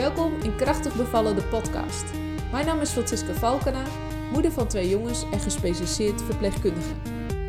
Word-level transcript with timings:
Welkom 0.00 0.32
in 0.42 0.56
Krachtig 0.56 0.94
Bevallen, 0.94 1.34
de 1.34 1.42
podcast. 1.42 2.04
Mijn 2.52 2.66
naam 2.66 2.80
is 2.80 2.90
Francisca 2.90 3.32
Valkena, 3.32 3.82
moeder 4.32 4.52
van 4.52 4.66
twee 4.66 4.88
jongens 4.88 5.24
en 5.32 5.40
gespecialiseerd 5.40 6.22
verpleegkundige. 6.22 6.94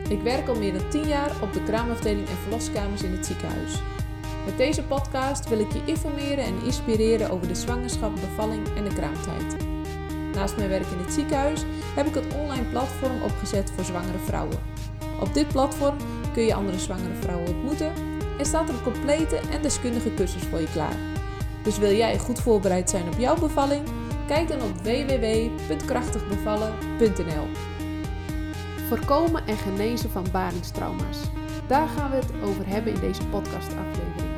Ik 0.09 0.21
werk 0.21 0.47
al 0.47 0.55
meer 0.55 0.73
dan 0.73 0.89
10 0.89 1.07
jaar 1.07 1.31
op 1.41 1.53
de 1.53 1.63
kraamafdeling 1.63 2.27
en 2.27 2.35
verloskamers 2.35 3.03
in 3.03 3.11
het 3.11 3.25
ziekenhuis. 3.25 3.73
Met 4.45 4.57
deze 4.57 4.83
podcast 4.83 5.49
wil 5.49 5.59
ik 5.59 5.71
je 5.71 5.81
informeren 5.85 6.43
en 6.43 6.63
inspireren 6.63 7.29
over 7.29 7.47
de 7.47 7.55
zwangerschap, 7.55 8.15
bevalling 8.15 8.67
en 8.77 8.83
de 8.83 8.93
kraamtijd. 8.93 9.55
Naast 10.33 10.57
mijn 10.57 10.69
werk 10.69 10.91
in 10.91 11.03
het 11.03 11.13
ziekenhuis 11.13 11.63
heb 11.95 12.07
ik 12.07 12.15
een 12.15 12.33
online 12.33 12.69
platform 12.69 13.21
opgezet 13.21 13.71
voor 13.75 13.83
zwangere 13.83 14.19
vrouwen. 14.25 14.59
Op 15.19 15.33
dit 15.33 15.47
platform 15.47 15.95
kun 16.33 16.43
je 16.43 16.53
andere 16.53 16.79
zwangere 16.79 17.15
vrouwen 17.21 17.47
ontmoeten 17.47 17.93
en 18.37 18.45
staat 18.45 18.69
er 18.69 18.75
een 18.75 18.83
complete 18.93 19.39
en 19.51 19.61
deskundige 19.61 20.13
cursus 20.13 20.43
voor 20.43 20.59
je 20.59 20.71
klaar. 20.71 21.10
Dus 21.63 21.77
wil 21.77 21.95
jij 21.95 22.19
goed 22.19 22.39
voorbereid 22.39 22.89
zijn 22.89 23.07
op 23.07 23.17
jouw 23.17 23.35
bevalling? 23.35 23.87
Kijk 24.27 24.47
dan 24.47 24.61
op 24.61 24.73
www.krachtigbevallen.nl. 24.83 27.47
Voorkomen 28.87 29.47
en 29.47 29.57
genezen 29.57 30.09
van 30.09 30.25
baringstrauma's. 30.31 31.17
Daar 31.67 31.87
gaan 31.87 32.09
we 32.09 32.15
het 32.15 32.31
over 32.43 32.67
hebben 32.67 32.93
in 32.93 32.99
deze 32.99 33.27
podcastaflevering. 33.27 34.29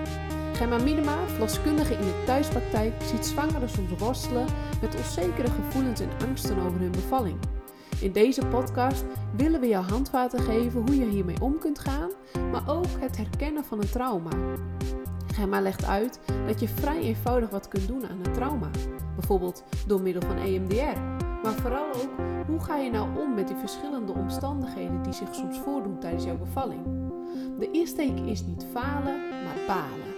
Gemma 0.54 0.78
Minema, 0.78 1.28
verloskundige 1.28 1.94
in 1.94 2.06
de 2.06 2.24
thuispraktijk, 2.26 2.94
ziet 3.04 3.26
zwangeren 3.26 3.70
soms 3.70 3.92
worstelen 3.98 4.46
met 4.82 4.96
onzekere 4.96 5.48
gevoelens 5.48 6.00
en 6.00 6.10
angsten 6.28 6.58
over 6.58 6.80
hun 6.80 6.92
bevalling. 6.92 7.38
In 8.02 8.12
deze 8.12 8.46
podcast 8.46 9.04
willen 9.36 9.60
we 9.60 9.68
jou 9.68 9.86
handvaten 9.86 10.40
geven 10.40 10.82
hoe 10.82 10.98
je 10.98 11.06
hiermee 11.06 11.42
om 11.42 11.60
kunt 11.60 11.80
gaan, 11.80 12.10
maar 12.52 12.64
ook 12.68 12.86
het 13.00 13.18
herkennen 13.18 13.66
van 13.66 13.82
een 13.82 13.90
trauma. 13.90 14.32
Gemma 15.34 15.62
legt 15.62 15.86
uit 15.86 16.20
dat 16.48 16.60
je 16.60 16.68
vrij 16.68 17.00
eenvoudig 17.02 17.50
wat 17.50 17.68
kunt 17.68 17.88
doen 17.88 18.08
aan 18.08 18.26
een 18.26 18.34
trauma. 18.34 18.70
Bijvoorbeeld 19.16 19.64
door 19.88 20.02
middel 20.02 20.22
van 20.22 20.38
EMDR. 20.38 21.00
Maar 21.44 21.54
vooral 21.54 21.94
ook, 21.94 22.10
hoe 22.48 22.60
ga 22.60 22.76
je 22.76 22.92
nou 22.92 23.20
om 23.20 23.34
met 23.34 23.48
die 23.48 23.58
verschillende 23.58 24.12
omstandigheden 24.12 25.04
die 25.04 25.14
zich 25.14 25.36
soms 25.36 25.60
voordoen 25.60 26.00
tijdens 26.00 26.24
jouw 26.24 26.38
bevalling? 26.38 26.84
De 27.60 27.72
insteek 27.72 28.20
is 28.20 28.42
niet 28.42 28.66
falen, 28.72 29.30
maar 29.44 29.58
balen. 29.68 30.14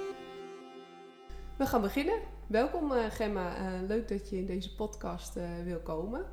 We 1.57 1.65
gaan 1.65 1.81
beginnen. 1.81 2.19
Welkom 2.47 2.91
uh, 2.91 2.97
Gemma, 3.09 3.57
uh, 3.57 3.87
leuk 3.87 4.07
dat 4.07 4.29
je 4.29 4.37
in 4.37 4.45
deze 4.45 4.75
podcast 4.75 5.37
uh, 5.37 5.43
wil 5.63 5.79
komen. 5.79 6.25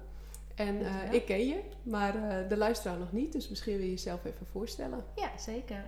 En 0.67 1.13
ik 1.13 1.25
ken 1.25 1.47
je, 1.47 1.61
maar 1.83 2.13
de 2.49 2.57
luisteraar 2.57 2.99
nog 2.99 3.13
niet, 3.13 3.33
dus 3.33 3.49
misschien 3.49 3.77
wil 3.77 3.85
je 3.85 3.91
jezelf 3.91 4.25
even 4.25 4.47
voorstellen. 4.47 5.05
Ja, 5.17 5.39
zeker. 5.39 5.85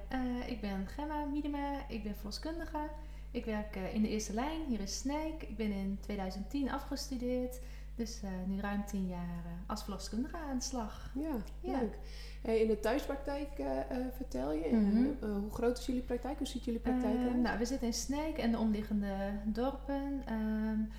ik 0.46 0.60
ben 0.60 0.86
Gemma 0.86 1.24
Miedema, 1.24 1.88
ik 1.88 2.02
ben 2.02 2.14
verloskundige. 2.14 2.88
Ik 3.30 3.44
werk 3.44 3.76
in 3.92 4.02
de 4.02 4.08
eerste 4.08 4.34
lijn 4.34 4.60
hier 4.68 4.80
in 4.80 4.88
Sneek. 4.88 5.42
Ik 5.42 5.56
ben 5.56 5.72
in 5.72 5.98
2010 6.00 6.70
afgestudeerd, 6.70 7.60
dus 7.94 8.20
nu 8.46 8.60
ruim 8.60 8.84
10 8.84 9.06
jaar 9.06 9.44
als 9.66 9.82
verloskundige 9.82 10.36
aan 10.36 10.58
de 10.58 10.64
slag. 10.64 11.10
Ja, 11.14 11.36
ja. 11.60 11.78
leuk. 11.78 11.98
Hey, 12.44 12.58
in 12.58 12.68
de 12.68 12.80
thuispraktijk 12.80 13.58
uh, 13.58 13.66
uh, 13.66 14.06
vertel 14.16 14.52
je. 14.52 14.68
Mm 14.72 14.90
-hmm. 14.90 15.16
uh, 15.22 15.36
hoe 15.36 15.50
groot 15.50 15.78
is 15.78 15.86
jullie 15.86 16.02
praktijk? 16.02 16.38
Hoe 16.38 16.46
ziet 16.46 16.64
jullie 16.64 16.80
praktijk 16.80 17.14
eruit? 17.14 17.36
Nou, 17.36 17.58
we 17.58 17.64
zitten 17.64 17.86
in 17.86 17.92
Sneek 17.92 18.38
en 18.38 18.50
de 18.50 18.58
omliggende 18.58 19.40
dorpen. 19.44 20.22
Um, 20.32 20.90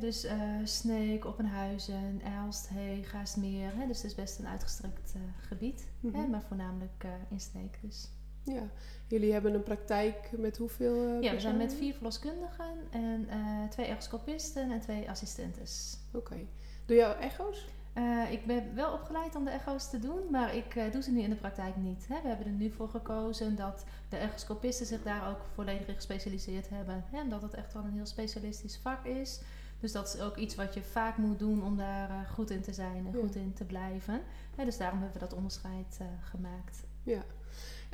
dus 0.00 0.26
Sneek, 0.64 1.24
Oppenhuizen, 1.24 2.20
Elst, 2.44 2.68
Heeg, 2.68 3.10
Gaasmeer. 3.10 3.74
Hè, 3.74 3.86
dus 3.86 3.96
het 3.96 4.06
is 4.06 4.14
best 4.14 4.38
een 4.38 4.46
uitgestrekt 4.46 5.14
gebied. 5.40 5.88
Mm 6.00 6.10
-hmm. 6.10 6.20
hè, 6.20 6.26
maar 6.26 6.42
voornamelijk 6.42 7.06
in 7.28 7.40
Sneek 7.40 7.78
dus. 7.80 8.08
Ja, 8.42 8.62
jullie 9.06 9.32
hebben 9.32 9.54
een 9.54 9.62
praktijk 9.62 10.30
met 10.38 10.56
hoeveel 10.56 11.20
Ja, 11.22 11.32
we 11.32 11.40
zijn 11.40 11.56
met 11.56 11.74
vier 11.74 11.94
verloskundigen 11.94 12.90
en 12.90 13.28
twee 13.70 13.86
ergoscopisten 13.86 14.70
en 14.70 14.80
twee 14.80 15.10
assistentes. 15.10 15.98
Oké. 16.12 16.16
Okay. 16.16 16.46
Doe 16.86 16.96
jij 16.96 17.16
echo's? 17.16 17.66
Uh, 17.98 18.32
ik 18.32 18.46
ben 18.46 18.74
wel 18.74 18.92
opgeleid 18.92 19.34
om 19.34 19.44
de 19.44 19.50
echo's 19.50 19.90
te 19.90 19.98
doen, 19.98 20.30
maar 20.30 20.54
ik 20.54 20.74
uh, 20.74 20.92
doe 20.92 21.02
ze 21.02 21.12
nu 21.12 21.20
in 21.20 21.30
de 21.30 21.36
praktijk 21.36 21.76
niet. 21.76 22.06
Hè. 22.08 22.22
We 22.22 22.28
hebben 22.28 22.46
er 22.46 22.52
nu 22.52 22.70
voor 22.70 22.88
gekozen 22.88 23.56
dat 23.56 23.84
de 24.08 24.16
echoscopisten 24.16 24.86
zich 24.86 25.02
daar 25.02 25.28
ook 25.28 25.40
volledig 25.54 25.86
in 25.86 25.94
gespecialiseerd 25.94 26.68
hebben. 26.68 27.04
Hè, 27.10 27.20
omdat 27.20 27.42
het 27.42 27.54
echt 27.54 27.72
wel 27.72 27.84
een 27.84 27.92
heel 27.92 28.06
specialistisch 28.06 28.78
vak 28.82 29.04
is. 29.04 29.40
Dus 29.80 29.92
dat 29.92 30.14
is 30.14 30.20
ook 30.20 30.36
iets 30.36 30.54
wat 30.54 30.74
je 30.74 30.82
vaak 30.82 31.16
moet 31.16 31.38
doen 31.38 31.64
om 31.64 31.76
daar 31.76 32.10
uh, 32.10 32.30
goed 32.30 32.50
in 32.50 32.62
te 32.62 32.72
zijn 32.72 33.06
en 33.06 33.12
ja. 33.12 33.20
goed 33.20 33.34
in 33.34 33.52
te 33.52 33.64
blijven. 33.64 34.20
Dus 34.64 34.76
daarom 34.76 35.00
hebben 35.00 35.20
we 35.20 35.26
dat 35.26 35.36
onderscheid 35.36 36.00
gemaakt. 36.30 36.84
Ja. 37.02 37.22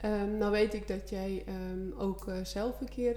Um, 0.05 0.37
nou 0.37 0.51
weet 0.51 0.75
ik 0.75 0.89
dat 0.89 1.11
jij 1.11 1.45
um, 1.49 1.95
ook 1.99 2.27
uh, 2.27 2.35
zelf 2.43 2.81
een 2.81 2.89
keer 2.89 3.17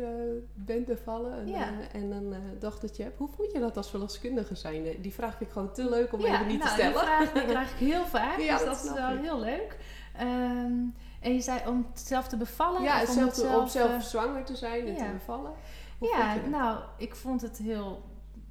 bent 0.54 0.86
bevallen 0.86 1.40
en, 1.40 1.48
ja. 1.48 1.74
en 1.92 2.12
een 2.12 2.34
dochtertje 2.60 3.04
hebt. 3.04 3.18
Hoe 3.18 3.30
vond 3.36 3.52
je 3.52 3.60
dat 3.60 3.78
als 3.78 3.90
verloskundige 3.90 4.56
zijn? 4.56 5.02
Die 5.02 5.14
vraag 5.14 5.38
vind 5.38 5.50
ik 5.50 5.56
gewoon 5.56 5.74
te 5.74 5.90
leuk 5.90 6.14
om 6.14 6.20
even 6.26 6.48
niet 6.48 6.60
nou, 6.64 6.70
te 6.70 6.76
stellen. 6.76 6.94
Die 6.94 7.02
vraag 7.02 7.32
die 7.34 7.46
krijg 7.54 7.72
ik 7.72 7.78
heel 7.78 8.06
vaak, 8.06 8.38
dus 8.38 8.48
dat, 8.48 8.66
dat 8.66 8.84
is 8.84 8.94
wel 8.94 9.12
ik. 9.12 9.22
heel 9.22 9.40
leuk. 9.40 9.78
Um, 10.22 10.94
en 11.26 11.34
je 11.34 11.42
zei 11.42 11.60
om 11.68 11.86
zelf 11.94 12.28
te 12.28 12.38
bevallen? 12.38 12.82
Ja, 12.82 13.02
of 13.02 13.08
om, 13.08 13.16
zelf, 13.16 13.36
zelf, 13.36 13.62
om 13.62 13.68
zelf 13.68 14.04
zwanger 14.04 14.44
te 14.44 14.56
zijn 14.56 14.88
en 14.88 14.96
te 14.96 15.12
bevallen. 15.14 15.52
Hoe 15.98 16.08
ja, 16.08 16.36
nou, 16.50 16.80
ik 16.98 17.16
vond 17.16 17.42
het 17.42 17.58
heel 17.58 18.04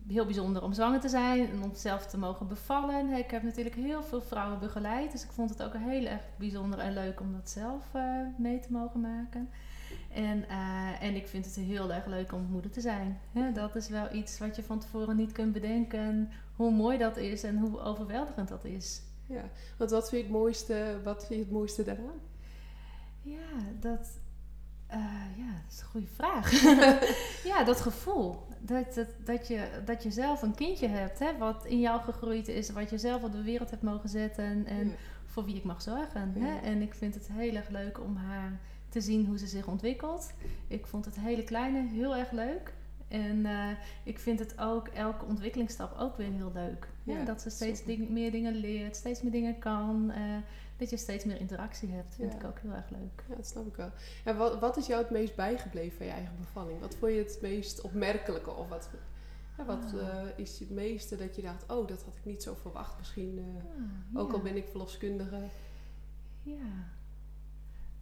heel 0.09 0.25
bijzonder 0.25 0.63
om 0.63 0.73
zwanger 0.73 1.01
te 1.01 1.09
zijn 1.09 1.51
en 1.51 1.63
om 1.63 1.71
zelf 1.75 2.07
te 2.07 2.19
mogen 2.19 2.49
bevallen. 2.49 3.11
Ik 3.11 3.31
heb 3.31 3.43
natuurlijk 3.43 3.77
heel 3.77 4.03
veel 4.03 4.21
vrouwen 4.21 4.59
begeleid, 4.59 5.13
dus 5.13 5.25
ik 5.25 5.31
vond 5.31 5.51
het 5.51 5.63
ook 5.63 5.75
heel 5.77 6.07
erg 6.07 6.23
bijzonder 6.37 6.79
en 6.79 6.93
leuk 6.93 7.21
om 7.21 7.33
dat 7.33 7.51
zelf 7.51 7.85
uh, 7.97 8.03
mee 8.39 8.61
te 8.61 8.73
mogen 8.73 9.01
maken. 9.01 9.49
En, 10.13 10.45
uh, 10.51 11.03
en 11.03 11.15
ik 11.15 11.29
vind 11.29 11.45
het 11.45 11.55
heel 11.55 11.93
erg 11.93 12.07
leuk 12.07 12.33
om 12.33 12.47
moeder 12.51 12.71
te 12.71 12.81
zijn. 12.81 13.19
Dat 13.55 13.77
is 13.77 13.89
wel 13.89 14.15
iets 14.15 14.39
wat 14.39 14.57
je 14.57 14.63
van 14.63 14.79
tevoren 14.79 15.17
niet 15.17 15.33
kunt 15.33 15.53
bedenken, 15.53 16.31
hoe 16.57 16.71
mooi 16.71 16.99
dat 16.99 17.17
is 17.17 17.43
en 17.43 17.59
hoe 17.59 17.81
overweldigend 17.81 18.49
dat 18.49 18.65
is. 18.65 19.03
Ja, 19.27 19.45
want 19.77 19.91
wat 19.91 20.09
vind 20.09 20.23
je 20.23 20.29
het 20.29 20.37
mooiste, 20.37 21.01
wat 21.05 21.27
vind 21.27 21.39
je 21.39 21.45
het 21.45 21.55
mooiste 21.55 21.85
daaraan? 21.85 22.21
Ja, 23.23 23.49
dat, 23.81 24.19
uh, 24.91 24.97
ja, 25.37 25.53
dat 25.63 25.73
is 25.73 25.81
een 25.81 25.87
goede 25.87 26.07
vraag. 26.07 26.63
ja, 27.53 27.65
dat 27.65 27.81
gevoel. 27.81 28.47
Dat, 28.61 28.95
dat, 28.95 29.09
dat, 29.25 29.49
je, 29.49 29.69
dat 29.85 30.03
je 30.03 30.11
zelf 30.11 30.43
een 30.43 30.55
kindje 30.55 30.89
hebt, 30.89 31.19
hè, 31.19 31.39
wat 31.39 31.65
in 31.65 31.81
jou 31.81 32.01
gegroeid 32.01 32.49
is, 32.49 32.71
wat 32.71 32.91
je 32.91 32.99
zelf 32.99 33.23
op 33.23 33.33
de 33.33 33.43
wereld 33.43 33.71
hebt 33.71 33.83
mogen 33.83 34.09
zetten 34.09 34.67
en 34.67 34.89
ja. 34.89 34.95
voor 35.27 35.45
wie 35.45 35.57
ik 35.57 35.65
mag 35.65 35.83
zorgen. 35.83 36.33
Ja. 36.35 36.45
Hè? 36.45 36.61
En 36.61 36.83
ik 36.83 36.95
vind 36.95 37.15
het 37.15 37.29
heel 37.33 37.55
erg 37.55 37.69
leuk 37.69 38.01
om 38.01 38.17
haar 38.17 38.61
te 38.89 39.01
zien 39.01 39.27
hoe 39.27 39.39
ze 39.39 39.47
zich 39.47 39.67
ontwikkelt. 39.67 40.33
Ik 40.69 40.87
vond 40.87 41.05
het 41.05 41.21
hele 41.21 41.45
kleine 41.45 41.89
heel 41.89 42.17
erg 42.17 42.31
leuk. 42.31 42.73
En 43.09 43.37
uh, 43.37 43.71
ik 44.05 44.19
vind 44.19 44.39
het 44.39 44.59
ook, 44.59 44.89
elke 44.89 45.25
ontwikkelingsstap 45.25 45.99
ook 45.99 46.17
weer 46.17 46.33
heel 46.33 46.51
leuk. 46.55 46.89
Ja, 47.03 47.25
dat 47.25 47.43
ze 47.43 47.51
steeds 47.51 47.85
ding, 47.85 48.09
meer 48.09 48.31
dingen 48.31 48.55
leert, 48.55 48.97
steeds 48.97 49.23
meer 49.23 49.33
dingen 49.33 49.59
kan. 49.59 50.13
Uh, 50.17 50.37
dat 50.77 50.91
je 50.91 50.97
steeds 50.97 51.25
meer 51.25 51.41
interactie 51.41 51.91
hebt, 51.91 52.15
vind 52.15 52.33
ja. 52.33 52.39
ik 52.39 52.45
ook 52.45 52.59
heel 52.59 52.73
erg 52.73 52.91
leuk. 52.91 53.25
Ja, 53.29 53.35
dat 53.35 53.47
snap 53.47 53.67
ik 53.67 53.77
wel. 53.77 53.91
En 54.25 54.37
wat, 54.37 54.61
wat 54.61 54.77
is 54.77 54.87
jou 54.87 55.03
het 55.03 55.11
meest 55.11 55.37
bijgebleven 55.37 55.97
van 55.97 56.07
je 56.07 56.13
eigen 56.13 56.37
bevalling? 56.39 56.81
Wat 56.81 56.95
vond 56.95 57.13
je 57.13 57.19
het 57.19 57.39
meest 57.43 57.81
opmerkelijke? 57.81 58.51
Of 58.51 58.69
wat, 58.69 58.91
ja, 59.59 59.65
wat 59.65 59.85
ah. 59.85 59.95
uh, 59.95 60.39
is 60.39 60.59
het 60.59 60.71
meeste 60.71 61.17
dat 61.17 61.37
je 61.37 61.43
dacht, 61.43 61.63
oh, 61.63 61.89
dat 61.89 62.03
had 62.03 62.17
ik 62.17 62.25
niet 62.25 62.43
zo 62.43 62.55
verwacht. 62.55 62.99
Misschien, 62.99 63.39
uh, 63.39 63.45
ah, 64.15 64.23
ook 64.23 64.33
al 64.33 64.41
ben 64.41 64.57
ik 64.57 64.69
verloskundige. 64.69 65.49
Ja. 66.43 66.93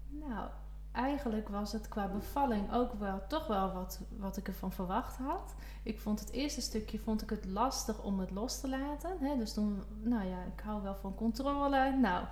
Nou, 0.08 0.48
eigenlijk 0.92 1.48
was 1.48 1.72
het 1.72 1.88
qua 1.88 2.08
bevalling 2.08 2.72
ook 2.72 2.92
wel 2.94 3.22
toch 3.28 3.46
wel 3.46 3.72
wat, 3.72 4.00
wat 4.18 4.36
ik 4.36 4.48
ervan 4.48 4.72
verwacht 4.72 5.16
had. 5.16 5.54
Ik 5.82 6.00
vond 6.00 6.20
het 6.20 6.30
eerste 6.30 6.60
stukje 6.60 6.98
vond 6.98 7.22
ik 7.22 7.30
het 7.30 7.44
lastig 7.44 8.02
om 8.02 8.20
het 8.20 8.30
los 8.30 8.60
te 8.60 8.68
laten. 8.68 9.18
Hè? 9.20 9.36
Dus 9.36 9.52
toen, 9.52 9.82
nou 10.02 10.28
ja, 10.28 10.42
ik 10.42 10.60
hou 10.60 10.82
wel 10.82 10.96
van 10.96 11.14
controle. 11.14 11.96
Nou, 11.96 12.26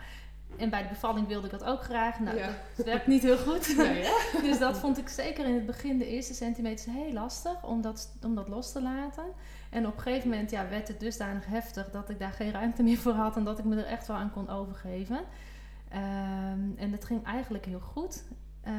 en 0.56 0.70
bij 0.70 0.82
de 0.82 0.88
bevalling 0.88 1.26
wilde 1.26 1.46
ik 1.46 1.52
dat 1.52 1.64
ook 1.64 1.82
graag. 1.82 2.20
Nou, 2.20 2.36
ja. 2.36 2.50
dat 2.76 2.86
werkt 2.86 3.06
niet 3.06 3.22
heel 3.22 3.38
goed. 3.38 3.76
Nee, 3.76 4.04
dus 4.50 4.58
dat 4.58 4.78
vond 4.78 4.98
ik 4.98 5.08
zeker 5.08 5.46
in 5.46 5.54
het 5.54 5.66
begin, 5.66 5.98
de 5.98 6.06
eerste 6.06 6.34
centimeters, 6.34 6.94
heel 6.94 7.12
lastig 7.12 7.64
om 7.64 7.80
dat, 7.80 8.12
om 8.22 8.34
dat 8.34 8.48
los 8.48 8.72
te 8.72 8.82
laten. 8.82 9.24
En 9.70 9.86
op 9.86 9.96
een 9.96 10.02
gegeven 10.02 10.28
moment 10.28 10.50
ja, 10.50 10.68
werd 10.68 10.88
het 10.88 11.00
dusdanig 11.00 11.46
heftig 11.46 11.90
dat 11.90 12.10
ik 12.10 12.18
daar 12.18 12.32
geen 12.32 12.52
ruimte 12.52 12.82
meer 12.82 12.98
voor 12.98 13.12
had 13.12 13.36
en 13.36 13.44
dat 13.44 13.58
ik 13.58 13.64
me 13.64 13.76
er 13.76 13.86
echt 13.86 14.06
wel 14.06 14.16
aan 14.16 14.32
kon 14.32 14.48
overgeven. 14.48 15.16
Um, 15.16 16.74
en 16.76 16.90
dat 16.90 17.04
ging 17.04 17.24
eigenlijk 17.24 17.64
heel 17.64 17.80
goed. 17.80 18.22
Uh, 18.66 18.72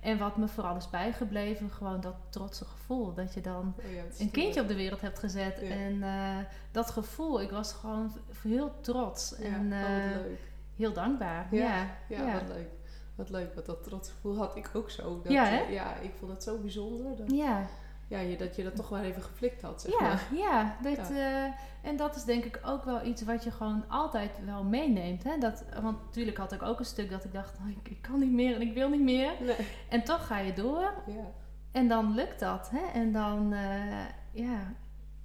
en 0.00 0.18
wat 0.18 0.36
me 0.36 0.48
vooral 0.48 0.76
is 0.76 0.90
bijgebleven, 0.90 1.70
gewoon 1.70 2.00
dat 2.00 2.14
trotse 2.30 2.64
gevoel. 2.64 3.14
Dat 3.14 3.34
je 3.34 3.40
dan 3.40 3.74
oh 3.78 3.94
ja, 3.94 4.02
een 4.18 4.30
kindje 4.30 4.60
op 4.60 4.68
de 4.68 4.74
wereld 4.74 5.00
hebt 5.00 5.18
gezet. 5.18 5.58
Ja. 5.60 5.68
En 5.68 5.94
uh, 5.94 6.36
dat 6.70 6.90
gevoel, 6.90 7.40
ik 7.40 7.50
was 7.50 7.72
gewoon 7.72 8.12
heel 8.42 8.80
trots. 8.80 9.34
Ja, 9.38 9.44
en 9.44 9.64
uh, 9.64 9.80
leuk. 10.14 10.38
Heel 10.76 10.92
dankbaar. 10.92 11.46
Ja, 11.50 11.96
ja, 12.08 12.32
wat 12.32 12.48
leuk. 12.48 12.68
Wat 13.14 13.30
leuk, 13.30 13.54
want 13.54 13.66
dat 13.66 13.82
trots 13.82 14.10
gevoel 14.10 14.36
had 14.36 14.56
ik 14.56 14.70
ook 14.72 14.90
zo. 14.90 15.20
Dat, 15.22 15.32
ja, 15.32 15.44
hè? 15.44 15.60
ja, 15.60 15.96
ik 15.96 16.12
vond 16.18 16.30
het 16.32 16.42
zo 16.42 16.58
bijzonder. 16.58 17.16
Dat, 17.16 17.30
ja. 17.30 17.66
Ja, 18.08 18.18
je, 18.18 18.36
dat 18.36 18.56
je 18.56 18.62
dat 18.62 18.76
toch 18.76 18.88
wel 18.88 19.02
even 19.02 19.22
geflikt 19.22 19.62
had, 19.62 19.80
zeg 19.80 19.92
ja, 19.92 20.00
maar. 20.00 20.28
Ja, 20.32 20.76
dat, 20.82 21.08
ja. 21.08 21.54
en 21.82 21.96
dat 21.96 22.16
is 22.16 22.24
denk 22.24 22.44
ik 22.44 22.60
ook 22.64 22.84
wel 22.84 23.04
iets 23.04 23.22
wat 23.22 23.44
je 23.44 23.50
gewoon 23.50 23.84
altijd 23.88 24.30
wel 24.44 24.64
meeneemt. 24.64 25.24
Hè? 25.24 25.38
Dat, 25.38 25.64
want 25.82 26.04
natuurlijk 26.04 26.36
had 26.36 26.52
ik 26.52 26.62
ook 26.62 26.78
een 26.78 26.84
stuk 26.84 27.10
dat 27.10 27.24
ik 27.24 27.32
dacht, 27.32 27.58
oh, 27.58 27.68
ik, 27.68 27.88
ik, 27.88 28.02
kan 28.02 28.20
niet 28.20 28.32
meer 28.32 28.54
en 28.54 28.60
ik 28.60 28.74
wil 28.74 28.88
niet 28.88 29.02
meer. 29.02 29.32
Nee. 29.40 29.56
En 29.88 30.04
toch 30.04 30.26
ga 30.26 30.38
je 30.38 30.52
door. 30.52 30.92
Ja. 31.06 31.32
En 31.72 31.88
dan 31.88 32.14
lukt 32.14 32.40
dat. 32.40 32.70
Hè? 32.70 33.00
En 33.00 33.12
dan, 33.12 33.52
uh, 33.52 34.04
ja, 34.32 34.74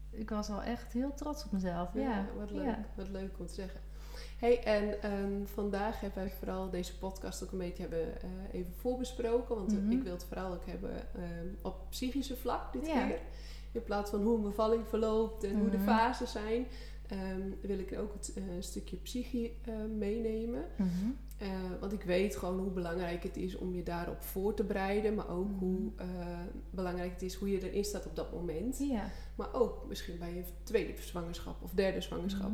ik 0.09 0.29
was 0.29 0.47
wel 0.47 0.61
echt 0.61 0.93
heel 0.93 1.13
trots 1.13 1.45
op 1.45 1.51
mezelf. 1.51 1.89
Ja, 1.93 2.25
wat 2.37 2.51
leuk. 2.51 2.75
Wat 2.95 3.09
leuk 3.09 3.39
om 3.39 3.47
te 3.47 3.53
zeggen. 3.53 3.79
Hey, 4.41 4.63
en 4.63 5.01
ehm, 5.01 5.45
vandaag 5.45 5.99
hebben 5.99 6.19
wij 6.23 6.31
vooral 6.31 6.69
deze 6.69 6.97
podcast 6.97 7.43
ook 7.43 7.51
een 7.51 7.57
beetje 7.57 7.81
hebben, 7.81 8.21
eh, 8.21 8.29
even 8.51 8.73
voorbesproken. 8.73 9.55
Want 9.55 9.71
Mhm. 9.81 9.91
ik 9.91 10.03
wil 10.03 10.11
het 10.11 10.23
vooral 10.23 10.53
ook 10.53 10.65
hebben 10.65 11.13
ehm, 11.15 11.47
op 11.61 11.75
psychische 11.89 12.35
vlak 12.37 12.73
dit 12.73 12.81
keer. 13.07 13.19
In 13.71 13.83
plaats 13.83 14.09
van 14.09 14.21
hoe 14.23 14.35
een 14.35 14.41
bevalling 14.41 14.87
verloopt 14.87 15.43
en 15.43 15.59
hoe 15.59 15.69
de 15.69 15.77
Mhm. 15.77 15.85
fases 15.85 16.31
zijn. 16.31 16.65
ehm, 17.07 17.41
wil 17.61 17.79
ik 17.79 17.97
ook 17.99 18.13
het 18.13 18.33
eh, 18.35 18.43
stukje 18.59 18.95
psychie 18.97 19.57
eh, 19.65 19.73
meenemen. 19.97 20.63
Mhm. 20.75 20.89
Want 21.79 21.91
ik 21.93 22.01
weet 22.03 22.35
gewoon 22.35 22.59
hoe 22.59 22.71
belangrijk 22.71 23.23
het 23.23 23.37
is 23.37 23.55
om 23.57 23.73
je 23.75 23.83
daarop 23.83 24.21
voor 24.21 24.53
te 24.53 24.63
bereiden. 24.63 25.15
Maar 25.15 25.29
ook 25.29 25.49
hoe 25.59 25.91
belangrijk 26.69 27.11
het 27.11 27.21
is 27.21 27.35
hoe 27.35 27.51
je 27.51 27.69
erin 27.69 27.83
staat 27.85 28.05
op 28.05 28.15
dat 28.15 28.31
moment. 28.33 28.77
Ja. 28.79 29.09
Maar 29.35 29.53
ook 29.53 29.85
misschien 29.87 30.17
bij 30.19 30.33
je 30.33 30.43
tweede 30.63 31.01
zwangerschap 31.01 31.61
of 31.63 31.71
derde 31.71 32.01
zwangerschap. 32.01 32.51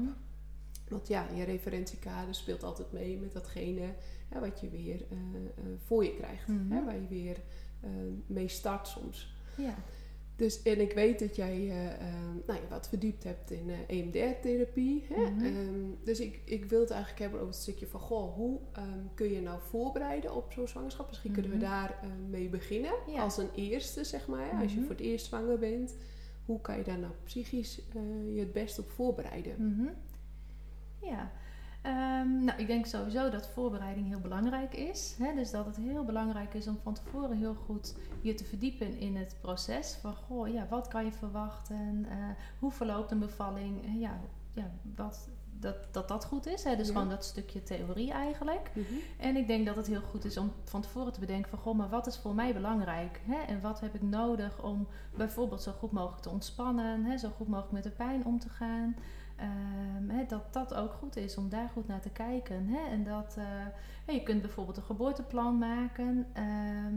Mhm. 0.88 0.96
Want 0.96 1.08
ja, 1.08 1.28
je 1.36 1.44
referentiekader 1.44 2.36
speelt 2.36 2.64
altijd 2.64 2.92
mee 2.92 3.18
met 3.18 3.34
datgene 3.34 3.94
hè, 4.30 4.40
wat 4.40 4.60
je 4.60 4.70
weer 4.70 5.06
eh, 5.10 5.18
eh, 5.18 5.64
voor 5.86 6.04
je 6.04 6.16
krijgt. 6.16 6.48
Mhm. 6.48 6.72
Hè, 6.72 6.86
waar 6.86 6.96
je 7.02 7.08
weer 7.08 7.38
eh, 7.82 7.90
mee 8.28 8.48
start 8.48 8.88
soms. 8.88 9.36
Ja. 9.58 9.76
Dus, 10.36 10.62
en 10.64 10.82
ik 10.82 10.92
weet 10.94 11.20
dat 11.20 11.36
jij 11.36 11.58
nou, 12.46 12.60
je 12.62 12.68
wat 12.70 12.88
verdiept 12.90 13.24
hebt 13.24 13.52
in 13.52 13.70
EMDR-therapie. 13.88 15.06
Hè? 15.14 15.30
Mhm. 15.32 15.46
Ehm, 15.46 15.90
dus 16.04 16.20
ik, 16.20 16.42
ik 16.46 16.66
wil 16.66 16.80
het 16.80 16.90
eigenlijk 16.90 17.22
hebben 17.22 17.40
over 17.40 17.54
het 17.54 17.62
stukje 17.64 17.88
van... 17.88 18.00
Goh, 18.00 18.34
hoe 18.36 18.60
ehm, 18.74 19.00
kun 19.14 19.32
je 19.32 19.42
nou 19.42 19.60
voorbereiden 19.70 20.36
op 20.36 20.52
zo'n 20.52 20.68
zwangerschap? 20.68 21.08
Misschien 21.08 21.32
kunnen 21.32 21.52
we 21.52 21.58
Mhm. 21.58 21.66
daar 21.66 22.00
mee 22.30 22.50
beginnen. 22.50 22.92
Ja. 23.08 23.22
Als 23.22 23.38
een 23.38 23.50
eerste, 23.56 24.04
zeg 24.04 24.28
maar. 24.28 24.52
Als 24.62 24.72
je 24.72 24.78
Mhm. 24.78 24.88
voor 24.88 24.96
het 24.96 25.06
eerst 25.06 25.26
zwanger 25.26 25.60
bent. 25.60 25.96
Hoe 26.46 26.62
kan 26.62 26.78
je 26.78 26.84
daar 26.84 27.00
nou 27.00 27.14
psychisch 27.24 27.82
je 28.34 28.40
het 28.40 28.54
best 28.54 28.80
op 28.80 28.90
voorbereiden? 28.92 29.56
Ja. 31.02 31.32
Ehm, 31.82 32.44
nou, 32.44 32.60
ik 32.60 32.68
denk 32.68 32.86
sowieso 32.86 33.30
dat 33.30 33.48
voorbereiding 33.48 34.08
heel 34.08 34.20
belangrijk 34.20 34.74
is. 34.74 35.16
Hè? 35.20 35.36
Dus 35.36 35.52
dat 35.52 35.66
het 35.66 35.76
heel 35.76 36.06
belangrijk 36.06 36.54
is 36.54 36.68
om 36.68 36.80
van 36.84 36.94
tevoren 36.94 37.38
heel 37.38 37.56
goed 37.56 37.96
je 38.22 38.34
te 38.34 38.44
verdiepen 38.44 39.00
in 39.00 39.16
het 39.16 39.38
proces. 39.42 39.98
Van, 40.02 40.16
goh, 40.16 40.48
ja, 40.48 40.68
wat 40.70 40.88
kan 40.88 41.06
je 41.06 41.12
verwachten? 41.12 42.06
Eh, 42.10 42.18
hoe 42.60 42.72
verloopt 42.72 43.12
een 43.12 43.20
bevalling? 43.20 43.86
Eh, 43.86 44.00
ja, 44.00 44.20
ja, 44.54 44.72
wat, 44.96 45.30
dat, 45.60 45.76
dat 45.92 46.08
dat 46.08 46.26
goed 46.26 46.46
is. 46.46 46.64
Hè? 46.64 46.76
Dus 46.76 46.88
Ja. 46.88 46.94
gewoon 46.94 47.10
dat 47.10 47.26
stukje 47.26 47.64
theorie 47.64 48.12
eigenlijk. 48.12 48.72
Mhm. 48.74 48.94
En 49.18 49.36
ik 49.36 49.48
denk 49.48 49.66
dat 49.66 49.76
het 49.76 49.88
heel 49.88 50.02
goed 50.02 50.26
is 50.26 50.38
om 50.38 50.52
van 50.64 50.82
tevoren 50.82 51.14
te 51.14 51.20
bedenken 51.20 51.50
van... 51.50 51.60
Goh, 51.60 51.76
maar 51.78 51.90
wat 51.90 52.08
is 52.08 52.18
voor 52.18 52.36
mij 52.36 52.54
belangrijk? 52.54 53.22
Hè? 53.26 53.42
En 53.42 53.62
wat 53.62 53.80
heb 53.80 53.96
ik 53.96 54.02
nodig 54.02 54.64
om 54.64 54.88
bijvoorbeeld 55.16 55.62
zo 55.62 55.72
goed 55.72 55.92
mogelijk 55.92 56.22
te 56.22 56.30
ontspannen... 56.30 57.06
Hè? 57.06 57.18
zo 57.18 57.30
goed 57.30 57.48
mogelijk 57.48 57.74
met 57.74 57.84
de 57.84 57.90
pijn 57.92 58.26
om 58.26 58.40
te 58.40 58.50
gaan... 58.50 58.96
Ehm, 59.38 60.28
dat 60.28 60.54
dat 60.54 60.74
ook 60.74 60.92
goed 60.94 61.16
is 61.16 61.38
om 61.38 61.50
daar 61.50 61.70
goed 61.74 61.88
naar 61.88 62.02
te 62.02 62.10
kijken. 62.10 62.76
En 62.92 63.04
dat 63.04 63.38
eh, 64.06 64.14
je 64.16 64.24
kunt 64.24 64.42
bijvoorbeeld 64.42 64.78
een 64.78 64.84
geboorteplan 64.84 65.58
maken. 65.58 66.28
ehm, 66.34 66.96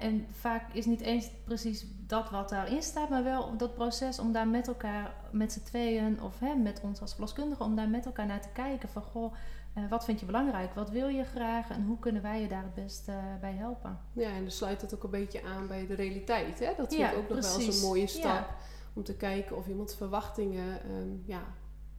en 0.00 0.26
vaak 0.30 0.72
is 0.72 0.86
niet 0.86 1.00
eens 1.00 1.30
precies 1.44 1.86
dat 2.06 2.30
wat 2.30 2.48
daarin 2.48 2.82
staat, 2.82 3.08
maar 3.08 3.24
wel 3.24 3.56
dat 3.56 3.74
proces 3.74 4.18
om 4.18 4.32
daar 4.32 4.48
met 4.48 4.68
elkaar, 4.68 5.14
met 5.30 5.52
z'n 5.52 5.62
tweeën 5.62 6.22
of 6.22 6.40
met 6.62 6.80
ons 6.82 7.00
als 7.00 7.12
verloskundigen, 7.12 7.64
om 7.64 7.76
daar 7.76 7.88
met 7.88 8.06
elkaar 8.06 8.26
naar 8.26 8.40
te 8.40 8.48
kijken. 8.52 8.88
Van 8.88 9.02
goh, 9.02 9.34
eh, 9.74 9.82
wat 9.88 10.04
vind 10.04 10.20
je 10.20 10.26
belangrijk? 10.26 10.74
Wat 10.74 10.90
wil 10.90 11.08
je 11.08 11.24
graag? 11.24 11.70
En 11.70 11.84
hoe 11.84 11.98
kunnen 11.98 12.22
wij 12.22 12.40
je 12.40 12.48
daar 12.48 12.62
het 12.62 12.74
best 12.74 13.08
eh, 13.08 13.14
bij 13.40 13.52
helpen? 13.52 13.98
Ja, 14.12 14.28
en 14.30 14.40
dan 14.42 14.50
sluit 14.50 14.80
het 14.80 14.94
ook 14.94 15.02
een 15.04 15.10
beetje 15.10 15.42
aan 15.44 15.66
bij 15.66 15.86
de 15.86 15.94
realiteit. 15.94 16.58
Hè? 16.58 16.72
Dat 16.76 16.88
vind 16.88 17.00
Ja, 17.00 17.10
ik 17.10 17.16
ook 17.16 17.28
nog 17.28 17.40
wel 17.40 17.60
eens 17.60 17.80
een 17.80 17.86
mooie 17.88 18.06
stap. 18.06 18.22
Ja. 18.24 18.46
Om 18.94 19.02
te 19.04 19.16
kijken 19.16 19.56
of 19.56 19.66
iemands 19.66 19.94
verwachtingen 19.96 20.82
ehm, 20.82 21.08
ja, 21.24 21.42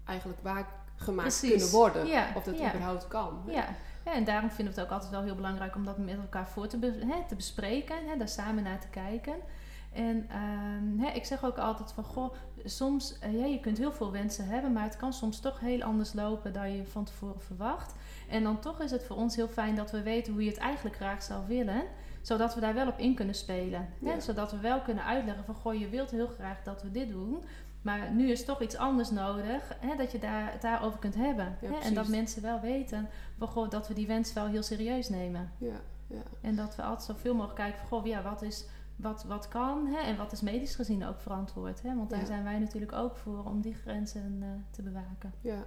eigenlijk 0.06 0.40
waargemaakt 0.42 1.28
Precies. 1.28 1.50
kunnen 1.50 1.70
worden. 1.70 2.06
Ja, 2.08 2.28
Of 2.36 2.44
dat 2.44 2.58
ja. 2.60 2.70
überhaupt 2.70 3.08
kan. 3.08 3.42
Ja. 3.48 3.66
ja, 4.06 4.14
en 4.14 4.24
daarom 4.24 4.50
vinden 4.50 4.74
we 4.74 4.80
het 4.80 4.90
ook 4.90 4.94
altijd 4.96 5.12
wel 5.12 5.24
heel 5.24 5.36
belangrijk 5.36 5.76
om 5.76 5.86
dat 5.86 5.98
met 5.98 6.18
elkaar 6.18 6.48
voor 6.50 6.68
te, 6.68 6.78
be- 6.78 7.06
hè, 7.08 7.28
te 7.28 7.36
bespreken, 7.36 7.96
hè, 8.08 8.18
daar 8.18 8.30
samen 8.30 8.64
naar 8.64 8.80
te 8.80 8.88
kijken. 8.88 9.36
En 9.94 10.30
ehm, 10.30 10.98
hè, 11.06 11.12
ik 11.12 11.26
zeg 11.26 11.44
ook 11.46 11.58
altijd 11.58 11.92
van, 11.92 12.04
goh, 12.04 12.34
soms, 12.64 13.20
eh, 13.20 13.40
ja, 13.40 13.46
je 13.46 13.60
kunt 13.60 13.78
heel 13.78 13.92
veel 13.92 14.12
wensen 14.12 14.46
hebben, 14.48 14.74
maar 14.74 14.84
het 14.84 14.98
kan 14.98 15.14
soms 15.14 15.40
toch 15.40 15.60
heel 15.60 15.82
anders 15.82 16.14
lopen 16.14 16.54
dan 16.54 16.76
je 16.76 16.86
van 16.86 17.04
tevoren 17.04 17.42
verwacht. 17.42 17.94
En 18.30 18.44
dan 18.44 18.60
toch 18.60 18.82
is 18.82 18.92
het 18.92 19.04
voor 19.04 19.16
ons 19.16 19.36
heel 19.36 19.48
fijn 19.48 19.76
dat 19.76 19.92
we 19.92 20.02
weten 20.02 20.34
hoe 20.34 20.44
je 20.44 20.50
het 20.50 20.60
eigenlijk 20.60 20.96
graag 20.96 21.24
zou 21.24 21.48
willen, 21.48 21.84
zodat 22.26 22.56
we 22.56 22.62
daar 22.62 22.74
wel 22.74 22.88
op 22.88 22.98
in 22.98 23.16
kunnen 23.16 23.36
spelen. 23.36 23.90
Hè? 24.04 24.20
Zodat 24.20 24.52
we 24.52 24.60
wel 24.60 24.82
kunnen 24.82 25.06
uitleggen 25.06 25.46
van, 25.46 25.56
goh, 25.56 25.74
je 25.74 25.90
wilt 25.90 26.12
heel 26.12 26.28
graag 26.28 26.64
dat 26.64 26.82
we 26.82 26.92
dit 26.92 27.10
doen, 27.10 27.44
maar 27.82 28.12
nu 28.12 28.32
is 28.32 28.46
toch 28.46 28.62
iets 28.62 28.76
anders 28.76 29.10
nodig, 29.10 29.78
hè, 29.80 29.96
dat 29.96 30.12
je 30.12 30.20
daar, 30.20 30.52
het 30.52 30.62
daarover 30.62 31.00
kunt 31.00 31.16
hebben. 31.16 31.58
Ja, 31.62 31.70
hè? 31.70 31.80
En 31.80 31.94
dat 31.94 32.08
mensen 32.08 32.42
wel 32.42 32.60
weten 32.60 33.10
van, 33.38 33.48
goh, 33.48 33.70
dat 33.70 33.88
we 33.88 33.94
die 33.94 34.08
wens 34.08 34.34
wel 34.34 34.48
heel 34.48 34.64
serieus 34.64 35.10
nemen. 35.10 35.52
Ja, 35.58 35.82
ja. 36.08 36.22
En 36.42 36.56
dat 36.56 36.76
we 36.76 36.82
altijd 36.82 37.08
zoveel 37.08 37.34
mogelijk 37.34 37.60
kijken 37.60 37.80
van, 37.80 37.88
goh, 37.88 38.06
ja, 38.06 38.22
wat, 38.22 38.42
is, 38.42 38.66
wat, 38.96 39.24
wat 39.24 39.48
kan 39.48 39.88
hè? 39.88 39.98
en 39.98 40.18
wat 40.18 40.32
is 40.32 40.42
medisch 40.42 40.76
gezien 40.76 41.06
ook 41.06 41.20
verantwoord. 41.20 41.82
Hè? 41.82 41.96
Want 41.96 42.10
daar 42.10 42.26
zijn 42.26 42.44
wij 42.44 42.60
natuurlijk 42.60 42.94
ook 42.94 43.18
voor 43.18 43.44
om 43.44 43.62
die 43.62 43.76
grenzen 43.76 44.38
eh, 44.42 44.48
te 44.72 44.82
bewaken. 44.82 45.34
ja. 45.42 45.66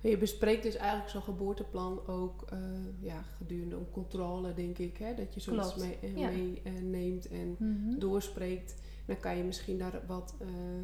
Je 0.00 0.18
bespreekt 0.18 0.62
dus 0.62 0.76
eigenlijk 0.76 1.10
zo'n 1.10 1.22
geboorteplan 1.22 2.06
ook 2.06 2.42
eh, 2.50 2.58
ja, 3.00 3.22
gedurende 3.36 3.76
een 3.76 3.90
controle, 3.90 4.54
denk 4.54 4.78
ik. 4.78 4.96
Hè? 4.96 5.14
Dat 5.14 5.34
je 5.34 5.40
zoiets 5.40 5.74
Klopt. 5.74 6.00
mee, 6.02 6.16
Ja. 6.18 6.28
mee, 6.30 6.62
neemt 6.82 7.28
en 7.28 7.56
Mhm. 7.58 7.98
doorspreekt. 7.98 8.74
Dan 9.06 9.18
kan 9.20 9.36
je 9.36 9.44
misschien 9.44 9.78
daar 9.78 10.00
wat 10.06 10.34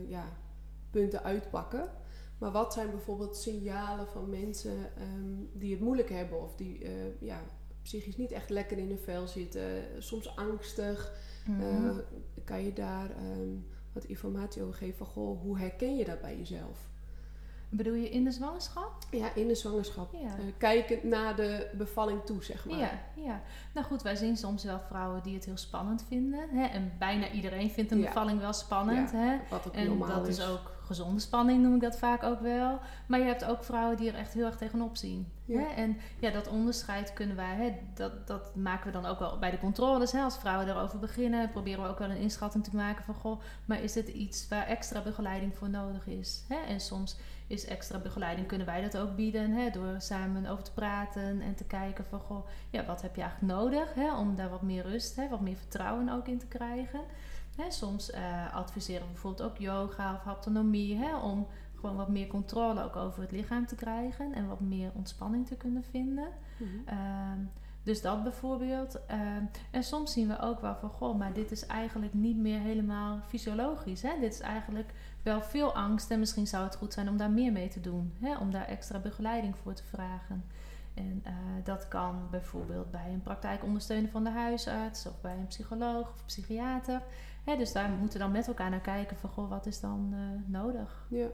ja, 0.09 0.25
punten 0.91 1.23
uitpakken. 1.23 1.89
Maar 2.39 2.51
wat 2.53 2.73
zijn 2.73 2.91
bijvoorbeeld 2.91 3.37
signalen 3.37 4.07
van 4.07 4.31
mensen 4.31 4.77
ehm, 4.97 5.35
die 5.53 5.71
het 5.73 5.81
moeilijk 5.81 6.09
hebben 6.11 6.43
of 6.43 6.55
die 6.55 6.87
ja, 7.21 7.41
psychisch 7.83 8.17
niet 8.17 8.31
echt 8.33 8.51
lekker 8.51 8.79
in 8.79 8.89
hun 8.89 8.99
vel 8.99 9.27
zitten, 9.27 9.85
soms 9.99 10.37
angstig? 10.37 11.13
Mhm. 11.47 11.95
Kan 12.45 12.65
je 12.65 12.73
daar 12.73 13.11
ehm, 13.11 13.49
wat 13.93 14.05
informatie 14.05 14.63
over 14.63 14.75
geven 14.75 14.97
van 14.97 15.07
goh, 15.07 15.41
hoe 15.41 15.59
herken 15.59 15.97
je 15.97 16.05
dat 16.05 16.21
bij 16.21 16.37
jezelf? 16.39 16.91
Bedoel 17.75 17.95
je 17.95 18.11
in 18.11 18.25
de 18.25 18.31
zwangerschap? 18.31 18.93
Ja, 19.11 19.35
in 19.35 19.49
de 19.49 19.55
zwangerschap. 19.55 20.13
Ja. 20.13 20.19
Eh, 20.27 20.33
kijkend 20.59 21.03
naar 21.05 21.37
de 21.37 21.71
bevalling 21.73 22.25
toe, 22.25 22.45
zeg 22.45 22.67
maar. 22.67 22.79
Ja, 22.79 22.91
ja. 23.15 23.41
Nou 23.75 23.87
goed, 23.87 24.03
wij 24.03 24.17
zien 24.17 24.37
soms 24.37 24.65
wel 24.65 24.81
vrouwen 24.89 25.23
die 25.23 25.35
het 25.35 25.45
heel 25.45 25.57
spannend 25.57 26.05
vinden. 26.09 26.49
Hè? 26.51 26.65
En 26.67 26.93
bijna 26.99 27.31
iedereen 27.31 27.71
vindt 27.71 27.91
een 27.91 27.99
Ja. 27.99 28.05
bevalling 28.07 28.41
wel 28.41 28.53
spannend. 28.53 29.11
Ja, 29.11 29.17
Hè? 29.19 29.37
Wat 29.51 29.67
ook 29.67 29.75
En 29.75 29.99
dat 29.99 30.29
is. 30.29 30.39
is 30.39 30.47
ook 30.47 30.71
gezonde 30.85 31.21
spanning, 31.21 31.63
noem 31.63 31.75
ik 31.75 31.81
dat 31.81 31.99
vaak 31.99 32.23
ook 32.23 32.41
wel. 32.41 32.79
Maar 33.07 33.19
je 33.19 33.25
hebt 33.25 33.45
ook 33.45 33.65
vrouwen 33.65 33.97
die 33.97 34.09
er 34.11 34.19
echt 34.19 34.33
heel 34.35 34.45
erg 34.47 34.57
tegenop 34.57 34.97
zien. 34.97 35.33
Ja. 35.45 35.59
Hè? 35.61 35.67
En 35.67 35.97
ja, 36.19 36.31
dat 36.31 36.49
onderscheid 36.49 37.13
kunnen 37.13 37.37
wij, 37.37 37.55
hè, 37.55 37.73
dat, 37.95 38.27
dat 38.27 38.57
maken 38.57 38.87
we 38.87 38.93
dan 38.93 39.07
ook 39.07 39.19
wel 39.19 39.39
bij 39.39 39.51
de 39.51 39.59
controles. 39.59 40.13
Hè? 40.13 40.23
Als 40.23 40.39
vrouwen 40.39 40.69
erover 40.69 40.99
beginnen, 40.99 41.51
proberen 41.51 41.83
we 41.83 41.89
ook 41.89 41.99
wel 41.99 42.11
een 42.11 42.17
inschatting 42.17 42.65
te 42.65 42.77
maken 42.77 43.05
van... 43.05 43.15
Goh, 43.15 43.41
maar 43.65 43.83
is 43.83 43.93
dit 43.93 44.09
iets 44.09 44.49
waar 44.49 44.67
extra 44.67 45.01
begeleiding 45.03 45.57
voor 45.57 45.71
nodig 45.71 46.07
is? 46.07 46.45
Hè? 46.49 46.57
En 46.69 46.81
soms 46.81 47.17
is 47.47 47.65
extra 47.65 47.99
begeleiding, 47.99 48.47
kunnen 48.47 48.67
wij 48.67 48.83
dat 48.83 48.97
ook 48.97 49.17
bieden... 49.17 49.51
Hè? 49.51 49.71
door 49.71 49.95
samen 49.99 50.47
over 50.47 50.65
te 50.65 50.73
praten 50.73 51.41
en 51.41 51.55
te 51.55 51.65
kijken 51.65 52.05
van... 52.05 52.21
Goh, 52.21 52.47
ja, 52.71 52.85
wat 52.85 53.03
heb 53.03 53.15
je 53.15 53.23
eigenlijk 53.23 53.53
nodig 53.53 53.95
hè? 53.95 54.17
om 54.17 54.35
daar 54.35 54.51
wat 54.51 54.63
meer 54.63 54.83
rust, 54.83 55.17
hè? 55.17 55.29
wat 55.29 55.41
meer 55.41 55.57
vertrouwen 55.57 56.09
ook 56.09 56.29
in 56.29 56.39
te 56.39 56.47
krijgen... 56.47 57.01
Hè, 57.57 57.71
soms 57.71 58.11
eh, 58.11 58.55
adviseren 58.55 59.07
we 59.07 59.13
bijvoorbeeld 59.13 59.51
ook 59.51 59.59
yoga 59.59 60.15
of 60.15 60.25
autonomie, 60.25 60.97
hè, 60.97 61.17
om 61.17 61.47
gewoon 61.75 61.97
wat 61.97 62.09
meer 62.09 62.27
controle 62.27 62.83
ook 62.83 62.97
over 62.97 63.23
het 63.23 63.31
lichaam 63.31 63.67
te 63.67 63.75
krijgen 63.75 64.33
en 64.33 64.49
wat 64.49 64.61
meer 64.61 64.91
ontspanning 64.95 65.47
te 65.47 65.57
kunnen 65.57 65.85
vinden. 65.85 66.29
Mhm. 66.57 66.69
Ehm, 66.85 67.39
dus 67.83 68.03
dat 68.03 68.23
bijvoorbeeld. 68.23 69.07
Ehm, 69.07 69.45
en 69.71 69.83
soms 69.83 70.13
zien 70.13 70.29
we 70.29 70.41
ook 70.41 70.61
wel 70.61 70.75
van, 70.75 70.91
goh, 70.91 71.19
maar 71.19 71.33
dit 71.33 71.51
is 71.51 71.67
eigenlijk 71.67 72.15
niet 72.15 72.37
meer 72.37 72.61
helemaal 72.61 73.21
fysiologisch. 73.27 74.03
Hè? 74.03 74.11
Dit 74.21 74.33
is 74.33 74.41
eigenlijk 74.41 74.93
wel 75.23 75.43
veel 75.43 75.75
angst 75.75 76.11
en 76.11 76.19
misschien 76.19 76.47
zou 76.47 76.65
het 76.65 76.77
goed 76.77 76.93
zijn 76.93 77.09
om 77.09 77.17
daar 77.17 77.31
meer 77.31 77.53
mee 77.53 77.69
te 77.69 77.81
doen. 77.81 78.13
Hè? 78.21 78.37
Om 78.39 78.51
daar 78.51 78.67
extra 78.67 78.99
begeleiding 78.99 79.55
voor 79.63 79.75
te 79.75 79.85
vragen. 79.85 80.45
En 80.95 81.21
eh, 81.25 81.33
dat 81.65 81.89
kan 81.89 82.29
bijvoorbeeld 82.31 82.91
bij 82.91 83.13
een 83.13 83.23
praktijkondersteuner 83.23 84.11
van 84.11 84.25
de 84.25 84.31
huisarts 84.31 85.07
of 85.07 85.21
bij 85.21 85.37
een 85.39 85.47
psycholoog 85.47 86.09
of 86.13 86.25
psychiater. 86.27 87.03
Hè, 87.45 87.57
dus 87.57 87.73
daar 87.73 87.89
moeten 87.91 88.19
we 88.19 88.25
dan 88.25 88.33
met 88.33 88.47
elkaar 88.49 88.71
naar 88.71 88.81
kijken 88.81 89.17
van, 89.17 89.31
goh, 89.31 89.49
wat 89.51 89.67
is 89.67 89.81
dan 89.81 90.09
eh, 90.13 90.51
nodig? 90.53 91.07
Ja. 91.11 91.27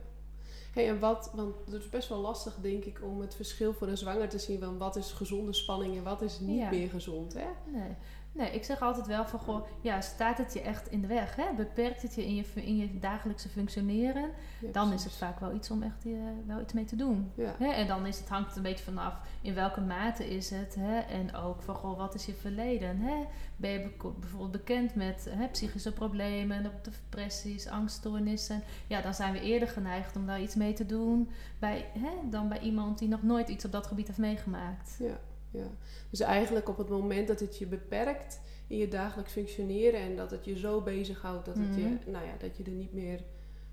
Hey, 0.73 0.89
en 0.89 0.99
wat, 0.99 1.31
want 1.35 1.55
het 1.65 1.73
is 1.81 1.89
best 1.89 2.09
wel 2.09 2.17
lastig, 2.19 2.55
denk 2.61 2.83
ik, 2.83 2.99
om 3.03 3.21
het 3.21 3.35
verschil 3.35 3.73
voor 3.73 3.87
een 3.87 3.97
zwanger 3.97 4.29
te 4.29 4.39
zien 4.39 4.59
van 4.59 4.77
wat 4.77 4.95
is 4.95 5.11
gezonde 5.11 5.53
spanning 5.53 5.97
en 5.97 6.03
wat 6.03 6.21
is 6.21 6.39
niet 6.39 6.59
Ja. 6.59 6.69
meer 6.69 6.89
gezond, 6.89 7.33
hè? 7.33 7.47
Nee. 7.71 7.95
Nee, 8.31 8.51
ik 8.51 8.63
zeg 8.63 8.81
altijd 8.81 9.07
wel 9.07 9.25
van, 9.25 9.39
goh, 9.39 9.65
ja, 9.81 10.01
staat 10.01 10.37
het 10.37 10.53
je 10.53 10.61
echt 10.61 10.87
in 10.87 11.01
de 11.01 11.07
weg? 11.07 11.35
Hè? 11.35 11.45
Beperkt 11.55 12.01
het 12.01 12.15
je 12.15 12.25
in 12.25 12.35
je, 12.35 12.45
in 12.53 12.77
je 12.77 12.99
dagelijkse 12.99 13.49
functioneren? 13.49 14.29
Ja, 14.61 14.71
dan 14.71 14.93
is 14.93 15.03
het 15.03 15.13
vaak 15.13 15.39
wel 15.39 15.53
iets 15.53 15.71
om 15.71 15.83
echt 15.83 16.05
eh, 16.05 16.11
wel 16.45 16.61
iets 16.61 16.73
mee 16.73 16.85
te 16.85 16.95
doen. 16.95 17.31
Ja. 17.35 17.55
Hè? 17.57 17.67
En 17.67 17.87
dan 17.87 18.05
is 18.05 18.19
het, 18.19 18.29
hangt 18.29 18.47
het 18.47 18.57
een 18.57 18.63
beetje 18.63 18.83
vanaf 18.83 19.13
in 19.41 19.53
welke 19.53 19.81
mate 19.81 20.35
is 20.35 20.49
het. 20.49 20.75
Hè? 20.75 20.99
En 20.99 21.35
ook 21.35 21.61
van, 21.61 21.75
goh, 21.75 21.97
wat 21.97 22.15
is 22.15 22.25
je 22.25 22.33
verleden? 22.33 22.99
Hè? 22.99 23.25
Ben 23.55 23.71
je 23.71 23.91
bijvoorbeeld 24.19 24.51
bekend 24.51 24.95
met 24.95 25.27
hè, 25.29 25.47
psychische 25.47 25.93
problemen, 25.93 26.71
depressies, 26.81 27.67
angststoornissen? 27.67 28.63
Ja, 28.87 29.01
dan 29.01 29.13
zijn 29.13 29.33
we 29.33 29.41
eerder 29.41 29.67
geneigd 29.67 30.15
om 30.15 30.25
daar 30.25 30.41
iets 30.41 30.55
mee 30.55 30.73
te 30.73 30.85
doen 30.85 31.29
bij, 31.59 31.85
hè, 31.93 32.29
dan 32.29 32.49
bij 32.49 32.59
iemand 32.59 32.99
die 32.99 33.07
nog 33.07 33.23
nooit 33.23 33.49
iets 33.49 33.65
op 33.65 33.71
dat 33.71 33.87
gebied 33.87 34.07
heeft 34.07 34.19
meegemaakt. 34.19 34.95
Ja, 34.99 35.19
ja. 35.51 35.67
Dus 36.09 36.19
eigenlijk 36.19 36.69
op 36.69 36.77
het 36.77 36.89
moment 36.89 37.27
dat 37.27 37.39
het 37.39 37.57
je 37.57 37.65
beperkt 37.67 38.41
in 38.67 38.77
je 38.77 38.87
dagelijks 38.87 39.31
functioneren 39.31 39.99
en 39.99 40.15
dat 40.15 40.31
het 40.31 40.45
je 40.45 40.57
zo 40.57 40.81
bezighoudt 40.81 41.45
dat 41.45 41.57
het 41.57 41.75
je, 41.75 41.81
Mhm. 41.81 42.11
nou 42.11 42.25
ja, 42.25 42.33
dat 42.39 42.57
je 42.57 42.63
er 42.63 42.71
niet 42.71 42.93
meer, 42.93 43.23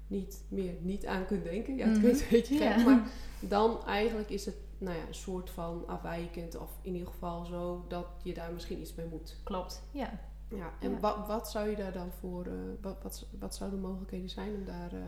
niet 0.06 0.42
meer 0.48 0.74
niet 0.80 1.06
aan 1.06 1.26
kunt 1.26 1.44
denken. 1.44 1.76
Ja, 1.76 1.84
het 1.84 1.92
Mhm. 1.92 2.00
klinkt 2.02 2.20
een 2.20 2.26
beetje 2.30 2.54
Ja. 2.54 2.84
maar 2.84 3.08
dan 3.40 3.84
eigenlijk 3.86 4.30
is 4.30 4.46
het, 4.46 4.56
nou 4.78 4.96
ja, 4.96 5.06
een 5.06 5.14
soort 5.14 5.50
van 5.50 5.82
afwijkend 5.86 6.56
of 6.58 6.70
in 6.82 6.92
ieder 6.92 7.08
geval 7.08 7.44
zo 7.44 7.84
dat 7.88 8.06
je 8.22 8.34
daar 8.34 8.52
misschien 8.52 8.80
iets 8.80 8.94
mee 8.94 9.06
moet. 9.06 9.36
Klopt, 9.44 9.82
ja. 9.90 10.20
Ja, 10.48 10.72
en 10.80 10.90
Ja. 10.90 11.00
Wat, 11.00 11.26
wat 11.26 11.50
zou 11.50 11.68
je 11.70 11.76
daar 11.76 11.92
dan 11.92 12.10
voor, 12.20 12.46
eh, 12.46 12.52
wat, 12.80 12.96
wat, 13.02 13.26
wat 13.38 13.54
zouden 13.54 13.80
de 13.80 13.86
mogelijkheden 13.86 14.28
zijn 14.28 14.54
om 14.54 14.64
daar, 14.64 14.92
eh, 14.92 14.98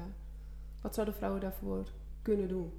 wat 0.81 0.95
zouden 0.95 1.15
vrouwen 1.15 1.41
daarvoor 1.41 1.85
kunnen 2.23 2.49
doen? 2.49 2.73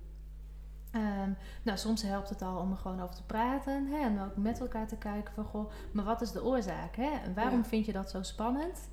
Ehm, 0.92 1.32
nou, 1.64 1.78
soms 1.78 2.02
helpt 2.02 2.30
het 2.30 2.42
al 2.42 2.58
om 2.58 2.72
er 2.72 2.78
gewoon 2.78 3.02
over 3.02 3.16
te 3.16 3.24
praten 3.24 3.88
hè, 3.88 3.98
en 4.00 4.22
ook 4.22 4.36
met 4.36 4.60
elkaar 4.60 4.88
te 4.88 4.96
kijken 4.98 5.34
van, 5.34 5.44
goh, 5.46 5.72
maar 5.92 6.06
wat 6.06 6.22
is 6.22 6.32
de 6.32 6.44
oorzaak? 6.44 6.96
Hè? 6.96 7.10
En 7.24 7.34
waarom 7.34 7.60
Ja. 7.60 7.66
vind 7.66 7.86
je 7.86 7.92
dat 7.92 8.10
zo 8.10 8.24
spannend? 8.24 8.90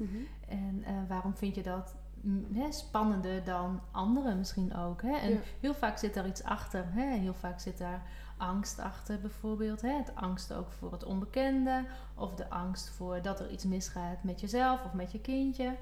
En 0.49 0.83
eh, 0.85 0.93
waarom 1.09 1.37
vind 1.37 1.55
je 1.55 1.63
dat 1.63 1.95
mm, 2.21 2.47
hè, 2.55 2.73
spannender 2.73 3.45
dan 3.45 3.81
anderen 3.91 4.39
misschien 4.39 4.75
ook? 4.77 5.03
Hè? 5.03 5.17
En 5.17 5.31
Ja. 5.31 5.39
heel 5.61 5.75
vaak 5.75 5.99
zit 5.99 6.15
daar 6.15 6.27
iets 6.27 6.43
achter. 6.43 6.85
Hè? 6.89 7.17
Heel 7.19 7.35
vaak 7.35 7.61
zit 7.61 7.79
daar 7.79 8.03
angst 8.37 8.79
achter 8.79 9.21
bijvoorbeeld. 9.21 9.81
Hè? 9.81 9.91
Het 9.97 10.15
angst 10.15 10.53
ook 10.53 10.73
voor 10.73 10.93
het 10.93 11.05
onbekende. 11.05 11.85
Of 12.15 12.35
de 12.35 12.51
angst 12.51 12.89
voor 12.91 13.23
dat 13.23 13.41
er 13.41 13.51
iets 13.51 13.65
misgaat 13.65 14.23
met 14.23 14.41
jezelf 14.41 14.85
of 14.85 14.93
met 14.93 15.13
je 15.13 15.21
kindje. 15.21 15.75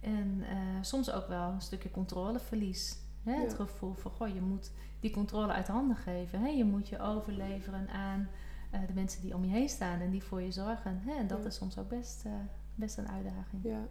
En 0.00 0.44
eh, 0.48 0.56
soms 0.80 1.10
ook 1.12 1.28
wel 1.28 1.50
een 1.50 1.60
stukje 1.60 1.90
controleverlies. 1.90 2.98
Hè? 3.28 3.40
Het 3.40 3.54
gevoel 3.54 3.94
van, 3.94 4.10
goh, 4.10 4.28
je 4.34 4.40
moet 4.40 4.70
die 5.00 5.10
controle 5.10 5.52
uit 5.52 5.66
de 5.66 5.72
handen 5.72 5.96
geven. 5.96 6.40
Hè? 6.40 6.48
Je 6.48 6.64
moet 6.64 6.88
je 6.88 7.00
overleveren 7.00 7.88
aan 7.88 8.28
eh, 8.70 8.80
de 8.86 8.92
mensen 8.92 9.22
die 9.22 9.34
om 9.34 9.44
je 9.44 9.50
heen 9.50 9.68
staan 9.68 10.00
en 10.00 10.10
die 10.10 10.22
voor 10.22 10.42
je 10.42 10.50
zorgen. 10.52 11.00
Hè? 11.04 11.14
En 11.18 11.26
dat 11.26 11.38
Ja. 11.42 11.46
is 11.46 11.54
soms 11.54 11.78
ook 11.78 11.88
best, 11.88 12.22
eh, 12.24 12.32
best 12.74 12.98
een 12.98 13.08
uitdaging. 13.08 13.62
Ja. 13.64 13.86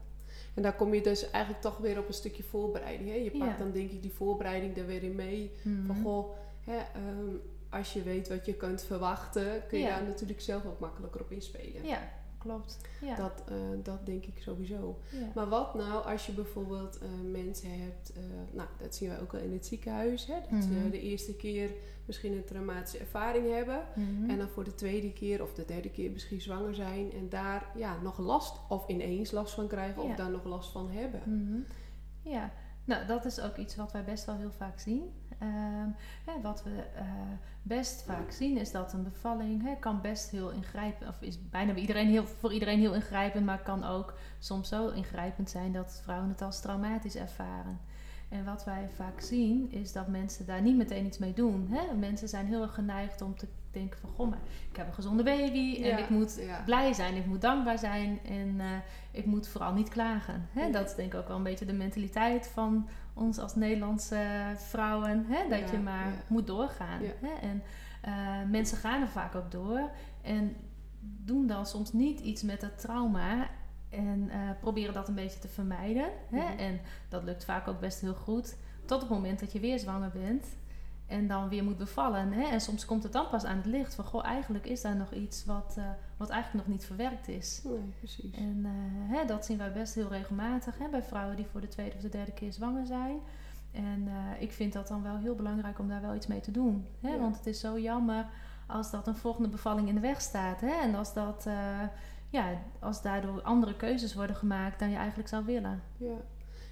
En 0.54 0.62
daar 0.62 0.76
kom 0.76 0.94
je 0.94 1.02
dus 1.02 1.30
eigenlijk 1.30 1.64
toch 1.64 1.78
weer 1.78 2.00
op 2.00 2.08
een 2.08 2.14
stukje 2.14 2.44
voorbereiding. 2.44 3.10
Hè? 3.10 3.16
Je 3.16 3.32
pakt 3.32 3.52
Ja. 3.52 3.58
dan 3.58 3.72
denk 3.72 3.92
ik 3.92 4.02
die 4.02 4.12
voorbereiding 4.12 4.78
er 4.78 4.86
weer 4.86 5.04
in 5.04 5.16
mee. 5.16 5.52
Mhm. 5.64 5.86
Van 5.86 5.96
goh, 6.04 6.36
hè, 6.66 6.76
ehm, 6.78 7.36
als 7.70 7.94
je 7.94 8.04
weet 8.04 8.28
wat 8.30 8.46
je 8.46 8.54
kunt 8.54 8.82
verwachten, 8.84 9.68
kun 9.68 9.80
je 9.80 9.86
daar 9.88 10.04
natuurlijk 10.04 10.42
zelf 10.42 10.66
ook 10.66 10.80
makkelijker 10.80 11.22
op 11.22 11.32
inspelen. 11.32 11.86
Ja, 11.86 12.00
klopt. 12.38 12.78
Ja. 13.02 13.16
Dat, 13.16 13.44
eh, 13.48 13.56
dat 13.84 14.06
denk 14.06 14.26
ik 14.26 14.42
sowieso. 14.42 15.00
ja. 15.12 15.32
Maar 15.36 15.50
wat 15.50 15.74
nou 15.76 16.06
als 16.06 16.26
je 16.26 16.32
bijvoorbeeld 16.32 16.98
eh, 16.98 17.08
mensen 17.32 17.70
hebt, 17.82 18.14
eh, 18.14 18.22
nou 18.52 18.68
dat 18.80 18.96
zien 18.96 19.10
wij 19.10 19.20
ook 19.22 19.32
wel 19.32 19.42
in 19.42 19.54
het 19.54 19.66
ziekenhuis, 19.66 20.26
hè, 20.26 20.36
dat 20.52 20.64
ze 20.64 20.70
Mhm. 20.70 20.90
de 20.90 21.02
eerste 21.02 21.36
keer 21.36 21.70
misschien 22.06 22.34
een 22.34 22.46
traumatische 22.46 22.98
ervaring 22.98 23.52
hebben. 23.52 23.82
Mhm. 23.96 24.30
En 24.30 24.38
dan 24.38 24.48
voor 24.50 24.64
de 24.64 24.76
tweede 24.76 25.14
keer 25.14 25.42
of 25.44 25.54
de 25.54 25.66
derde 25.66 25.90
keer 25.92 26.12
misschien 26.12 26.42
zwanger 26.42 26.76
zijn 26.76 27.12
en 27.14 27.30
daar 27.30 27.72
ja, 27.76 28.02
nog 28.02 28.18
last 28.18 28.56
of 28.70 28.88
ineens 28.88 29.32
last 29.32 29.54
van 29.54 29.68
krijgen 29.68 30.04
Ja. 30.04 30.10
of 30.10 30.16
daar 30.16 30.32
nog 30.32 30.44
last 30.44 30.72
van 30.72 30.90
hebben. 30.92 31.22
Mhm. 31.26 31.60
Ja, 32.32 32.52
nou 32.84 33.06
dat 33.08 33.26
is 33.26 33.42
ook 33.42 33.58
iets 33.58 33.76
wat 33.76 33.92
wij 33.92 34.04
best 34.04 34.26
wel 34.26 34.36
heel 34.38 34.52
vaak 34.52 34.80
zien. 34.80 35.12
Ehm, 35.40 35.90
hè, 36.26 36.42
wat 36.42 36.64
we 36.64 36.84
eh, 36.96 37.04
best 37.62 38.04
vaak 38.04 38.32
zien 38.32 38.58
is 38.58 38.72
dat 38.72 38.94
een 38.94 39.04
bevalling 39.04 39.64
hè, 39.64 39.76
kan 39.80 40.02
best 40.02 40.30
heel 40.30 40.50
ingrijpend, 40.50 41.10
of 41.10 41.22
is 41.22 41.50
bijna 41.50 41.72
bij 41.74 41.82
iedereen 41.82 42.08
heel, 42.08 42.26
voor 42.26 42.54
iedereen 42.54 42.80
heel 42.80 42.94
ingrijpend, 42.94 43.46
maar 43.46 43.62
kan 43.62 43.84
ook 43.84 44.14
soms 44.40 44.70
zo 44.70 44.90
ingrijpend 44.90 45.50
zijn 45.50 45.72
dat 45.72 46.02
vrouwen 46.04 46.30
het 46.30 46.42
als 46.42 46.62
traumatisch 46.62 47.16
ervaren. 47.16 47.80
En 48.30 48.46
wat 48.46 48.64
wij 48.66 48.90
vaak 48.96 49.22
zien 49.22 49.72
is 49.72 49.92
dat 49.92 50.08
mensen 50.08 50.46
daar 50.46 50.62
niet 50.62 50.78
meteen 50.78 51.06
iets 51.06 51.18
mee 51.18 51.34
doen. 51.34 51.68
Hè? 51.72 51.96
Mensen 51.96 52.28
zijn 52.28 52.46
heel 52.46 52.62
erg 52.62 52.74
geneigd 52.74 53.22
om 53.22 53.36
te 53.36 53.48
denken 53.72 54.00
van... 54.00 54.10
Goh, 54.10 54.30
maar 54.30 54.40
ik 54.70 54.78
heb 54.78 54.88
een 54.88 54.94
gezonde 54.94 55.24
baby 55.24 55.76
en 55.76 55.88
Ja, 55.88 55.98
ik 55.98 56.10
moet 56.10 56.36
ja. 56.40 56.62
blij 56.66 56.94
zijn, 56.94 57.16
ik 57.16 57.26
moet 57.26 57.42
dankbaar 57.42 57.80
zijn 57.80 58.20
en 58.26 58.56
eh, 58.60 58.68
ik 59.12 59.26
moet 59.26 59.48
vooral 59.48 59.74
niet 59.74 59.90
klagen. 59.90 60.48
Hè? 60.52 60.72
Dat 60.72 60.86
is 60.90 60.96
denk 60.96 61.14
ik 61.14 61.20
ook 61.20 61.28
wel 61.28 61.38
een 61.38 61.44
beetje 61.44 61.66
de 61.66 61.74
mentaliteit 61.74 62.48
van 62.48 62.88
ons 63.18 63.38
als 63.40 63.56
Nederlandse 63.56 64.54
vrouwen. 64.56 65.26
Hè? 65.28 65.50
Dat 65.50 65.60
Ja, 65.60 65.72
je 65.72 65.78
maar 65.80 66.06
ja. 66.08 66.14
moet 66.28 66.48
doorgaan. 66.48 67.02
Hè? 67.02 67.34
En 67.42 67.64
eh, 68.02 68.50
mensen 68.50 68.78
gaan 68.78 69.02
er 69.02 69.08
vaak 69.08 69.36
ook 69.36 69.52
door 69.52 69.90
en 70.22 70.56
doen 71.00 71.48
dan 71.48 71.66
soms 71.66 71.94
niet 71.94 72.20
iets 72.20 72.44
met 72.44 72.62
dat 72.62 72.80
trauma... 72.80 73.48
En 73.90 74.30
eh, 74.30 74.40
proberen 74.60 74.94
dat 74.94 75.08
een 75.08 75.16
beetje 75.16 75.40
te 75.40 75.48
vermijden. 75.48 76.10
Hè? 76.30 76.54
Mhm. 76.54 76.58
En 76.60 76.80
dat 77.10 77.24
lukt 77.24 77.46
vaak 77.46 77.68
ook 77.68 77.80
best 77.80 78.02
heel 78.02 78.14
goed. 78.14 78.58
Tot 78.86 79.02
het 79.02 79.10
moment 79.10 79.40
dat 79.40 79.52
je 79.52 79.60
weer 79.60 79.80
zwanger 79.80 80.12
bent. 80.12 80.46
En 81.08 81.28
dan 81.28 81.50
weer 81.50 81.64
moet 81.64 81.78
bevallen. 81.78 82.32
Hè? 82.32 82.44
En 82.44 82.62
soms 82.62 82.86
komt 82.86 83.04
het 83.04 83.12
dan 83.12 83.30
pas 83.30 83.44
aan 83.44 83.58
het 83.58 83.66
licht. 83.66 83.96
Van 83.96 84.06
goh, 84.06 84.26
eigenlijk 84.26 84.66
is 84.66 84.82
daar 84.82 84.96
nog 84.96 85.12
iets 85.12 85.46
wat, 85.46 85.76
eh, 85.78 85.84
wat 86.18 86.30
eigenlijk 86.30 86.66
nog 86.66 86.76
niet 86.76 86.86
verwerkt 86.86 87.28
is. 87.28 87.62
Nee, 87.64 87.94
precies. 87.98 88.36
En 88.36 88.62
eh, 88.66 89.18
hè, 89.18 89.26
dat 89.26 89.46
zien 89.46 89.58
wij 89.58 89.72
best 89.72 89.96
heel 89.96 90.08
regelmatig 90.08 90.78
hè, 90.78 90.90
bij 90.90 91.04
vrouwen 91.04 91.36
die 91.36 91.46
voor 91.46 91.62
de 91.62 91.68
tweede 91.68 91.96
of 91.96 92.02
de 92.02 92.10
derde 92.10 92.32
keer 92.32 92.54
zwanger 92.54 92.86
zijn. 92.86 93.20
En 93.72 94.08
eh, 94.08 94.42
ik 94.42 94.52
vind 94.52 94.74
dat 94.74 94.88
dan 94.88 95.04
wel 95.04 95.18
heel 95.18 95.36
belangrijk 95.36 95.80
om 95.80 95.88
daar 95.88 96.02
wel 96.02 96.16
iets 96.16 96.28
mee 96.28 96.40
te 96.40 96.52
doen. 96.52 96.88
Hè? 97.02 97.10
Ja. 97.10 97.18
Want 97.18 97.38
het 97.38 97.46
is 97.46 97.60
zo 97.60 97.80
jammer 97.80 98.26
als 98.68 98.92
dat 98.92 99.08
een 99.08 99.16
volgende 99.16 99.50
bevalling 99.50 99.88
in 99.88 99.96
de 99.96 100.02
weg 100.02 100.22
staat. 100.22 100.62
Hè? 100.62 100.82
En 100.82 100.96
als, 100.96 101.14
dat, 101.14 101.48
ja, 102.30 102.46
als 102.80 103.02
daardoor 103.02 103.42
andere 103.42 103.76
keuzes 103.76 104.14
worden 104.14 104.36
gemaakt 104.36 104.80
dan 104.80 104.90
je 104.90 104.98
eigenlijk 104.98 105.30
zou 105.30 105.46
willen. 105.46 105.82
Ja. 105.98 106.16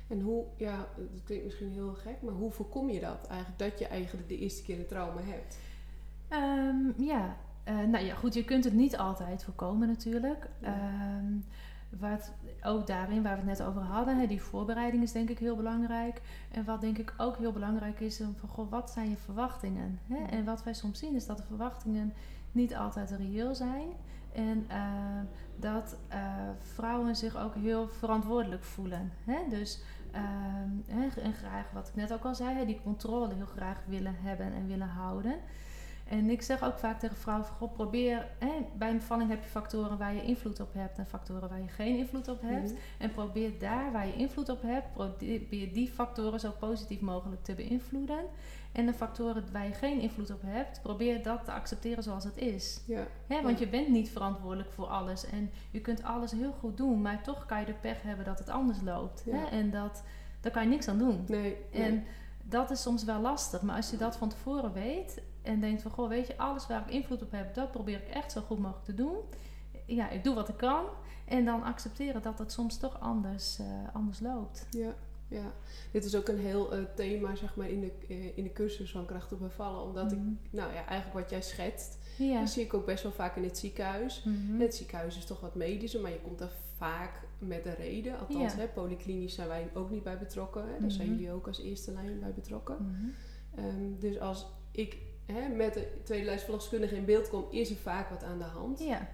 En 0.08 0.22
hoe, 0.22 0.46
ja, 0.58 0.88
dat 0.98 1.24
klinkt 1.24 1.46
misschien 1.46 1.72
heel 1.72 1.94
gek, 1.94 2.22
maar 2.22 2.34
hoe 2.34 2.52
voorkom 2.52 2.90
je 2.90 3.00
dat 3.00 3.28
eigenlijk? 3.28 3.60
Dat 3.60 3.80
je 3.80 3.88
eigenlijk 3.88 4.30
de 4.30 4.38
eerste 4.38 4.64
keer 4.64 4.80
een 4.80 4.88
trauma 4.88 5.22
hebt. 5.22 5.58
Ehm, 6.28 7.04
ja, 7.06 7.38
eh, 7.64 7.80
nou 7.80 8.06
ja, 8.06 8.16
goed, 8.16 8.34
je 8.34 8.46
kunt 8.46 8.64
het 8.64 8.74
niet 8.74 8.98
altijd 8.98 9.44
voorkomen 9.44 9.88
natuurlijk. 9.88 10.50
Ja. 10.62 10.68
Ehm, 10.68 11.34
wat 12.00 12.32
ook 12.64 12.88
daarin 12.88 13.24
waar 13.24 13.34
we 13.34 13.50
het 13.50 13.58
net 13.60 13.68
over 13.68 13.82
hadden, 13.82 14.20
hè, 14.20 14.28
die 14.28 14.42
voorbereiding 14.42 15.04
is 15.04 15.12
denk 15.12 15.30
ik 15.30 15.40
heel 15.40 15.56
belangrijk. 15.56 16.22
En 16.52 16.66
wat 16.66 16.82
denk 16.82 16.98
ik 16.98 17.14
ook 17.18 17.38
heel 17.38 17.52
belangrijk 17.52 18.00
is, 18.00 18.22
van 18.36 18.50
goh, 18.50 18.72
wat 18.72 18.92
zijn 18.92 19.10
je 19.10 19.18
verwachtingen? 19.18 20.00
Hè? 20.08 20.18
Ja. 20.18 20.30
En 20.30 20.46
wat 20.46 20.64
wij 20.64 20.74
soms 20.74 21.00
zien 21.00 21.16
is 21.16 21.26
dat 21.26 21.38
de 21.38 21.44
verwachtingen 21.44 22.14
niet 22.52 22.76
altijd 22.76 23.12
reëel 23.12 23.56
zijn. 23.56 23.88
En 24.36 24.66
eh, 24.68 24.80
dat 25.56 25.98
eh, 26.08 26.20
vrouwen 26.60 27.16
zich 27.16 27.38
ook 27.38 27.56
heel 27.56 27.88
verantwoordelijk 27.88 28.64
voelen. 28.64 29.12
Hè? 29.26 29.40
Dus 29.50 29.84
hè, 30.88 31.22
en 31.22 31.34
graag, 31.34 31.72
wat 31.72 31.88
ik 31.88 31.96
net 31.96 32.14
ook 32.14 32.24
al 32.26 32.36
zei, 32.36 32.66
die 32.66 32.82
controle 32.84 33.34
heel 33.34 33.46
graag 33.46 33.82
willen 33.88 34.16
hebben 34.20 34.54
en 34.54 34.68
willen 34.68 34.88
houden. 34.88 35.36
En 36.06 36.30
ik 36.30 36.42
zeg 36.42 36.64
ook 36.64 36.78
vaak 36.78 37.00
tegen 37.00 37.16
vrouwen: 37.18 37.46
van, 37.48 37.56
goh, 37.56 37.74
probeer. 37.74 38.28
Hè, 38.40 38.52
bij 38.78 38.90
een 38.90 38.98
bevalling 38.98 39.30
heb 39.30 39.44
je 39.44 39.50
factoren 39.50 39.98
waar 39.98 40.14
je 40.14 40.24
invloed 40.24 40.60
op 40.60 40.74
hebt 40.74 40.98
en 40.98 41.06
factoren 41.08 41.50
waar 41.50 41.62
je 41.62 41.68
geen 41.68 41.98
invloed 41.98 42.28
op 42.28 42.42
hebt. 42.42 42.72
Mhm. 42.72 42.80
En 42.98 43.12
probeer 43.12 43.60
daar 43.60 43.92
waar 43.92 44.08
je 44.08 44.16
invloed 44.16 44.50
op 44.50 44.62
hebt, 44.62 44.94
probeer 44.94 45.74
die 45.74 45.88
factoren 45.92 46.40
zo 46.40 46.52
positief 46.60 47.02
mogelijk 47.02 47.44
te 47.44 47.56
beïnvloeden. 47.56 48.20
En 48.72 48.86
de 48.86 48.94
factoren 48.94 49.44
waar 49.52 49.68
je 49.68 49.74
geen 49.74 50.00
invloed 50.00 50.32
op 50.32 50.42
hebt, 50.46 50.82
probeer 50.82 51.24
dat 51.24 51.46
te 51.46 51.52
accepteren 51.52 52.04
zoals 52.04 52.24
het 52.24 52.38
is. 52.38 52.82
Ja. 52.86 53.08
Hè, 53.28 53.42
want 53.42 53.60
Ja. 53.60 53.66
je 53.66 53.72
bent 53.72 53.88
niet 53.88 54.10
verantwoordelijk 54.10 54.72
voor 54.72 54.86
alles. 54.88 55.26
En 55.30 55.50
je 55.72 55.82
kunt 55.82 56.04
alles 56.04 56.32
heel 56.32 56.52
goed 56.60 56.78
doen, 56.78 57.02
maar 57.02 57.24
toch 57.24 57.46
kan 57.46 57.60
je 57.60 57.66
de 57.66 57.74
pech 57.74 58.02
hebben 58.02 58.26
dat 58.26 58.40
het 58.40 58.50
anders 58.50 58.82
loopt. 58.82 59.24
Ja. 59.26 59.36
Hè? 59.36 59.46
En 59.46 59.72
dat, 59.72 60.04
daar 60.42 60.52
kan 60.52 60.64
je 60.64 60.70
niks 60.70 60.88
aan 60.88 60.98
doen. 60.98 61.24
Nee, 61.28 61.58
nee. 61.74 61.84
En 61.84 62.04
dat 62.44 62.72
is 62.72 62.82
soms 62.82 63.04
wel 63.04 63.20
lastig. 63.22 63.62
Maar 63.62 63.76
als 63.76 63.90
je 63.90 63.98
dat 63.98 64.18
van 64.18 64.30
tevoren 64.30 64.74
weet 64.74 65.22
en 65.46 65.60
denkt 65.60 65.82
van... 65.82 65.92
Goh, 65.92 66.10
weet 66.10 66.28
je, 66.28 66.38
alles 66.38 66.68
waar 66.68 66.82
ik 66.88 66.94
invloed 66.94 67.22
op 67.22 67.32
heb, 67.32 67.54
dat 67.54 67.72
probeer 67.72 67.98
ik 68.02 68.08
echt 68.08 68.32
zo 68.32 68.42
goed 68.42 68.60
mogelijk 68.60 68.86
te 68.86 68.94
doen. 68.94 69.18
Ja, 69.86 70.10
ik 70.10 70.24
doe 70.24 70.36
wat 70.36 70.50
ik 70.50 70.58
kan. 70.58 70.86
En 71.26 71.46
dan 71.46 71.64
accepteren 71.64 72.22
dat 72.22 72.40
het 72.40 72.52
soms 72.52 72.78
toch 72.78 73.00
anders, 73.00 73.60
eh, 73.60 73.66
anders 73.94 74.20
loopt. 74.20 74.68
Ja, 74.70 74.96
ja. 75.28 75.52
Dit 75.92 76.06
is 76.06 76.16
ook 76.16 76.28
een 76.28 76.40
heel 76.40 76.74
eh, 76.74 76.80
thema 76.96 77.36
zeg 77.36 77.56
maar, 77.56 77.70
in, 77.70 77.80
de, 77.80 77.92
eh, 78.08 78.38
in 78.38 78.44
de 78.44 78.54
cursus 78.54 78.92
van 78.92 79.06
kracht 79.06 79.32
op 79.34 79.40
bevallen. 79.40 79.82
Omdat 79.84 80.12
ik, 80.12 80.18
Mhm. 80.18 80.30
nou 80.50 80.74
ja, 80.74 80.86
eigenlijk 80.86 81.20
wat 81.20 81.30
jij 81.30 81.42
schetst, 81.42 81.98
dat 82.40 82.50
zie 82.50 82.64
ik 82.64 82.74
ook 82.74 82.86
best 82.86 83.04
wel 83.04 83.12
vaak 83.12 83.36
in 83.36 83.44
het 83.44 83.58
ziekenhuis. 83.58 84.24
Mhm. 84.24 84.60
Het 84.62 84.76
ziekenhuis 84.76 85.18
is 85.18 85.26
toch 85.26 85.40
wat 85.42 85.56
medischer, 85.56 86.02
maar 86.02 86.12
je 86.12 86.22
komt 86.22 86.40
daar 86.40 86.52
vaak 86.78 87.22
met 87.40 87.66
een 87.66 87.76
reden. 87.76 88.20
Althans, 88.20 88.56
hè, 88.56 88.68
polyklinisch 88.68 89.34
zijn 89.36 89.48
wij 89.48 89.70
ook 89.74 89.90
niet 89.90 90.04
bij 90.04 90.18
betrokken. 90.18 90.62
Hè. 90.74 90.80
Daar 90.80 90.92
zijn 90.92 91.08
Mhm. 91.10 91.16
jullie 91.18 91.32
ook 91.34 91.48
als 91.48 91.62
eerste 91.62 91.92
lijn 91.92 92.20
bij 92.20 92.34
betrokken. 92.34 92.78
Mhm. 92.80 93.10
Ehm, 93.66 94.00
dus 94.00 94.20
als 94.20 94.46
ik 94.72 94.98
hè, 95.26 95.48
met 95.48 95.74
de 95.74 95.88
tweede 96.04 96.26
lijst 96.26 96.44
verloskundige 96.44 96.96
in 96.96 97.06
beeld 97.06 97.30
kom, 97.30 97.46
is 97.50 97.70
er 97.70 97.76
vaak 97.76 98.10
wat 98.10 98.24
aan 98.24 98.38
de 98.38 98.44
hand. 98.44 98.80
Ja. 98.80 99.08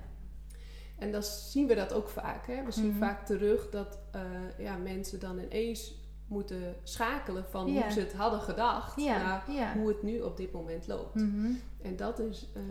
En 0.98 1.12
dan 1.12 1.24
zien 1.24 1.68
we 1.68 1.76
dat 1.76 1.94
ook 1.94 2.10
vaak. 2.10 2.48
Hè? 2.48 2.64
We 2.66 2.72
zien 2.72 2.88
Mhm. 2.90 2.98
vaak 2.98 3.26
terug 3.26 3.70
dat 3.70 4.00
eh, 4.12 4.22
ja, 4.58 4.78
mensen 4.78 5.20
dan 5.20 5.40
ineens 5.40 6.00
moeten 6.28 6.76
schakelen 6.84 7.46
van 7.50 7.72
hoe 7.72 7.92
ze 7.92 8.00
het 8.00 8.14
hadden 8.14 8.40
gedacht 8.42 8.98
naar 8.98 9.52
ja. 9.52 9.74
hoe 9.78 9.88
het 9.88 10.04
nu 10.04 10.20
op 10.22 10.38
dit 10.38 10.52
moment 10.52 10.88
loopt. 10.88 11.16
Mhm. 11.16 11.52
En 11.82 11.96
dat 11.96 12.20
is 12.20 12.48
eh, 12.54 12.62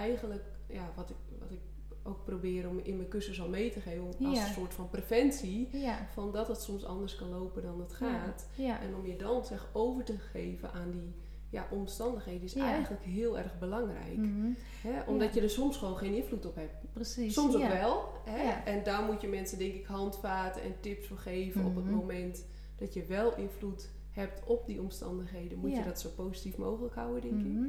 eigenlijk 0.00 0.44
ja, 0.68 0.90
wat, 0.94 1.10
ik, 1.10 1.16
wat 1.40 1.50
ik 1.50 1.60
ook 2.02 2.24
probeer 2.24 2.68
om 2.68 2.80
in 2.82 2.96
mijn 2.96 3.08
cursus 3.08 3.40
al 3.40 3.48
mee 3.48 3.70
te 3.70 3.80
geven. 3.80 4.06
Als 4.06 4.16
een 4.38 4.54
soort 4.54 4.74
van 4.74 4.90
preventie. 4.90 5.68
Van 6.12 6.32
dat 6.32 6.48
het 6.48 6.60
soms 6.62 6.84
anders 6.84 7.16
kan 7.16 7.28
lopen 7.28 7.62
dan 7.62 7.80
het 7.80 7.92
gaat. 7.92 8.46
En 8.80 8.94
om 8.94 9.06
je 9.06 9.16
dan 9.16 9.44
zeg 9.44 9.68
over 9.72 10.04
te 10.04 10.18
geven 10.18 10.72
aan 10.72 10.90
die 10.90 11.14
ja, 11.54 11.66
omstandigheden 11.70 12.42
is 12.42 12.52
Ja. 12.52 12.64
eigenlijk 12.72 13.02
heel 13.02 13.38
erg 13.38 13.58
belangrijk. 13.58 14.16
Mhm. 14.16 14.50
Hè? 14.82 15.02
Omdat 15.06 15.34
je 15.34 15.40
er 15.40 15.50
soms 15.50 15.76
gewoon 15.76 15.96
geen 15.96 16.14
invloed 16.14 16.46
op 16.46 16.54
hebt. 16.54 16.74
Precies. 16.92 17.34
Soms 17.34 17.54
ook 17.56 17.68
wel. 17.68 18.12
Hè? 18.24 18.50
En 18.70 18.84
daar 18.84 19.02
moet 19.02 19.20
je 19.20 19.28
mensen 19.28 19.58
denk 19.58 19.74
ik 19.74 19.86
handvaten 19.86 20.62
en 20.62 20.74
tips 20.80 21.06
voor 21.06 21.18
geven 21.18 21.64
op 21.64 21.74
het 21.76 21.84
Mhm. 21.84 21.94
moment 21.94 22.44
dat 22.76 22.94
je 22.94 23.04
wel 23.04 23.36
invloed 23.36 23.88
hebt 24.10 24.42
op 24.46 24.66
die 24.66 24.80
omstandigheden. 24.80 25.58
Moet 25.58 25.76
je 25.76 25.84
dat 25.84 26.00
zo 26.00 26.08
positief 26.16 26.56
mogelijk 26.56 26.94
houden, 26.94 27.20
denk 27.22 27.40
ik. 27.40 27.52
Mhm. 27.52 27.68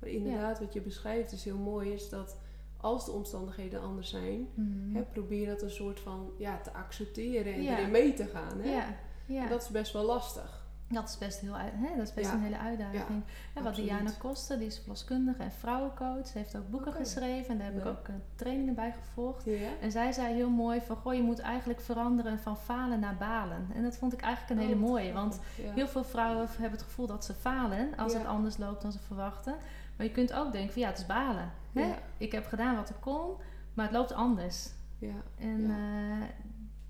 Maar 0.00 0.08
inderdaad, 0.08 0.58
wat 0.58 0.72
je 0.72 0.80
beschrijft 0.80 1.32
is 1.32 1.44
heel 1.44 1.58
mooi, 1.58 1.92
is 1.92 2.08
dat 2.08 2.36
als 2.76 3.04
de 3.04 3.12
omstandigheden 3.12 3.80
anders 3.80 4.10
zijn, 4.10 4.48
hè, 4.92 5.02
probeer 5.02 5.46
dat 5.46 5.62
een 5.62 5.70
soort 5.70 6.00
van 6.00 6.30
ja, 6.38 6.60
te 6.60 6.72
accepteren 6.72 7.54
en 7.54 7.60
erin 7.60 7.90
mee 7.90 8.14
te 8.14 8.24
gaan. 8.26 8.60
Hè? 8.60 8.70
Ja, 8.70 8.96
ja. 9.26 9.42
En 9.42 9.48
dat 9.48 9.62
is 9.62 9.68
best 9.68 9.92
wel 9.92 10.04
lastig. 10.04 10.63
Dat 10.88 11.08
is 11.08 11.18
best, 11.18 11.40
heel, 11.40 11.54
hè? 11.56 11.96
Dat 11.96 12.06
is 12.06 12.14
best 12.14 12.26
Ja. 12.28 12.34
een 12.34 12.42
hele 12.42 12.58
uitdaging. 12.58 13.22
wat. 13.62 13.74
Diana 13.74 14.10
Koster, 14.18 14.58
die 14.58 14.66
is 14.66 14.78
verloskundige 14.78 15.42
en 15.42 15.52
vrouwencoach. 15.52 16.26
Ze 16.26 16.38
heeft 16.38 16.56
ook 16.56 16.70
boeken 16.70 16.92
geschreven 16.92 17.50
en 17.50 17.58
daar 17.58 17.66
heb 17.66 17.76
ik 17.78 17.86
ook 17.86 18.08
eh, 18.08 18.14
trainingen 18.34 18.74
bij 18.74 18.92
gevolgd. 18.92 19.46
En 19.80 19.90
zij 19.92 20.12
zei 20.12 20.34
heel 20.34 20.50
mooi 20.50 20.80
van, 20.80 20.96
goh, 20.96 21.14
je 21.14 21.22
moet 21.22 21.38
eigenlijk 21.38 21.80
veranderen 21.80 22.38
van 22.38 22.56
falen 22.56 23.00
naar 23.00 23.16
balen. 23.16 23.66
En 23.74 23.82
dat 23.82 23.96
vond 23.96 24.12
ik 24.12 24.20
eigenlijk 24.20 24.60
een 24.60 24.66
hele 24.66 24.80
Oh, 24.82 24.88
mooie. 24.88 25.12
Want 25.12 25.40
heel 25.56 25.88
veel 25.88 26.04
vrouwen 26.04 26.46
hebben 26.50 26.70
het 26.78 26.82
gevoel 26.82 27.06
dat 27.06 27.24
ze 27.24 27.34
falen 27.34 27.96
als 27.96 28.12
het 28.14 28.26
anders 28.26 28.56
loopt 28.56 28.82
dan 28.82 28.92
ze 28.92 28.98
verwachten. 28.98 29.54
Maar 29.96 30.06
je 30.06 30.12
kunt 30.12 30.32
ook 30.32 30.52
denken 30.52 30.72
van, 30.72 30.82
ja, 30.82 30.88
het 30.88 30.98
is 30.98 31.06
balen. 31.06 31.50
Hè? 31.72 31.94
Ik 32.16 32.32
heb 32.32 32.46
gedaan 32.46 32.76
wat 32.76 32.90
ik 32.90 32.96
kon, 33.00 33.30
maar 33.74 33.84
het 33.84 33.94
loopt 33.94 34.12
anders. 34.12 34.68
Ja. 34.98 35.14
En 35.38 35.64
eh, 35.70 36.26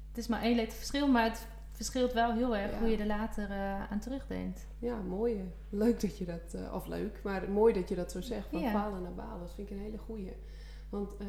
het 0.08 0.18
is 0.18 0.26
maar 0.26 0.42
één 0.42 0.56
letter 0.56 0.76
verschil, 0.76 1.08
maar 1.08 1.24
het 1.24 1.46
verschilt 1.74 2.12
wel 2.12 2.32
heel 2.32 2.56
erg 2.56 2.70
Ja. 2.72 2.78
hoe 2.78 2.88
je 2.88 2.96
er 2.96 3.06
later 3.06 3.50
eh, 3.50 3.90
aan 3.92 4.00
terugdenkt. 4.00 4.66
ja, 4.78 5.00
mooi. 5.00 5.52
Leuk 5.70 6.00
dat 6.00 6.18
je 6.18 6.24
dat, 6.24 6.54
eh, 6.54 6.74
of 6.74 6.86
leuk, 6.86 7.20
maar 7.24 7.50
mooi 7.50 7.72
dat 7.74 7.88
je 7.88 7.94
dat 7.94 8.10
zo 8.10 8.20
zegt, 8.20 8.48
van 8.48 8.60
Ja. 8.60 8.70
falen 8.70 9.02
naar 9.02 9.14
balen. 9.14 9.40
Dat 9.40 9.54
vind 9.54 9.70
ik 9.70 9.76
een 9.76 9.82
hele 9.82 9.98
goeie. 9.98 10.32
Want 10.90 11.16
eh, 11.16 11.26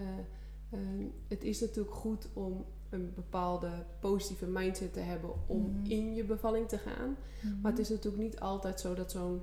eh, 0.70 0.80
het 1.28 1.44
is 1.44 1.60
natuurlijk 1.60 1.96
goed 1.96 2.28
om 2.34 2.66
een 2.90 3.12
bepaalde 3.16 3.70
positieve 4.00 4.46
mindset 4.46 4.94
te 4.94 5.00
hebben 5.00 5.30
om 5.48 5.62
Mhm. 5.62 5.92
in 5.92 6.14
je 6.16 6.24
bevalling 6.24 6.68
te 6.68 6.78
gaan. 6.78 7.16
Maar 7.62 7.72
het 7.72 7.80
is 7.82 7.90
natuurlijk 7.90 8.24
niet 8.24 8.40
altijd 8.40 8.80
zo 8.80 8.94
dat 8.94 9.12
zo'n 9.12 9.42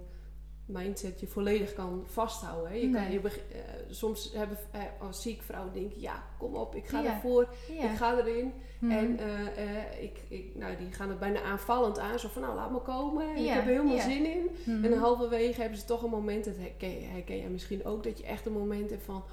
mindset 0.72 1.20
je 1.20 1.26
volledig 1.26 1.72
kan 1.74 2.02
vasthouden. 2.06 2.70
Hè? 2.70 2.76
Je 2.76 2.90
kan, 2.90 3.10
je 3.12 3.20
eh, 3.20 3.60
soms 3.90 4.30
hebben, 4.34 4.58
eh, 4.70 4.80
als 5.00 5.22
ziek 5.22 5.42
vrouwen 5.42 5.72
denken, 5.72 6.00
ja, 6.00 6.22
kom 6.38 6.54
op, 6.54 6.74
ik 6.74 6.86
ga 6.86 7.00
Ja. 7.00 7.14
ervoor, 7.14 7.48
Ja. 7.78 7.90
ik 7.90 7.96
ga 7.96 8.18
erin. 8.18 8.52
Mhm. 8.78 8.90
En 8.92 9.18
eh, 9.18 10.02
ik, 10.02 10.20
ik, 10.28 10.50
nou, 10.54 10.76
die 10.76 10.92
gaan 10.92 11.08
het 11.08 11.18
bijna 11.18 11.42
aanvallend 11.42 11.98
aan, 11.98 12.18
zo 12.18 12.28
van, 12.28 12.42
nou, 12.42 12.54
laat 12.54 12.70
me 12.70 12.78
komen. 12.80 13.28
En 13.30 13.36
Ik 13.36 13.48
heb 13.48 13.62
er 13.66 13.70
helemaal 13.70 13.98
zin 14.00 14.26
in. 14.26 14.50
Mhm. 14.64 14.84
En 14.84 14.98
halverwege 14.98 15.60
hebben 15.60 15.78
ze 15.78 15.84
toch 15.84 16.02
een 16.02 16.10
moment, 16.10 16.44
dat 16.44 16.56
herken, 16.56 17.10
herken 17.10 17.38
jij 17.38 17.48
misschien 17.48 17.84
ook, 17.84 18.02
dat 18.04 18.18
je 18.18 18.24
echt 18.24 18.46
een 18.46 18.52
moment 18.52 18.90
hebt 18.90 19.02
van, 19.04 19.24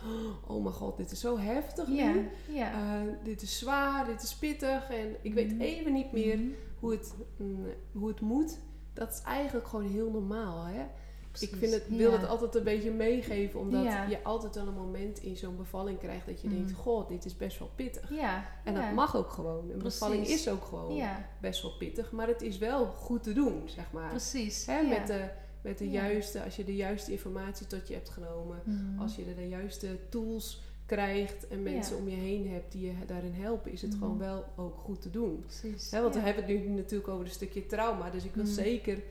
oh 0.47 0.63
mijn 0.63 0.75
god, 0.75 0.97
dit 0.97 1.11
is 1.11 1.19
zo 1.19 1.37
heftig 1.37 1.87
nu. 1.87 2.29
dit 3.23 3.41
is 3.41 3.57
zwaar, 3.59 4.05
dit 4.05 4.21
is 4.21 4.35
pittig 4.35 4.89
en 4.89 5.15
ik 5.21 5.33
weet 5.33 5.51
Mhm. 5.51 5.61
even 5.61 5.93
niet 5.93 6.11
meer 6.11 6.39
hoe 6.79 6.91
het, 6.91 7.13
mm, 7.37 7.65
hoe 7.93 8.07
het 8.07 8.21
moet. 8.21 8.59
Dat 8.93 9.09
is 9.11 9.21
eigenlijk 9.21 9.67
gewoon 9.67 9.85
heel 9.89 10.11
normaal. 10.11 10.63
Hè? 10.65 10.81
Ik 11.39 11.55
vind 11.57 11.73
het, 11.73 11.83
wil 11.87 12.11
Ja. 12.11 12.17
het 12.19 12.27
altijd 12.29 12.55
een 12.55 12.63
beetje 12.63 12.91
meegeven, 12.91 13.59
omdat 13.59 13.83
Ja. 13.83 14.03
je 14.07 14.23
altijd 14.23 14.55
wel 14.55 14.67
een 14.67 14.73
moment 14.73 15.19
in 15.19 15.37
zo'n 15.37 15.55
bevalling 15.57 15.99
krijgt 15.99 16.25
dat 16.25 16.41
je 16.41 16.47
Mhm. 16.47 16.55
denkt, 16.57 16.71
goh, 16.71 17.07
dit 17.07 17.25
is 17.25 17.37
best 17.37 17.59
wel 17.59 17.69
pittig. 17.75 18.09
Ja. 18.13 18.45
En 18.63 18.73
ja. 18.73 18.81
dat 18.85 18.93
mag 18.93 19.15
ook 19.15 19.29
gewoon. 19.29 19.69
Een 19.71 19.77
Precies. 19.77 19.99
bevalling 19.99 20.27
is 20.27 20.49
ook 20.49 20.63
gewoon 20.63 20.95
Ja, 20.95 21.29
best 21.41 21.61
wel 21.61 21.71
pittig, 21.77 22.11
maar 22.11 22.27
het 22.27 22.41
is 22.41 22.57
wel 22.57 22.85
goed 22.85 23.23
te 23.23 23.33
doen, 23.33 23.61
zeg 23.65 23.91
maar. 23.91 24.09
precies. 24.09 24.65
Hè, 24.65 24.79
ja. 24.79 24.87
Met 24.87 25.07
de, 25.07 25.27
met 25.61 25.77
de 25.77 25.89
Ja. 25.91 26.01
juiste, 26.07 26.43
als 26.43 26.55
je 26.55 26.63
de 26.63 26.75
juiste 26.75 27.11
informatie 27.11 27.67
tot 27.67 27.87
je 27.87 27.93
hebt 27.93 28.09
genomen, 28.09 28.61
Mhm. 28.63 28.99
als 29.01 29.15
je 29.15 29.25
de, 29.25 29.35
de 29.35 29.47
juiste 29.47 29.97
tools 30.09 30.61
krijgt 30.85 31.47
en 31.47 31.63
mensen 31.63 31.95
Ja. 31.95 32.01
om 32.01 32.09
je 32.09 32.15
heen 32.15 32.49
hebt 32.51 32.71
die 32.71 32.85
je 32.85 32.93
daarin 33.07 33.33
helpen, 33.33 33.71
is 33.71 33.81
het 33.81 33.91
Mhm. 33.91 33.99
gewoon 33.99 34.17
wel 34.17 34.45
ook 34.55 34.77
goed 34.77 35.01
te 35.01 35.09
doen. 35.09 35.39
Precies. 35.45 35.91
Hè, 35.91 36.01
want 36.01 36.13
ja. 36.13 36.19
we 36.19 36.25
hebben 36.25 36.45
het 36.45 36.67
nu 36.67 36.73
natuurlijk 36.75 37.09
over 37.09 37.25
een 37.25 37.31
stukje 37.31 37.65
trauma. 37.65 38.09
Dus 38.09 38.23
ik 38.23 38.35
wil 38.35 38.45
zeker 38.45 39.01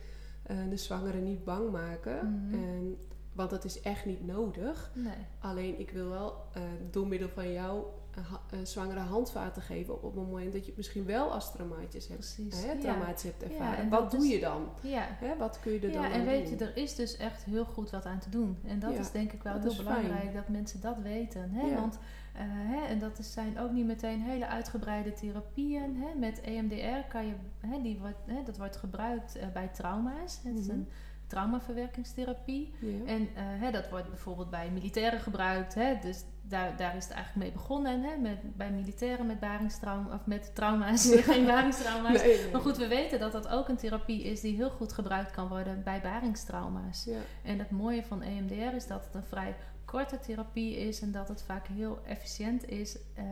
eh, 0.48 0.56
de 0.70 0.76
zwangere 0.76 1.18
niet 1.18 1.44
bang 1.44 1.70
maken. 1.70 2.42
Mhm. 2.46 2.54
En, 2.54 2.96
want 3.32 3.50
dat 3.50 3.64
is 3.64 3.80
echt 3.80 4.04
niet 4.06 4.26
nodig. 4.26 4.90
Nee. 4.94 5.14
Alleen 5.40 5.80
ik 5.80 5.90
wil 5.90 6.08
wel 6.08 6.34
eh, 6.52 6.62
door 6.90 7.06
middel 7.06 7.28
van 7.28 7.52
jou 7.52 7.84
een 8.50 8.66
zwangere 8.66 9.00
handvaten 9.00 9.62
geven 9.62 9.94
op 9.94 10.02
het 10.02 10.14
moment 10.14 10.52
dat 10.52 10.60
je 10.60 10.66
het 10.66 10.76
misschien 10.76 11.04
wel 11.04 11.32
als 11.32 11.52
traumatisch 11.52 12.08
hebt, 12.08 12.34
Precies. 12.36 12.62
hè, 12.64 12.72
ja. 12.72 13.04
hebt 13.04 13.42
ervaren. 13.42 13.78
en 13.78 13.88
Wat 13.88 14.10
doe 14.10 14.24
is- 14.24 14.30
je 14.32 14.40
dan? 14.40 14.68
Ja. 14.82 15.06
Hè, 15.08 15.36
wat 15.36 15.60
kun 15.60 15.72
je 15.72 15.80
er 15.80 15.92
dan 15.92 16.04
aan 16.04 16.10
en 16.10 16.24
weet 16.24 16.48
doen? 16.48 16.58
je, 16.58 16.64
er 16.64 16.76
is 16.76 16.94
dus 16.94 17.16
echt 17.16 17.44
heel 17.44 17.64
goed 17.64 17.90
wat 17.90 18.04
aan 18.06 18.18
te 18.18 18.30
doen. 18.30 18.58
En 18.64 18.78
dat 18.78 18.92
is 18.98 19.10
denk 19.10 19.32
ik 19.32 19.42
wel 19.42 19.60
heel 19.60 19.70
fijn. 19.70 19.84
belangrijk 19.86 20.34
dat 20.34 20.48
mensen 20.48 20.80
dat 20.80 20.98
weten. 20.98 21.50
Hè? 21.50 21.74
Want, 21.74 21.98
hè, 22.46 22.86
en 22.86 22.98
dat 22.98 23.18
is, 23.18 23.32
zijn 23.32 23.58
ook 23.58 23.70
niet 23.70 23.86
meteen 23.86 24.20
hele 24.22 24.46
uitgebreide 24.46 25.12
therapieën. 25.12 25.96
Hè? 25.96 26.18
Met 26.18 26.40
EMDR 26.40 27.08
kan 27.08 27.26
je, 27.26 27.34
hè, 27.66 27.82
die 27.82 27.98
wordt, 27.98 28.18
hè, 28.26 28.42
dat 28.44 28.58
wordt 28.58 28.76
gebruikt 28.76 29.36
eh, 29.36 29.46
bij 29.52 29.68
trauma's. 29.68 30.40
Het 30.44 30.58
is 30.58 30.66
Mhm. 30.66 30.74
een 30.76 30.88
traumaverwerkingstherapie. 31.26 32.74
Ja. 32.80 33.04
En 33.06 33.20
eh, 33.34 33.42
hè, 33.44 33.70
dat 33.70 33.88
wordt 33.90 34.08
bijvoorbeeld 34.08 34.50
bij 34.50 34.70
militairen 34.70 35.20
gebruikt. 35.20 35.74
Hè? 35.74 35.98
Dus 36.02 36.24
daar, 36.42 36.76
daar 36.76 36.96
is 36.96 37.04
het 37.04 37.12
eigenlijk 37.12 37.44
mee 37.44 37.52
begonnen. 37.52 38.02
Hè? 38.02 38.16
Met, 38.16 38.56
bij 38.56 38.70
militairen 38.70 39.26
met 39.26 39.40
baringstrauma 39.40 40.14
of 40.14 40.26
met 40.26 40.54
trauma's. 40.54 41.08
Geen 41.30 41.46
baringstrauma's. 41.46 42.22
Nee, 42.22 42.36
nee. 42.38 42.50
Maar 42.52 42.60
goed, 42.60 42.76
we 42.76 42.86
weten 42.88 43.18
dat 43.18 43.32
dat 43.32 43.48
ook 43.48 43.68
een 43.68 43.76
therapie 43.76 44.22
is 44.24 44.40
die 44.40 44.56
heel 44.56 44.70
goed 44.70 44.92
gebruikt 44.92 45.30
kan 45.30 45.48
worden 45.48 45.82
bij 45.82 46.00
baringstrauma's. 46.00 47.04
Ja. 47.04 47.18
En 47.44 47.58
het 47.58 47.70
mooie 47.70 48.04
van 48.04 48.22
EMDR 48.22 48.74
is 48.74 48.86
dat 48.86 49.04
het 49.04 49.14
een 49.14 49.24
vrij 49.28 49.54
korte 49.90 50.18
therapie 50.18 50.76
is 50.76 51.00
en 51.00 51.12
dat 51.12 51.28
het 51.28 51.42
vaak 51.42 51.66
heel 51.66 51.98
efficiënt 52.04 52.68
is 52.68 52.98
eh, 53.14 53.24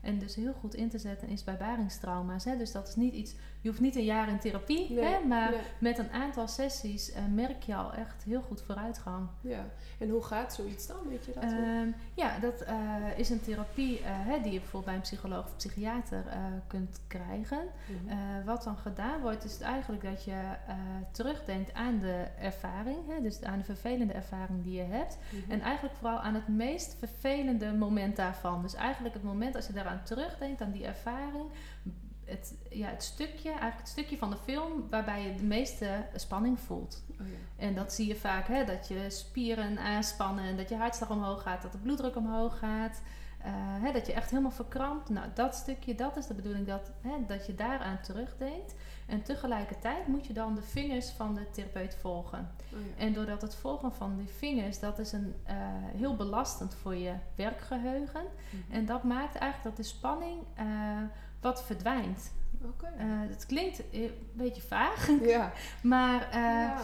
en 0.00 0.18
dus 0.18 0.34
heel 0.34 0.52
goed 0.52 0.74
in 0.74 0.88
te 0.88 0.98
zetten 0.98 1.28
is 1.28 1.44
bij 1.44 1.56
baringstrauma's. 1.56 2.44
Hè? 2.44 2.56
Dus 2.56 2.72
dat 2.72 2.88
is 2.88 2.96
niet 2.96 3.14
iets, 3.14 3.34
je 3.60 3.68
hoeft 3.68 3.80
niet 3.80 3.96
een 3.96 4.04
jaar 4.04 4.28
in 4.28 4.38
therapie, 4.38 4.92
Nee, 4.92 5.04
hè? 5.04 5.24
maar 5.26 5.50
nee. 5.50 5.60
met 5.78 5.98
een 5.98 6.10
aantal 6.10 6.48
sessies 6.48 7.12
eh, 7.12 7.22
merk 7.34 7.62
je 7.62 7.74
al 7.74 7.92
echt 7.92 8.24
heel 8.24 8.40
goed 8.40 8.62
vooruitgang. 8.62 9.28
Ja. 9.40 9.66
En 9.98 10.08
hoe 10.08 10.22
gaat 10.22 10.54
zoiets 10.54 10.86
dan? 10.86 11.08
Weet 11.08 11.24
je 11.24 11.32
dat? 11.32 11.42
Ehm, 11.42 11.88
ja, 12.14 12.38
dat 12.38 12.60
eh, 12.60 12.76
is 13.16 13.30
een 13.30 13.40
therapie 13.40 13.98
eh, 13.98 14.04
hè, 14.04 14.40
die 14.40 14.52
je 14.52 14.58
bijvoorbeeld 14.58 14.84
bij 14.84 14.94
een 14.94 15.00
psycholoog 15.00 15.44
of 15.44 15.56
psychiater 15.56 16.24
kunt 16.66 17.00
krijgen. 17.06 17.60
Mhm. 17.86 18.44
Wat 18.44 18.64
dan 18.64 18.76
gedaan 18.76 19.20
wordt, 19.20 19.44
is 19.44 19.60
eigenlijk 19.60 20.02
dat 20.02 20.24
je 20.24 20.40
terugdenkt 21.10 21.74
aan 21.74 21.98
de 21.98 22.26
ervaring, 22.38 22.98
hè, 23.08 23.22
dus 23.22 23.42
aan 23.42 23.58
de 23.58 23.64
vervelende 23.64 24.12
ervaring 24.12 24.62
die 24.62 24.76
je 24.76 24.82
hebt. 24.82 25.18
Mhm. 25.30 25.50
En 25.50 25.60
eigenlijk 25.60 25.94
vooral 25.94 26.18
aan 26.18 26.34
het 26.34 26.48
meest 26.48 26.96
vervelende 26.98 27.72
moment 27.72 28.16
daarvan. 28.16 28.62
Dus 28.62 28.74
eigenlijk 28.74 29.14
het 29.14 29.22
moment 29.22 29.56
als 29.56 29.66
je 29.66 29.72
daaraan 29.72 30.02
terugdenkt, 30.04 30.60
aan 30.60 30.72
die 30.72 30.86
ervaring. 30.86 31.44
Het, 32.30 32.54
ja, 32.70 32.88
het 32.88 33.02
stukje, 33.02 33.48
eigenlijk 33.48 33.78
het 33.78 33.88
stukje 33.88 34.18
van 34.18 34.30
de 34.30 34.36
film 34.36 34.86
waarbij 34.90 35.22
je 35.22 35.34
de 35.34 35.42
meeste 35.44 36.04
spanning 36.14 36.60
voelt. 36.60 37.02
Oh, 37.20 37.26
ja. 37.26 37.64
En 37.66 37.74
dat 37.74 37.92
zie 37.92 38.06
je 38.06 38.16
vaak, 38.16 38.46
hè, 38.48 38.64
dat 38.64 38.88
je 38.88 39.06
spieren 39.08 39.78
aanspannen, 39.78 40.56
dat 40.56 40.68
je 40.68 40.76
hartslag 40.76 41.10
omhoog 41.10 41.42
gaat, 41.42 41.62
dat 41.62 41.72
de 41.72 41.78
bloeddruk 41.78 42.16
omhoog 42.16 42.58
gaat. 42.58 43.00
eh, 43.44 43.52
hè, 43.54 43.92
dat 43.92 44.06
je 44.06 44.12
echt 44.12 44.30
helemaal 44.30 44.50
verkrampt. 44.50 45.08
Nou, 45.08 45.26
dat 45.34 45.54
stukje, 45.54 45.94
dat 45.94 46.16
is 46.16 46.26
de 46.26 46.34
bedoeling 46.34 46.66
dat, 46.66 46.90
hè, 47.00 47.10
dat 47.26 47.46
je 47.46 47.54
daaraan 47.54 48.00
terugdenkt. 48.02 48.74
En 49.06 49.22
tegelijkertijd 49.22 50.06
moet 50.06 50.26
je 50.26 50.32
dan 50.32 50.54
de 50.54 50.62
vingers 50.62 51.10
van 51.10 51.34
de 51.34 51.50
therapeut 51.50 51.94
volgen. 52.00 52.50
Oh, 52.72 52.78
ja. 52.96 53.04
En 53.04 53.12
doordat 53.12 53.42
het 53.42 53.54
volgen 53.54 53.92
van 53.92 54.16
die 54.16 54.28
vingers, 54.28 54.78
dat 54.80 54.98
is 54.98 55.12
een, 55.12 55.34
eh, 55.44 55.56
heel 55.96 56.16
belastend 56.16 56.74
voor 56.74 56.94
je 56.94 57.12
werkgeheugen. 57.34 58.22
Mhm. 58.50 58.74
En 58.74 58.86
dat 58.86 59.02
maakt 59.02 59.34
eigenlijk 59.34 59.76
dat 59.76 59.76
de 59.76 59.92
spanning 59.92 60.38
eh, 60.54 60.66
wat 61.40 61.64
verdwijnt. 61.64 62.32
Oké. 62.64 62.86
Eh, 62.86 63.04
het 63.06 63.46
klinkt 63.46 63.82
een 63.92 64.10
beetje 64.32 64.62
vaag, 64.62 65.08
ja. 65.22 65.52
maar 65.82 66.22
eh, 66.30 66.32
ja. 66.40 66.80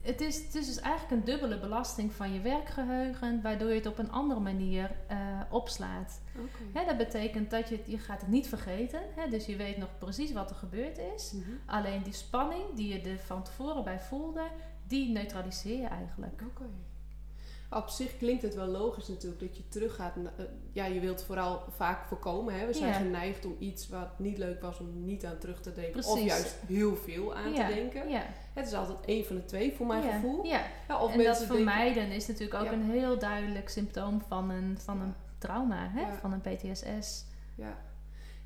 het, 0.00 0.20
is, 0.20 0.36
het 0.44 0.54
is 0.54 0.66
dus 0.66 0.80
eigenlijk 0.80 1.12
een 1.12 1.24
dubbele 1.32 1.58
belasting 1.58 2.12
van 2.12 2.32
je 2.32 2.40
werkgeheugen, 2.40 3.42
waardoor 3.42 3.68
je 3.68 3.74
het 3.74 3.86
op 3.86 3.98
een 3.98 4.10
andere 4.12 4.40
manier 4.40 4.90
eh, 5.06 5.18
opslaat. 5.50 6.20
Oké. 6.36 6.78
Hè, 6.78 6.84
dat 6.84 6.96
betekent 6.96 7.50
dat 7.50 7.68
je, 7.68 7.76
het- 7.76 7.86
je 7.86 7.98
gaat 7.98 8.20
het 8.20 8.30
niet 8.30 8.48
vergeten, 8.48 9.00
hè, 9.14 9.28
dus 9.30 9.46
je 9.46 9.56
weet 9.56 9.76
nog 9.76 9.88
precies 9.98 10.32
wat 10.32 10.50
er 10.50 10.56
gebeurd 10.56 10.98
is. 11.16 11.32
Mhm. 11.32 11.50
Alleen 11.66 12.02
die 12.02 12.12
spanning 12.12 12.64
die 12.74 12.88
je 12.92 13.10
er 13.10 13.18
van 13.18 13.42
tevoren 13.42 13.84
bij 13.84 14.00
voelde, 14.00 14.42
die 14.86 15.12
neutraliseer 15.12 15.80
je 15.80 15.86
eigenlijk. 15.86 16.42
Oké. 16.50 16.64
Op 17.70 17.88
zich 17.88 18.16
klinkt 18.16 18.42
het 18.42 18.54
wel 18.54 18.66
logisch 18.66 19.08
natuurlijk 19.08 19.40
dat 19.40 19.56
je 19.56 19.68
teruggaat. 19.68 20.16
na- 20.16 20.32
eh, 20.36 20.44
ja, 20.72 20.84
je 20.86 21.00
wilt 21.00 21.22
vooral 21.22 21.62
vaak 21.76 22.04
voorkomen. 22.06 22.54
Hè? 22.58 22.66
We 22.66 22.72
zijn 22.72 22.88
Ja. 22.88 22.94
geneigd 22.98 23.44
om 23.44 23.56
iets 23.58 23.88
wat 23.88 24.18
niet 24.18 24.38
leuk 24.38 24.60
was 24.60 24.78
om 24.80 25.04
niet 25.04 25.24
aan 25.24 25.38
terug 25.38 25.60
te 25.60 25.72
denken. 25.72 26.04
Of 26.04 26.20
juist 26.20 26.56
heel 26.66 26.96
veel 26.96 27.34
aan 27.34 27.52
ja. 27.52 27.68
te 27.68 27.74
denken. 27.74 28.08
Ja. 28.08 28.22
Het 28.54 28.66
is 28.66 28.72
altijd 28.72 28.98
één 29.04 29.24
van 29.24 29.36
de 29.36 29.44
twee 29.44 29.72
voor 29.76 29.86
mijn 29.86 30.02
gevoel. 30.12 30.44
Ja. 30.44 30.62
Ja, 30.88 31.00
of 31.02 31.12
en 31.12 31.18
dat 31.24 31.38
denken- 31.38 31.54
vermijden 31.56 32.10
is 32.10 32.26
natuurlijk 32.26 32.60
ook 32.64 32.70
een 32.72 32.90
heel 32.90 33.18
duidelijk 33.18 33.68
symptoom 33.68 34.20
van 34.28 34.50
een, 34.50 34.78
van 34.80 35.00
een 35.00 35.14
trauma, 35.38 35.88
hè? 35.90 36.16
Van 36.20 36.32
een 36.32 36.40
PTSS. 36.40 37.24
Ja. 37.54 37.76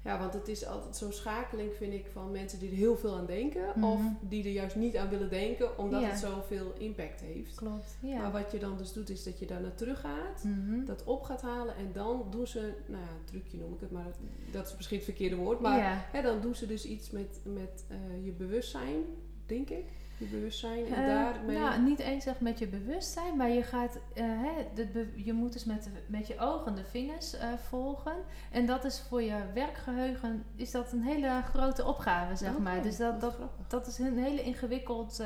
Ja, 0.04 0.18
want 0.18 0.32
het 0.32 0.48
is 0.48 0.66
altijd 0.66 0.96
zo'n 0.96 1.12
schakeling, 1.12 1.72
vind 1.76 1.92
ik, 1.92 2.06
van 2.12 2.30
mensen 2.30 2.58
die 2.58 2.70
er 2.70 2.76
heel 2.76 2.96
veel 2.96 3.16
aan 3.16 3.26
denken. 3.26 3.64
Mhm. 3.74 3.84
Of 3.84 4.00
die 4.20 4.44
er 4.44 4.50
juist 4.50 4.76
niet 4.76 4.96
aan 4.96 5.08
willen 5.08 5.30
denken, 5.30 5.78
omdat 5.78 6.00
Ja. 6.00 6.08
het 6.08 6.18
zoveel 6.18 6.72
impact 6.78 7.20
heeft. 7.20 7.54
Klopt. 7.54 7.96
Ja. 8.00 8.20
Maar 8.20 8.32
wat 8.32 8.52
je 8.52 8.58
dan 8.58 8.76
dus 8.78 8.92
doet, 8.92 9.10
is 9.10 9.24
dat 9.24 9.38
je 9.38 9.46
daar 9.46 9.60
naar 9.60 9.74
terug 9.74 10.00
gaat. 10.00 10.44
Mhm. 10.44 10.84
Dat 10.84 11.04
op 11.04 11.22
gaat 11.22 11.42
halen 11.42 11.76
en 11.76 11.90
dan 11.92 12.26
doen 12.30 12.46
ze, 12.46 12.72
nou 12.86 13.02
ja, 13.02 13.08
een 13.10 13.24
trucje 13.24 13.56
noem 13.58 13.74
ik 13.74 13.80
het, 13.80 13.90
maar 13.90 14.06
dat, 14.52 14.66
is 14.66 14.76
misschien 14.76 14.96
het 14.96 15.06
verkeerde 15.06 15.36
woord. 15.36 15.60
Maar 15.60 15.78
ja. 15.78 16.04
hè, 16.12 16.22
dan 16.22 16.40
doen 16.40 16.54
ze 16.54 16.66
dus 16.66 16.84
iets 16.84 17.10
met, 17.10 17.40
met 17.44 17.84
eh, 17.88 18.24
je 18.24 18.32
bewustzijn, 18.32 19.04
denk 19.46 19.70
ik. 19.70 19.84
Je 20.20 20.26
bewustzijn 20.26 20.86
en 20.86 20.92
Eh, 20.92 21.06
daarmee... 21.06 21.58
nou, 21.58 21.80
niet 21.80 21.98
eens 21.98 22.26
echt 22.26 22.40
met 22.40 22.58
je 22.58 22.66
bewustzijn, 22.66 23.36
maar 23.36 23.50
je 23.50 23.62
gaat, 23.62 23.98
eh, 24.14 24.24
hè, 24.24 24.66
de 24.74 25.12
je 25.16 25.32
moet 25.32 25.52
dus 25.52 25.64
met, 25.64 25.90
met 26.06 26.26
je 26.26 26.38
ogen 26.38 26.74
de 26.74 26.84
vingers 26.84 27.34
eh, 27.34 27.48
volgen. 27.68 28.14
En 28.50 28.66
dat 28.66 28.84
is 28.84 29.00
voor 29.08 29.22
je 29.22 29.36
werkgeheugen 29.54 30.44
is 30.56 30.70
dat 30.70 30.92
een 30.92 31.02
hele 31.02 31.42
grote 31.54 31.84
opgave, 31.84 32.36
zeg 32.36 32.58
maar. 32.58 32.82
Dus 32.82 32.96
dat, 32.96 33.20
dat, 33.68 33.86
is 33.86 33.98
een 33.98 34.18
hele 34.18 34.42
ingewikkeld, 34.42 35.22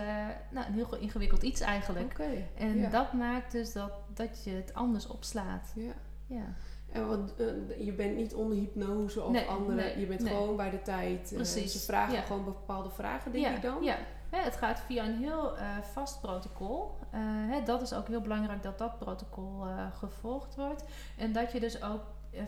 nou, 0.50 0.66
een 0.66 0.72
heel 0.72 0.96
ingewikkeld 0.96 1.42
iets 1.42 1.60
eigenlijk. 1.60 2.18
En 2.54 2.78
ja. 2.78 2.90
dat 2.90 3.12
maakt 3.12 3.52
dus 3.52 3.72
dat, 3.72 3.92
dat 4.14 4.44
je 4.44 4.50
het 4.50 4.74
anders 4.74 5.06
opslaat. 5.06 5.72
ja. 5.74 5.92
Ja, 6.26 6.54
En 6.92 7.08
want, 7.08 7.34
je 7.78 7.92
bent 7.92 8.16
niet 8.16 8.34
onder 8.34 8.56
hypnose 8.56 9.22
of 9.22 9.32
Nee, 9.32 9.46
andere, 9.46 9.74
nee, 9.74 9.98
je 9.98 10.06
bent 10.06 10.20
nee. 10.20 10.32
gewoon 10.32 10.56
bij 10.56 10.70
de 10.70 10.82
tijd. 10.82 11.32
Precies, 11.34 11.72
ze 11.72 11.78
vragen 11.78 12.14
ja. 12.14 12.20
gewoon 12.20 12.44
bepaalde 12.44 12.90
vragen, 12.90 13.32
denk 13.32 13.44
ja, 13.44 13.54
ik 13.54 13.62
dan. 13.62 13.82
Ja. 13.82 13.98
Het 14.42 14.56
gaat 14.56 14.80
via 14.80 15.04
een 15.04 15.16
heel 15.18 15.56
eh, 15.58 15.78
vast 15.92 16.20
protocol. 16.20 16.98
Eh, 17.10 17.20
hè, 17.22 17.62
dat 17.62 17.82
is 17.82 17.92
ook 17.92 18.08
heel 18.08 18.20
belangrijk 18.20 18.62
dat 18.62 18.78
dat 18.78 18.98
protocol 18.98 19.66
eh, 19.66 19.86
gevolgd 19.98 20.54
wordt. 20.56 20.84
En 21.16 21.32
dat 21.32 21.52
je 21.52 21.60
dus 21.60 21.82
ook 21.82 22.00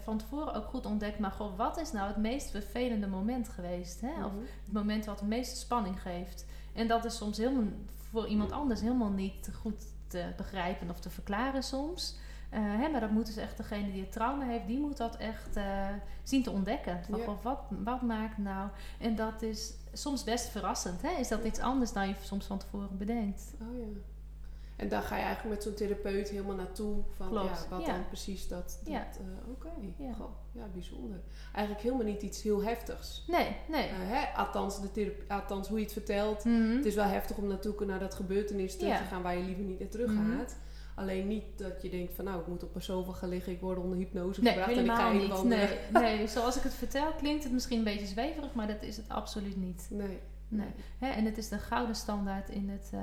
van 0.03 0.19
tevoren 0.19 0.55
ook 0.55 0.65
goed 0.67 0.87
ontdekt, 0.87 1.19
maar 1.19 1.31
goh, 1.31 1.57
wat 1.57 1.81
is 1.81 1.93
nou 1.93 2.07
het 2.09 2.17
meest 2.17 2.51
vervelende 2.51 3.07
moment 3.07 3.49
geweest? 3.49 4.01
Hè? 4.01 4.25
Of 4.25 4.33
Mhm. 4.33 4.41
het 4.65 4.73
moment 4.73 5.05
wat 5.05 5.19
de 5.19 5.25
meeste 5.25 5.57
spanning 5.57 6.03
geeft. 6.03 6.47
En 6.75 6.89
dat 6.89 7.05
is 7.05 7.17
soms 7.17 7.37
helemaal 7.39 7.65
voor 8.11 8.27
iemand 8.27 8.53
anders 8.53 8.81
helemaal 8.81 9.11
niet 9.11 9.51
goed 9.63 9.87
te 10.07 10.33
begrijpen 10.37 10.91
of 10.91 11.01
te 11.01 11.11
verklaren 11.11 11.63
soms. 11.63 12.17
Hè, 12.51 12.89
maar 12.89 13.01
dat 13.01 13.11
moet 13.11 13.27
dus 13.27 13.37
echt 13.37 13.57
degene 13.57 13.93
die 13.93 14.01
het 14.01 14.13
trauma 14.13 14.45
heeft, 14.45 14.67
die 14.67 14.81
moet 14.81 14.97
dat 14.97 15.17
echt 15.17 15.59
zien 16.23 16.43
te 16.43 16.51
ontdekken. 16.51 17.05
Van, 17.05 17.19
Ja. 17.19 17.25
goh, 17.25 17.43
wat, 17.43 17.61
wat 17.69 18.03
maakt 18.03 18.39
nou? 18.39 18.69
En 19.01 19.15
dat 19.17 19.43
is 19.43 19.75
soms 19.97 20.25
best 20.25 20.49
verrassend. 20.49 21.03
Hè? 21.03 21.11
Is 21.11 21.29
dat 21.29 21.45
iets 21.45 21.59
anders 21.61 21.93
dan 21.93 22.09
je 22.09 22.15
soms 22.23 22.47
van 22.47 22.59
tevoren 22.59 22.99
bedenkt? 22.99 23.55
Oh 23.61 23.79
ja. 23.79 23.85
En 24.77 24.89
dan 24.89 25.03
ga 25.03 25.17
je 25.17 25.23
eigenlijk 25.23 25.55
met 25.55 25.63
zo'n 25.65 25.75
therapeut 25.75 26.29
helemaal 26.29 26.55
naartoe 26.57 27.03
van 27.17 27.29
Klopt, 27.29 27.47
ja, 27.63 27.77
wat 27.77 27.87
ja. 27.87 27.93
dan 27.93 28.07
precies 28.07 28.49
dat. 28.49 28.79
dat 28.85 28.93
Ja. 28.93 29.01
eh, 29.01 29.51
Oké, 29.51 29.69
Ja. 29.99 30.15
Ja, 30.53 30.67
bijzonder. 30.73 31.21
Eigenlijk 31.53 31.85
helemaal 31.85 32.07
niet 32.07 32.23
iets 32.23 32.43
heel 32.43 32.63
heftigs. 32.63 33.25
Nee, 33.27 33.57
nee. 33.69 33.89
Eh, 33.89 33.95
hè? 33.99 34.37
Althans, 34.37 34.81
de 34.93 35.17
althans, 35.29 35.69
hoe 35.69 35.79
je 35.79 35.85
het 35.85 35.93
vertelt. 35.93 36.45
Mhm. 36.45 36.77
Het 36.77 36.85
is 36.85 36.95
wel 36.95 37.05
heftig 37.05 37.37
om 37.37 37.47
naartoe 37.47 37.85
naar 37.85 37.99
dat 37.99 38.15
gebeurtenis 38.15 38.77
terug 38.77 38.99
te 38.99 39.05
gaan 39.05 39.23
waar 39.23 39.37
je 39.37 39.45
liever 39.45 39.65
niet 39.65 39.79
naar 39.79 39.89
terug 39.89 40.13
Mhm. 40.13 40.37
gaat. 40.39 40.57
Alleen 40.97 41.27
niet 41.27 41.45
dat 41.57 41.83
je 41.83 41.89
denkt 41.91 42.15
van 42.15 42.25
nou, 42.25 42.41
ik 42.41 42.47
moet 42.47 42.63
op 42.63 42.75
een 42.75 42.83
sofa 42.83 43.13
gaan 43.13 43.29
liggen, 43.29 43.53
ik 43.53 43.61
word 43.61 43.79
onder 43.79 43.99
hypnose 43.99 44.43
Nee, 44.43 44.53
gebracht 44.53 44.77
en 44.77 44.85
ik 44.85 44.91
ga 44.91 45.13
niet. 45.13 45.45
Nee, 45.45 45.69
nee, 45.93 46.27
zoals 46.27 46.57
ik 46.57 46.63
het 46.63 46.75
vertel 46.75 47.13
klinkt 47.13 47.45
het 47.45 47.53
misschien 47.53 47.79
een 47.79 47.85
beetje 47.85 48.07
zweverig, 48.07 48.55
maar 48.55 48.67
dat 48.67 48.83
is 48.83 48.97
het 48.97 49.09
absoluut 49.09 49.57
niet. 49.57 49.87
Nee. 49.91 50.19
Nee. 50.49 50.69
En 51.01 51.25
het 51.25 51.39
is 51.39 51.49
de 51.49 51.59
gouden 51.59 51.97
standaard 51.97 52.49
in 52.49 52.69
het, 52.69 52.91
eh, 52.93 53.01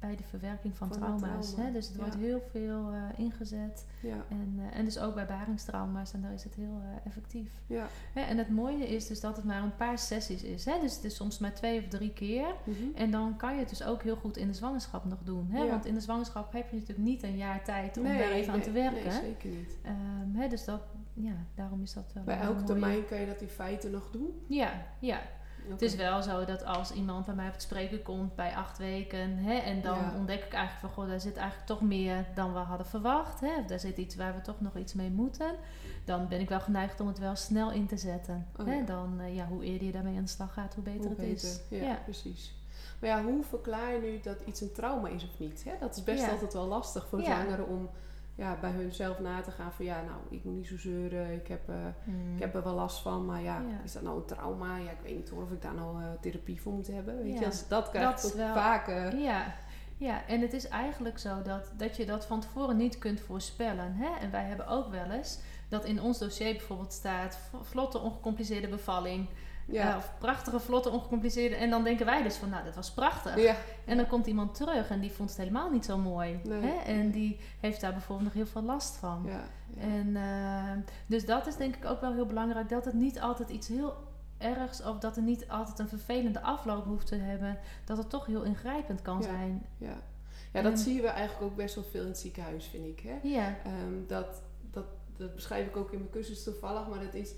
bij 0.00 0.16
de 0.16 0.22
verwerking 0.22 0.76
van, 0.76 0.90
trauma's. 0.90 1.50
trauma, 1.50 1.66
Hè? 1.66 1.72
Dus 1.72 1.86
het 1.86 1.96
ja. 1.96 2.00
wordt 2.00 2.16
heel 2.16 2.42
veel 2.50 2.92
eh, 2.92 3.18
ingezet. 3.24 3.86
Ja. 4.00 4.24
En, 4.28 4.54
eh, 4.58 4.78
en 4.78 4.84
dus 4.84 4.98
ook 4.98 5.14
bij 5.14 5.26
baringstrauma's. 5.26 6.12
En 6.12 6.22
daar 6.22 6.32
is 6.32 6.44
het 6.44 6.54
heel 6.54 6.80
eh, 6.82 7.06
effectief. 7.06 7.52
Ja. 7.66 7.86
Hè, 8.12 8.20
en 8.20 8.38
het 8.38 8.50
mooie 8.50 8.88
is 8.88 9.06
dus 9.06 9.20
dat 9.20 9.36
het 9.36 9.44
maar 9.44 9.62
een 9.62 9.76
paar 9.76 9.98
sessies 9.98 10.42
is. 10.42 10.64
Hè? 10.64 10.80
Dus 10.80 10.94
het 10.94 11.04
is 11.04 11.16
soms 11.16 11.38
maar 11.38 11.54
twee 11.54 11.78
of 11.78 11.88
drie 11.88 12.12
keer. 12.12 12.46
Mhm. 12.64 12.76
En 12.94 13.10
dan 13.10 13.36
kan 13.36 13.52
je 13.52 13.58
het 13.58 13.68
dus 13.68 13.82
ook 13.82 14.02
heel 14.02 14.16
goed 14.16 14.36
in 14.36 14.46
de 14.46 14.54
zwangerschap 14.54 15.04
nog 15.04 15.18
doen. 15.24 15.48
Hè? 15.50 15.68
Want 15.68 15.84
in 15.84 15.94
de 15.94 16.00
zwangerschap 16.00 16.52
heb 16.52 16.70
je 16.70 16.76
natuurlijk 16.76 17.08
niet 17.08 17.22
een 17.22 17.36
jaar 17.36 17.64
tijd 17.64 17.96
om 17.96 18.02
Nee, 18.02 18.18
daar 18.18 18.30
even 18.30 18.52
aan 18.52 18.60
te 18.60 18.72
werken. 18.72 19.08
Nee, 19.08 19.20
zeker 19.20 19.50
niet. 19.50 19.76
Ehm, 19.82 20.34
hè, 20.34 20.48
dus 20.48 20.64
dat, 20.64 20.82
ja, 21.12 21.34
daarom 21.54 21.82
is 21.82 21.92
dat 21.92 22.12
wel 22.12 22.24
Bij 22.24 22.40
elke 22.40 22.62
termijn 22.62 23.06
kan 23.06 23.20
je 23.20 23.26
dat 23.26 23.40
in 23.40 23.48
feite 23.48 23.90
nog 23.90 24.10
doen. 24.10 24.42
Ja, 24.46 24.86
ja. 24.98 25.20
Het 25.70 25.82
is 25.82 25.94
wel 25.94 26.22
zo 26.22 26.44
dat 26.44 26.64
als 26.64 26.92
iemand 26.92 27.24
bij 27.26 27.34
mij 27.34 27.46
op 27.46 27.52
het 27.52 27.62
spreken 27.62 28.02
komt 28.02 28.34
bij 28.34 28.54
acht 28.56 28.78
weken, 28.78 29.36
hè, 29.36 29.54
en 29.54 29.82
dan 29.82 29.98
Ja. 29.98 30.12
ontdek 30.16 30.44
ik 30.44 30.52
eigenlijk 30.52 30.80
van, 30.80 30.90
goh, 30.90 31.10
daar 31.10 31.20
zit 31.20 31.36
eigenlijk 31.36 31.66
toch 31.68 31.80
meer 31.80 32.26
dan 32.34 32.52
we 32.52 32.58
hadden 32.58 32.86
verwacht, 32.86 33.40
hè, 33.40 33.58
of 33.58 33.66
daar 33.66 33.80
zit 33.80 33.96
iets 33.96 34.16
waar 34.16 34.34
we 34.34 34.40
toch 34.40 34.60
nog 34.60 34.76
iets 34.76 34.92
mee 34.94 35.10
moeten, 35.10 35.50
dan 36.04 36.28
ben 36.28 36.40
ik 36.40 36.48
wel 36.48 36.60
geneigd 36.60 37.00
om 37.00 37.06
het 37.06 37.18
wel 37.18 37.36
snel 37.36 37.70
in 37.72 37.86
te 37.86 37.96
zetten. 37.96 38.46
Oh, 38.60 38.66
hè. 38.66 38.74
ja. 38.74 38.84
Dan, 38.84 39.20
eh, 39.20 39.34
ja, 39.36 39.46
hoe 39.46 39.64
eerder 39.64 39.86
je 39.86 39.92
daarmee 39.92 40.16
aan 40.16 40.24
de 40.24 40.30
slag 40.30 40.52
gaat, 40.52 40.74
hoe 40.74 40.84
beter 40.84 41.00
Hoe 41.00 41.08
het 41.08 41.16
beter. 41.18 41.48
is. 41.48 41.60
Ja, 41.70 41.82
Ja. 41.82 41.98
precies. 42.04 42.54
Maar 43.00 43.10
ja, 43.10 43.22
hoe 43.22 43.42
verklaar 43.44 43.92
je 43.92 44.00
nu 44.00 44.20
dat 44.20 44.36
iets 44.44 44.60
een 44.60 44.72
trauma 44.72 45.08
is 45.08 45.24
of 45.24 45.38
niet? 45.38 45.64
Hè? 45.64 45.72
Dat 45.80 45.96
is 45.96 46.04
best 46.04 46.30
altijd 46.30 46.52
wel 46.52 46.66
lastig 46.66 47.06
voor 47.08 47.18
Ja. 47.20 47.24
zwangeren 47.24 47.68
om 47.68 47.88
ja, 48.36 48.56
bij 48.60 48.70
hunzelf 48.70 49.18
na 49.20 49.40
te 49.40 49.50
gaan 49.50 49.72
van 49.72 49.84
ja, 49.84 50.02
nou, 50.02 50.18
ik 50.30 50.44
moet 50.44 50.54
niet 50.54 50.66
zo 50.66 50.78
zeuren, 50.78 51.32
ik 51.32 51.46
heb, 51.48 51.68
eh, 51.68 51.74
Mm. 52.04 52.34
ik 52.34 52.40
heb 52.40 52.54
er 52.54 52.62
wel 52.62 52.74
last 52.74 53.02
van, 53.02 53.24
maar 53.24 53.42
ja, 53.42 53.60
Ja. 53.60 53.80
is 53.84 53.92
dat 53.92 54.02
nou 54.02 54.16
een 54.16 54.24
trauma? 54.26 54.76
Ja, 54.76 54.90
ik 54.90 55.00
weet 55.02 55.16
niet 55.16 55.28
hoor 55.28 55.42
of 55.42 55.50
ik 55.50 55.62
daar 55.62 55.74
nou 55.74 56.02
eh, 56.02 56.08
therapie 56.20 56.60
voor 56.60 56.72
moet 56.72 56.86
hebben. 56.86 57.22
Weet 57.22 57.32
Ja. 57.32 57.40
je, 57.40 57.46
als 57.46 57.68
dat 57.68 57.90
krijg 57.90 58.20
Dat 58.20 58.34
wel- 58.34 58.54
vaak. 58.54 58.88
eh, 58.88 59.22
Ja. 59.24 59.54
ja, 59.96 60.26
en 60.26 60.40
het 60.40 60.52
is 60.52 60.68
eigenlijk 60.68 61.18
zo 61.18 61.42
dat, 61.42 61.72
dat 61.76 61.96
je 61.96 62.06
dat 62.06 62.26
van 62.26 62.40
tevoren 62.40 62.76
niet 62.76 62.98
kunt 62.98 63.20
voorspellen. 63.20 63.94
Hè? 63.94 64.08
En 64.20 64.30
wij 64.30 64.44
hebben 64.44 64.66
ook 64.66 64.90
wel 64.90 65.10
eens 65.10 65.40
dat 65.68 65.84
in 65.84 66.00
ons 66.02 66.18
dossier 66.18 66.52
bijvoorbeeld 66.52 66.92
staat... 66.92 67.38
vlotte, 67.62 67.98
ongecompliceerde 67.98 68.68
bevalling. 68.68 69.26
Ja. 69.66 69.90
eh, 69.90 69.96
of 69.96 70.12
prachtige, 70.18 70.60
vlotte, 70.60 70.90
ongecompliceerde. 70.90 71.54
En 71.56 71.70
dan 71.70 71.84
denken 71.84 72.06
wij 72.06 72.22
dus 72.22 72.36
van, 72.36 72.48
nou, 72.50 72.64
dat 72.64 72.74
was 72.74 72.90
prachtig. 72.90 73.36
ja. 73.40 73.56
En 73.84 73.96
dan 73.96 74.06
komt 74.06 74.26
iemand 74.26 74.54
terug 74.54 74.90
en 74.90 75.00
die 75.00 75.12
vond 75.12 75.28
het 75.28 75.38
helemaal 75.38 75.70
niet 75.70 75.84
zo 75.84 75.98
mooi. 75.98 76.40
Nee. 76.44 76.60
Hè? 76.60 76.74
En 76.92 77.10
die 77.10 77.38
heeft 77.60 77.80
daar 77.80 77.92
bijvoorbeeld 77.92 78.26
nog 78.28 78.36
heel 78.36 78.52
veel 78.52 78.62
last 78.62 78.96
van. 78.96 79.22
ja. 79.26 79.44
En, 79.80 80.16
eh, 80.16 80.90
dus 81.06 81.26
dat 81.26 81.46
is 81.46 81.56
denk 81.56 81.76
ik 81.76 81.84
ook 81.84 82.00
wel 82.00 82.12
heel 82.12 82.26
belangrijk. 82.26 82.68
Dat 82.68 82.84
het 82.84 82.94
niet 82.94 83.20
altijd 83.20 83.48
iets 83.48 83.68
heel 83.68 83.96
ergs... 84.38 84.82
of 84.82 84.98
dat 84.98 85.16
er 85.16 85.22
niet 85.22 85.48
altijd 85.48 85.78
een 85.78 85.88
vervelende 85.88 86.40
afloop 86.42 86.84
hoeft 86.84 87.06
te 87.06 87.14
hebben. 87.14 87.58
Dat 87.84 87.96
het 87.96 88.10
toch 88.10 88.26
heel 88.26 88.42
ingrijpend 88.42 89.02
kan 89.02 89.22
zijn. 89.22 89.66
ja. 89.78 89.96
ja, 90.52 90.62
dat 90.62 90.72
En- 90.72 90.78
zien 90.78 91.00
we 91.00 91.06
eigenlijk 91.06 91.44
ook 91.50 91.56
best 91.56 91.74
wel 91.74 91.84
veel 91.90 92.02
in 92.02 92.08
het 92.08 92.18
ziekenhuis, 92.18 92.64
vind 92.66 92.86
ik. 92.86 93.00
Hè? 93.00 93.18
Ja, 93.28 93.54
Ehm, 93.64 94.06
dat, 94.06 94.42
dat, 94.70 94.84
dat 95.16 95.34
beschrijf 95.34 95.66
ik 95.66 95.76
ook 95.76 95.92
in 95.92 95.98
mijn 95.98 96.10
cursus 96.10 96.42
toevallig, 96.44 96.88
maar 96.88 96.98
dat 97.00 97.14
is, 97.14 97.30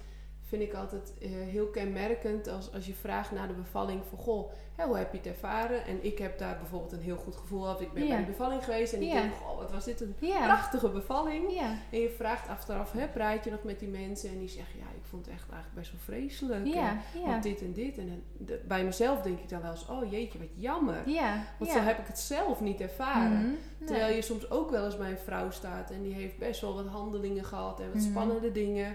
vind 0.48 0.62
ik 0.62 0.74
altijd 0.74 1.12
eh, 1.20 1.28
heel 1.30 1.66
kenmerkend 1.66 2.48
als, 2.48 2.72
als 2.72 2.86
je 2.86 2.94
vraagt 2.94 3.30
naar 3.32 3.46
de 3.48 3.52
bevalling 3.54 4.00
van 4.08 4.18
goh, 4.18 4.50
hè, 4.76 4.84
hoe 4.84 4.96
heb 4.96 5.12
je 5.12 5.18
het 5.18 5.26
ervaren? 5.26 5.84
En 5.86 6.04
ik 6.04 6.18
heb 6.18 6.38
daar 6.38 6.56
bijvoorbeeld 6.58 6.92
een 6.92 7.00
heel 7.00 7.16
goed 7.16 7.36
gevoel 7.36 7.60
gehad. 7.60 7.80
Ik 7.80 7.92
ben 7.92 8.08
bij 8.08 8.16
de 8.16 8.24
bevalling 8.24 8.64
geweest 8.64 8.92
en 8.92 9.02
ik 9.02 9.12
denk, 9.12 9.32
goh, 9.34 9.56
wat 9.56 9.70
was 9.72 9.84
dit 9.84 10.00
een 10.00 10.14
prachtige 10.18 10.88
bevalling. 10.88 11.58
En 11.90 12.00
je 12.00 12.10
vraagt 12.10 12.48
achteraf, 12.48 12.92
hè, 12.92 13.08
praat 13.08 13.44
je 13.44 13.50
nog 13.50 13.62
met 13.62 13.78
die 13.78 13.88
mensen 13.88 14.30
en 14.30 14.38
die 14.38 14.48
zeggen, 14.48 14.78
ja, 14.78 14.84
ik 14.96 15.04
vond 15.04 15.24
het 15.26 15.34
echt 15.34 15.44
eigenlijk 15.50 15.74
best 15.74 15.90
wel 15.90 16.00
vreselijk. 16.00 16.64
En. 16.74 16.98
Want 17.26 17.42
dit 17.42 17.60
en 17.60 17.72
dit. 17.72 17.98
En 17.98 18.22
de- 18.36 18.60
bij 18.68 18.84
mezelf 18.84 19.22
denk 19.22 19.38
ik 19.38 19.48
dan 19.48 19.62
wel 19.62 19.70
eens, 19.70 19.88
oh 19.88 20.10
jeetje, 20.10 20.38
wat 20.38 20.48
jammer. 20.54 21.08
Ja, 21.08 21.44
Want 21.58 21.70
zo 21.70 21.78
heb 21.78 21.98
ik 21.98 22.06
het 22.06 22.18
zelf 22.18 22.60
niet 22.60 22.80
ervaren. 22.80 23.38
Mhm. 23.38 23.54
Terwijl 23.86 24.06
Nee. 24.06 24.16
je 24.16 24.22
soms 24.22 24.50
ook 24.50 24.70
wel 24.70 24.84
eens 24.84 24.96
bij 24.96 25.10
een 25.10 25.18
vrouw 25.18 25.50
staat 25.50 25.90
en 25.90 26.02
die 26.02 26.14
heeft 26.14 26.38
best 26.38 26.60
wel 26.60 26.74
wat 26.74 26.86
handelingen 26.86 27.44
gehad 27.44 27.80
en 27.80 27.86
wat 27.86 27.94
Mhm. 28.02 28.10
spannende 28.10 28.52
dingen. 28.52 28.94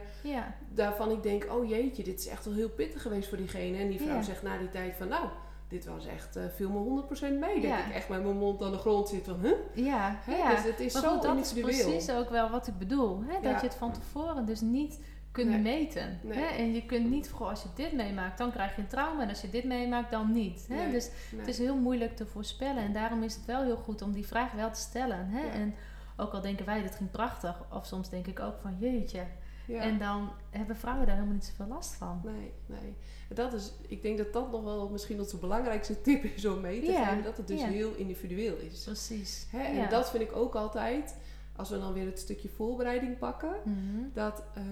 Daarvan 0.70 1.12
ik 1.12 1.24
denk, 1.24 1.43
oh 1.52 1.70
jeetje, 1.70 2.04
dit 2.04 2.20
is 2.20 2.28
echt 2.28 2.46
wel 2.46 2.54
heel 2.54 2.70
pittig 2.70 3.02
geweest 3.02 3.30
voor 3.30 3.38
diegene. 3.38 3.78
En 3.78 3.88
die 3.90 4.02
vrouw 4.02 4.22
zegt 4.22 4.44
na 4.44 4.58
die 4.58 4.70
tijd 4.70 4.96
van, 4.98 5.08
nou, 5.08 5.26
dit 5.68 5.86
was 5.86 6.06
echt, 6.08 6.36
eh 6.36 6.44
viel 6.56 6.70
me 6.70 7.04
100% 7.08 7.40
mee. 7.40 7.62
Dat 7.62 7.80
ik 7.88 7.94
echt 7.94 8.10
met 8.10 8.24
mijn 8.24 8.38
mond 8.38 8.62
aan 8.62 8.72
de 8.72 8.78
grond 8.78 9.10
zit 9.10 9.24
van, 9.26 9.40
huh? 9.42 9.52
ja, 9.86 10.20
Hè? 10.24 10.36
ja. 10.36 10.50
Dus 10.56 10.64
het 10.64 10.80
is 10.80 10.94
Maar 10.94 11.02
zo 11.02 11.10
goed, 11.10 11.22
dat 11.22 11.38
is 11.38 11.54
precies 11.54 12.12
ook 12.12 12.30
wel 12.30 12.50
wat 12.50 12.68
ik 12.68 12.78
bedoel. 12.78 13.22
Hè? 13.28 13.34
Dat 13.34 13.44
Ja. 13.44 13.50
je 13.58 13.66
het 13.68 13.76
van 13.76 13.92
tevoren 13.92 14.46
dus 14.46 14.62
niet 14.62 15.00
kunt 15.32 15.50
Nee. 15.50 15.60
meten. 15.60 16.20
Nee. 16.24 16.38
Hè? 16.38 16.46
En 16.46 16.74
je 16.74 16.86
kunt 16.86 17.10
niet, 17.10 17.30
goh, 17.30 17.50
als 17.50 17.62
je 17.64 17.68
dit 17.76 17.92
meemaakt, 17.94 18.38
dan 18.38 18.52
krijg 18.52 18.76
je 18.76 18.82
een 18.82 18.88
trauma. 18.88 19.22
En 19.22 19.30
als 19.30 19.42
je 19.42 19.50
dit 19.50 19.64
meemaakt, 19.64 20.12
dan 20.12 20.32
niet. 20.32 20.66
Hè? 20.70 20.76
Nee. 20.76 20.92
Dus 20.92 21.10
het 21.36 21.48
is 21.48 21.58
heel 21.58 21.76
moeilijk 21.76 22.16
te 22.16 22.26
voorspellen. 22.26 22.84
En 22.84 22.94
daarom 22.94 23.24
is 23.24 23.36
het 23.36 23.46
wel 23.46 23.64
heel 23.64 23.76
goed 23.78 24.02
om 24.02 24.12
die 24.12 24.28
vraag 24.28 24.52
wel 24.52 24.72
te 24.72 24.80
stellen. 24.80 25.28
Hè? 25.30 25.48
En 25.50 25.76
ook 26.18 26.34
al 26.34 26.42
denken 26.42 26.66
wij, 26.66 26.82
dit 26.82 26.96
ging 26.96 27.12
prachtig. 27.12 27.64
Of 27.74 27.86
soms 27.86 28.10
denk 28.10 28.28
ik 28.28 28.40
ook 28.40 28.56
van, 28.62 28.76
jeetje. 28.80 29.24
Ja. 29.68 29.82
En 29.82 30.00
dan 30.00 30.30
hebben 30.50 30.76
vrouwen 30.76 31.06
daar 31.06 31.16
helemaal 31.16 31.36
niet 31.36 31.46
zoveel 31.46 31.68
last 31.68 31.94
van. 31.94 32.22
Nee, 32.24 32.52
nee. 32.66 32.94
Dat 33.34 33.54
is, 33.54 33.74
ik 33.88 34.02
denk 34.02 34.18
dat 34.18 34.34
dat 34.34 34.52
nog 34.52 34.64
wel 34.64 34.90
misschien 34.90 35.20
onze 35.20 35.38
belangrijkste 35.38 36.02
tip 36.02 36.24
is 36.24 36.46
om 36.46 36.62
mee 36.62 36.80
te 36.82 36.92
Ja, 36.92 37.06
geven. 37.06 37.24
Dat 37.24 37.38
het 37.38 37.48
dus 37.48 37.60
ja. 37.62 37.68
heel 37.68 37.94
individueel 37.96 38.58
is. 38.58 38.84
Precies. 38.84 39.48
Hè? 39.50 39.64
En 39.82 39.90
dat 39.90 40.10
vind 40.10 40.24
ik 40.24 40.36
ook 40.36 40.56
altijd, 40.56 41.16
als 41.56 41.70
we 41.70 41.80
dan 41.80 41.94
weer 41.94 42.06
het 42.06 42.20
stukje 42.20 42.50
voorbereiding 42.50 43.18
pakken. 43.18 43.54
Mhm. 43.64 44.04
Dat 44.14 44.44
eh, 44.54 44.64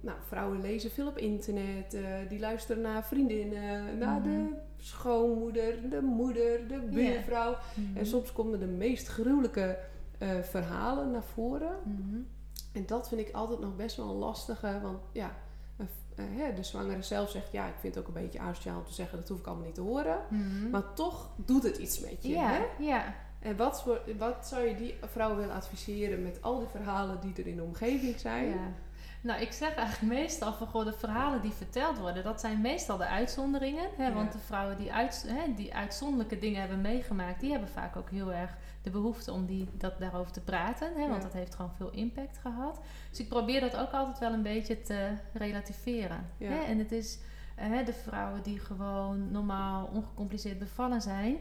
nou, 0.00 0.18
vrouwen 0.26 0.60
lezen 0.60 0.90
veel 0.90 1.06
op 1.08 1.18
internet, 1.18 1.94
eh, 1.94 2.02
die 2.28 2.38
luisteren 2.38 2.82
naar 2.82 3.04
vriendinnen, 3.06 3.98
naar 3.98 4.20
Mhm. 4.20 4.28
de 4.28 4.54
schoonmoeder, 4.76 5.90
de 5.90 6.02
moeder, 6.02 6.68
de 6.68 6.78
buurvrouw. 6.90 7.56
Mhm. 7.74 7.96
En 7.98 8.06
soms 8.06 8.32
komen 8.32 8.60
de 8.60 8.66
meest 8.66 9.06
gruwelijke 9.08 9.78
eh, 10.18 10.28
verhalen 10.42 11.10
naar 11.10 11.24
voren. 11.24 11.76
En 12.72 12.86
dat 12.86 13.08
vind 13.08 13.20
ik 13.20 13.34
altijd 13.34 13.60
nog 13.60 13.76
best 13.76 13.96
wel 13.96 14.08
een 14.08 14.16
lastige, 14.16 14.80
want 14.82 14.98
ja, 15.12 15.30
eh, 16.20 16.56
de 16.56 16.62
zwangere 16.62 17.02
zelf 17.02 17.30
zegt 17.30 17.52
ja, 17.52 17.66
ik 17.66 17.74
vind 17.80 17.94
het 17.94 18.02
ook 18.04 18.14
een 18.14 18.22
beetje 18.22 18.40
asociaal 18.40 18.78
om 18.78 18.84
te 18.84 18.92
zeggen, 18.92 19.18
dat 19.18 19.28
hoef 19.28 19.38
ik 19.38 19.46
allemaal 19.46 19.64
niet 19.64 19.74
te 19.74 19.80
horen. 19.80 20.18
Mhm. 20.28 20.70
Maar 20.70 20.92
toch 20.94 21.30
doet 21.36 21.62
het 21.62 21.76
iets 21.76 22.00
met 22.00 22.22
je. 22.22 22.28
ja, 22.28 22.48
Hè? 22.48 22.64
ja. 22.78 23.14
En 23.38 23.56
wat, 23.56 23.84
wat 24.18 24.46
zou 24.46 24.68
je 24.68 24.76
die 24.76 24.94
vrouw 25.00 25.36
willen 25.36 25.54
adviseren 25.54 26.22
met 26.22 26.42
al 26.42 26.58
die 26.58 26.68
verhalen 26.68 27.20
die 27.20 27.34
er 27.36 27.46
in 27.46 27.56
de 27.56 27.62
omgeving 27.62 28.20
zijn? 28.20 28.48
Ja. 28.48 28.72
Nou, 29.22 29.40
ik 29.40 29.52
zeg 29.52 29.74
eigenlijk 29.74 30.12
meestal 30.12 30.52
van 30.52 30.66
goh, 30.66 30.84
de 30.84 30.92
verhalen 30.92 31.42
die 31.42 31.52
verteld 31.52 31.98
worden, 31.98 32.24
dat 32.24 32.40
zijn 32.40 32.60
meestal 32.60 32.96
de 32.96 33.06
uitzonderingen. 33.06 33.88
Hè? 33.96 34.06
Ja. 34.06 34.12
Want 34.12 34.32
de 34.32 34.38
vrouwen 34.38 34.76
die, 34.76 34.92
uit, 34.92 35.24
hè, 35.28 35.54
die 35.54 35.74
uitzonderlijke 35.74 36.38
dingen 36.38 36.60
hebben 36.60 36.80
meegemaakt, 36.80 37.40
die 37.40 37.50
hebben 37.50 37.68
vaak 37.68 37.96
ook 37.96 38.10
heel 38.10 38.32
erg 38.32 38.56
de 38.82 38.90
behoefte 38.90 39.32
om 39.32 39.46
die, 39.46 39.68
dat, 39.72 39.98
daarover 39.98 40.32
te 40.32 40.40
praten. 40.40 40.88
Hè? 40.94 41.00
Want 41.08 41.14
Ja. 41.16 41.28
dat 41.28 41.32
heeft 41.32 41.54
gewoon 41.54 41.72
veel 41.76 41.90
impact 41.90 42.38
gehad. 42.38 42.80
Dus 43.10 43.20
ik 43.20 43.28
probeer 43.28 43.60
dat 43.60 43.76
ook 43.76 43.90
altijd 43.92 44.18
wel 44.18 44.32
een 44.32 44.42
beetje 44.42 44.80
te 44.82 45.10
relativeren. 45.32 46.26
Ja. 46.36 46.48
Hè? 46.50 46.58
En 46.62 46.78
het 46.78 46.92
is 46.92 47.18
hè, 47.54 47.84
de 47.84 47.92
vrouwen 47.92 48.42
die 48.42 48.58
gewoon 48.58 49.30
normaal 49.30 49.90
ongecompliceerd 49.92 50.58
bevallen 50.58 51.00
zijn, 51.02 51.36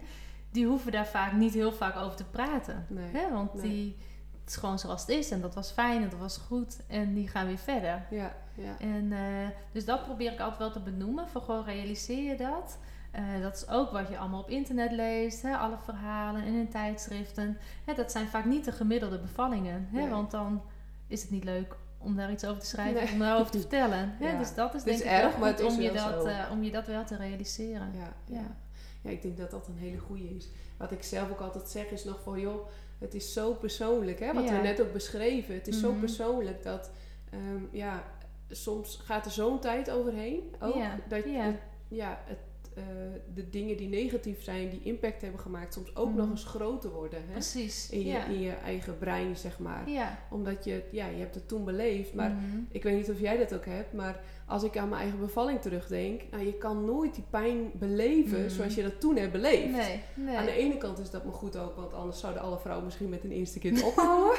die 0.51 0.65
hoeven 0.67 0.91
daar 0.91 1.07
vaak 1.07 1.33
niet 1.33 1.53
heel 1.53 1.71
vaak 1.71 1.95
over 1.95 2.15
te 2.17 2.25
praten. 2.25 2.85
Nee. 2.89 3.09
Hè? 3.11 3.31
Want 3.31 3.53
Nee. 3.53 3.61
die, 3.63 3.97
het 4.39 4.49
is 4.49 4.55
gewoon 4.55 4.79
zoals 4.79 5.01
het 5.01 5.09
is 5.09 5.31
en 5.31 5.41
dat 5.41 5.53
was 5.55 5.71
fijn 5.71 6.03
en 6.03 6.09
dat 6.09 6.19
was 6.19 6.37
goed 6.37 6.77
en 6.87 7.13
die 7.13 7.27
gaan 7.27 7.45
weer 7.47 7.57
verder. 7.57 8.05
Ja, 8.09 8.35
ja. 8.55 8.79
En, 8.79 9.11
eh, 9.13 9.47
dus 9.71 9.85
dat 9.85 10.03
probeer 10.05 10.31
ik 10.31 10.39
altijd 10.39 10.59
wel 10.59 10.71
te 10.71 10.79
benoemen. 10.79 11.27
Van 11.29 11.41
gewoon 11.41 11.63
realiseer 11.63 12.23
je 12.23 12.35
dat. 12.37 12.77
Eh, 13.11 13.23
dat 13.41 13.55
is 13.55 13.67
ook 13.69 13.91
wat 13.91 14.09
je 14.09 14.17
allemaal 14.17 14.41
op 14.41 14.49
internet 14.49 14.91
leest. 14.91 15.41
Hè? 15.41 15.55
Alle 15.57 15.77
verhalen 15.83 16.41
en 16.43 16.53
in 16.53 16.69
tijdschriften. 16.69 17.57
Hè, 17.85 17.93
dat 17.93 18.11
zijn 18.11 18.27
vaak 18.27 18.45
niet 18.45 18.65
de 18.65 18.71
gemiddelde 18.71 19.19
bevallingen. 19.19 19.87
Hè? 19.91 19.99
Nee. 19.99 20.09
Want 20.09 20.31
dan 20.31 20.61
is 21.07 21.21
het 21.21 21.31
niet 21.31 21.43
leuk 21.43 21.75
om 21.97 22.15
daar 22.15 22.31
iets 22.31 22.45
over 22.45 22.59
te 22.61 22.65
schrijven. 22.65 23.03
Nee. 23.03 23.13
Om 23.13 23.19
daarover 23.19 23.51
te 23.51 23.59
vertellen. 23.59 24.15
Hè? 24.19 24.31
Ja. 24.31 24.37
Dus 24.37 24.53
dat 24.53 24.73
is 24.73 24.83
Het 24.83 24.93
is 24.93 24.97
denk 24.99 25.11
ik 25.11 25.23
erg, 25.23 25.37
maar 25.37 25.49
het 25.49 25.59
is 25.59 25.73
om 25.75 25.81
je, 25.81 25.91
dat, 25.91 26.25
eh, 26.25 26.45
om 26.51 26.63
je 26.63 26.71
dat 26.71 26.87
wel 26.87 27.05
te 27.05 27.15
realiseren. 27.15 27.91
Ja, 27.93 28.13
ja. 28.35 28.55
Ja. 29.01 29.09
ik 29.09 29.21
denk 29.21 29.37
dat 29.37 29.51
dat 29.51 29.67
een 29.67 29.77
hele 29.77 29.97
goede 29.97 30.35
is. 30.35 30.49
Wat 30.77 30.91
ik 30.91 31.03
zelf 31.03 31.29
ook 31.31 31.39
altijd 31.39 31.69
zeg 31.69 31.85
is 31.89 32.03
nog 32.03 32.19
van, 32.23 32.39
joh, 32.39 32.67
het 32.99 33.13
is 33.13 33.33
zo 33.33 33.53
persoonlijk, 33.53 34.19
hè? 34.19 34.33
Wat 34.33 34.43
Ja. 34.43 34.55
we 34.55 34.61
net 34.61 34.81
ook 34.81 34.93
beschreven. 34.93 35.53
Het 35.53 35.67
is 35.67 35.79
zo 35.79 35.89
Mhm. 35.91 35.99
persoonlijk 35.99 36.63
dat, 36.63 36.91
ehm, 37.31 37.63
ja, 37.71 38.03
soms 38.49 38.95
gaat 39.03 39.25
er 39.25 39.31
zo'n 39.31 39.59
tijd 39.59 39.89
overheen. 39.91 40.55
Ook 40.59 40.75
dat 41.07 41.23
ja. 41.87 42.19
Het, 42.25 42.37
eh, 42.75 42.83
de 43.33 43.49
dingen 43.49 43.77
die 43.77 43.87
negatief 43.87 44.43
zijn, 44.43 44.69
die 44.69 44.81
impact 44.83 45.21
hebben 45.21 45.39
gemaakt, 45.39 45.73
soms 45.73 45.95
ook 45.95 46.13
nog 46.15 46.29
eens 46.29 46.43
groter 46.43 46.89
worden. 46.89 47.19
Hè? 47.25 47.31
Precies. 47.31 47.89
In, 47.89 47.99
je, 47.99 48.05
ja. 48.05 48.25
in 48.25 48.39
je 48.41 48.51
eigen 48.51 48.97
brein, 48.97 49.35
zeg 49.37 49.59
maar. 49.59 49.89
ja. 49.89 50.19
Omdat 50.29 50.63
je, 50.63 50.83
ja, 50.91 51.07
je 51.07 51.17
hebt 51.19 51.35
het 51.35 51.47
toen 51.47 51.65
beleefd, 51.65 52.13
maar 52.13 52.29
Mhm. 52.29 52.57
ik 52.71 52.83
weet 52.83 52.95
niet 52.95 53.09
of 53.09 53.19
jij 53.19 53.37
dat 53.37 53.53
ook 53.53 53.65
hebt, 53.65 53.93
maar 53.93 54.21
als 54.45 54.63
ik 54.63 54.77
aan 54.77 54.89
mijn 54.89 55.01
eigen 55.01 55.19
bevalling 55.19 55.61
terugdenk, 55.61 56.21
nou, 56.31 56.45
je 56.45 56.53
kan 56.53 56.85
nooit 56.85 57.15
die 57.15 57.23
pijn 57.29 57.71
beleven 57.73 58.39
Mhm. 58.39 58.49
zoals 58.49 58.75
je 58.75 58.81
dat 58.83 58.99
toen 58.99 59.15
hebt 59.15 59.31
beleefd. 59.31 59.71
Nee, 59.71 59.99
nee. 60.13 60.37
Aan 60.37 60.45
de 60.45 60.51
ene 60.51 60.77
kant 60.77 60.99
is 60.99 61.09
dat 61.09 61.25
me 61.25 61.31
goed 61.31 61.57
ook, 61.57 61.75
want 61.75 61.93
anders 61.93 62.19
zouden 62.19 62.41
alle 62.41 62.59
vrouwen 62.59 62.85
misschien 62.85 63.09
met 63.09 63.23
een 63.23 63.31
eerste 63.31 63.59
kind 63.59 63.83
ophouden. 63.83 64.37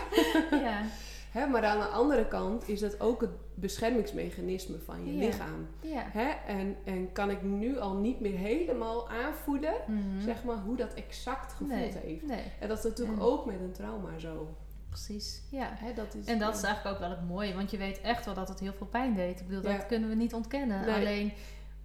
ja. 0.51 0.83
Hè, 1.31 1.47
maar 1.47 1.64
aan 1.64 1.79
de 1.79 1.85
andere 1.87 2.29
kant 2.29 2.69
is 2.69 2.81
dat 2.81 3.01
ook 3.01 3.21
het 3.21 3.31
beschermingsmechanisme 3.55 4.79
van 4.79 5.07
je 5.07 5.12
lichaam. 5.12 5.66
Hè? 5.87 6.29
En, 6.47 6.77
en 6.85 7.12
kan 7.12 7.31
ik 7.31 7.43
nu 7.43 7.79
al 7.79 7.95
niet 7.95 8.21
meer 8.21 8.37
helemaal 8.38 9.09
aanvoelen, 9.11 9.75
Mhm. 9.87 10.21
zeg 10.25 10.45
maar, 10.45 10.57
hoe 10.57 10.77
dat 10.77 10.95
exact 10.95 11.53
gevoeld 11.53 11.71
nee. 11.71 11.93
heeft. 12.03 12.27
Nee, 12.27 12.43
En 12.61 12.69
dat 12.69 12.79
is 12.79 12.85
natuurlijk 12.85 13.23
ook 13.23 13.47
met 13.47 13.61
een 13.61 13.73
trauma 13.73 14.19
zo. 14.19 14.55
precies. 14.88 15.43
Ja. 15.51 15.69
Hè, 15.75 15.93
dat 15.95 16.14
is, 16.14 16.27
En 16.27 16.38
dat 16.38 16.57
is 16.57 16.62
eigenlijk 16.62 16.95
ook 16.97 17.01
wel 17.03 17.11
het 17.11 17.29
mooie, 17.29 17.55
want 17.55 17.71
je 17.71 17.77
weet 17.77 18.01
echt 18.01 18.25
wel 18.25 18.35
dat 18.35 18.49
het 18.49 18.61
heel 18.61 18.73
veel 18.73 18.87
pijn 18.87 19.14
deed. 19.14 19.40
Ik 19.40 19.47
bedoel, 19.49 19.71
Ja. 19.71 19.77
dat 19.77 19.87
kunnen 19.87 20.09
we 20.09 20.14
niet 20.14 20.35
ontkennen. 20.35 20.87
Nee. 20.87 20.95
Alleen 20.95 21.33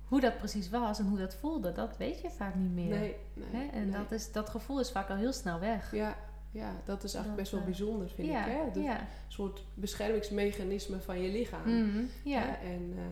hoe 0.07 0.19
dat 0.21 0.37
precies 0.37 0.69
was 0.69 0.99
en 0.99 1.05
hoe 1.07 1.17
dat 1.17 1.35
voelde, 1.35 1.71
dat 1.71 1.97
weet 1.97 2.21
je 2.21 2.29
vaak 2.29 2.55
niet 2.55 2.73
meer. 2.73 2.99
Nee, 2.99 3.15
nee, 3.33 3.47
Hè? 3.61 3.67
En 3.77 3.89
nee. 3.89 3.99
Dat, 3.99 4.11
is, 4.11 4.31
dat 4.31 4.49
gevoel 4.49 4.79
is 4.79 4.91
vaak 4.91 5.09
al 5.09 5.15
heel 5.15 5.33
snel 5.33 5.59
weg. 5.59 5.91
Ja, 5.95 6.15
ja, 6.55 6.71
dat 6.85 7.03
is 7.03 7.13
eigenlijk 7.13 7.25
Dat, 7.25 7.35
best 7.35 7.51
wel 7.51 7.59
eh, 7.59 7.65
bijzonder, 7.65 8.09
vind 8.15 8.27
ja, 8.27 8.45
ik. 8.45 8.51
Hè? 8.73 8.79
Ja. 8.81 9.07
Soort 9.27 9.63
beschermingsmechanisme 9.73 10.99
van 10.99 11.21
je 11.21 11.29
lichaam. 11.31 11.61
Mhm, 11.89 12.03
ja. 12.23 12.59
En 12.59 12.93
eh, 12.97 13.03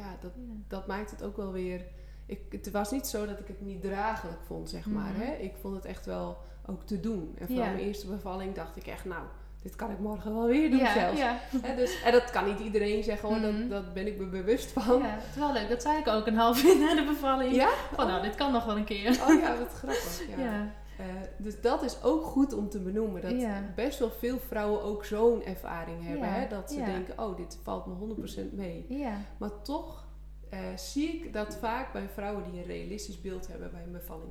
ja, 0.00 0.16
dat, 0.20 0.32
dat 0.68 0.86
maakt 0.86 1.10
het 1.10 1.22
ook 1.22 1.36
wel 1.36 1.52
weer... 1.52 1.80
Ik, 2.26 2.40
het 2.50 2.70
was 2.70 2.90
niet 2.90 3.06
zo 3.06 3.26
dat 3.26 3.38
ik 3.38 3.46
het 3.46 3.60
niet 3.60 3.82
draaglijk 3.82 4.38
vond, 4.46 4.70
zeg 4.70 4.86
maar. 4.86 5.12
Mhm. 5.12 5.20
Hè? 5.20 5.32
Ik 5.34 5.52
vond 5.60 5.74
het 5.76 5.84
echt 5.84 6.06
wel 6.06 6.36
ook 6.66 6.82
te 6.86 7.00
doen. 7.00 7.34
En 7.38 7.54
Ja. 7.54 7.64
mijn 7.64 7.78
eerste 7.78 8.06
bevalling 8.06 8.54
dacht 8.54 8.76
ik 8.76 8.86
echt... 8.86 9.04
Nou, 9.04 9.22
dit 9.62 9.76
kan 9.76 9.90
ik 9.90 9.98
morgen 9.98 10.34
wel 10.34 10.46
weer 10.46 10.70
doen 10.70 10.78
ja, 10.78 10.92
zelfs. 10.92 11.18
Ja. 11.20 11.38
Dus, 11.76 12.02
en 12.02 12.12
dat 12.12 12.30
kan 12.30 12.44
niet 12.44 12.58
iedereen 12.60 13.02
zeggen 13.04 13.28
hoor, 13.28 13.38
Mhm. 13.38 13.68
dat, 13.68 13.70
dat 13.70 13.94
ben 13.94 14.06
ik 14.06 14.18
me 14.18 14.24
bewust 14.26 14.70
van. 14.72 14.98
ja, 14.98 15.06
het 15.18 15.24
is 15.30 15.36
wel 15.40 15.52
leuk. 15.52 15.68
Dat 15.68 15.82
zei 15.82 15.98
ik 15.98 16.08
ook 16.08 16.26
een 16.26 16.36
half 16.36 16.62
uur 16.64 16.78
na 16.78 16.94
de 16.94 17.04
bevalling. 17.04 17.54
Ja? 17.54 17.68
Van 17.94 18.06
nou, 18.06 18.22
dit 18.22 18.34
kan 18.34 18.52
nog 18.52 18.64
wel 18.64 18.76
een 18.76 18.84
keer. 18.84 19.10
Oh 19.28 19.40
ja, 19.40 19.58
wat 19.58 19.72
grappig. 19.72 20.22
Ja. 20.36 20.44
Ja. 20.44 20.72
Eh, 20.98 21.04
dus 21.36 21.60
dat 21.60 21.82
is 21.82 22.02
ook 22.02 22.24
goed 22.24 22.52
om 22.52 22.68
te 22.68 22.80
benoemen. 22.80 23.22
Dat 23.22 23.40
Ja. 23.40 23.62
best 23.74 23.98
wel 23.98 24.10
veel 24.10 24.38
vrouwen 24.38 24.82
ook 24.82 25.04
zo'n 25.04 25.44
ervaring 25.44 26.04
hebben. 26.04 26.28
Ja, 26.28 26.34
Hè? 26.34 26.48
Dat 26.48 26.70
ze 26.70 26.78
ja. 26.78 26.84
denken, 26.86 27.18
oh, 27.18 27.36
dit 27.36 27.58
valt 27.62 27.86
me 27.86 27.94
100% 27.94 28.52
mee. 28.52 28.84
Ja. 28.88 29.16
Maar 29.36 29.62
toch 29.62 30.06
eh, 30.48 30.58
zie 30.76 31.08
ik 31.08 31.32
dat 31.32 31.56
vaak 31.56 31.92
bij 31.92 32.08
vrouwen 32.08 32.44
die 32.50 32.60
een 32.60 32.66
realistisch 32.66 33.20
beeld 33.20 33.48
hebben 33.48 33.70
bij 33.70 33.82
een 33.82 33.92
bevalling. 33.92 34.30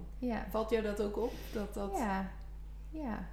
Valt 0.50 0.70
jou 0.70 0.84
dat 0.84 1.02
ook 1.02 1.18
op? 1.18 1.32
Dat 1.54 1.74
dat... 1.74 1.98
Ja, 1.98 2.30
ja. 2.90 3.28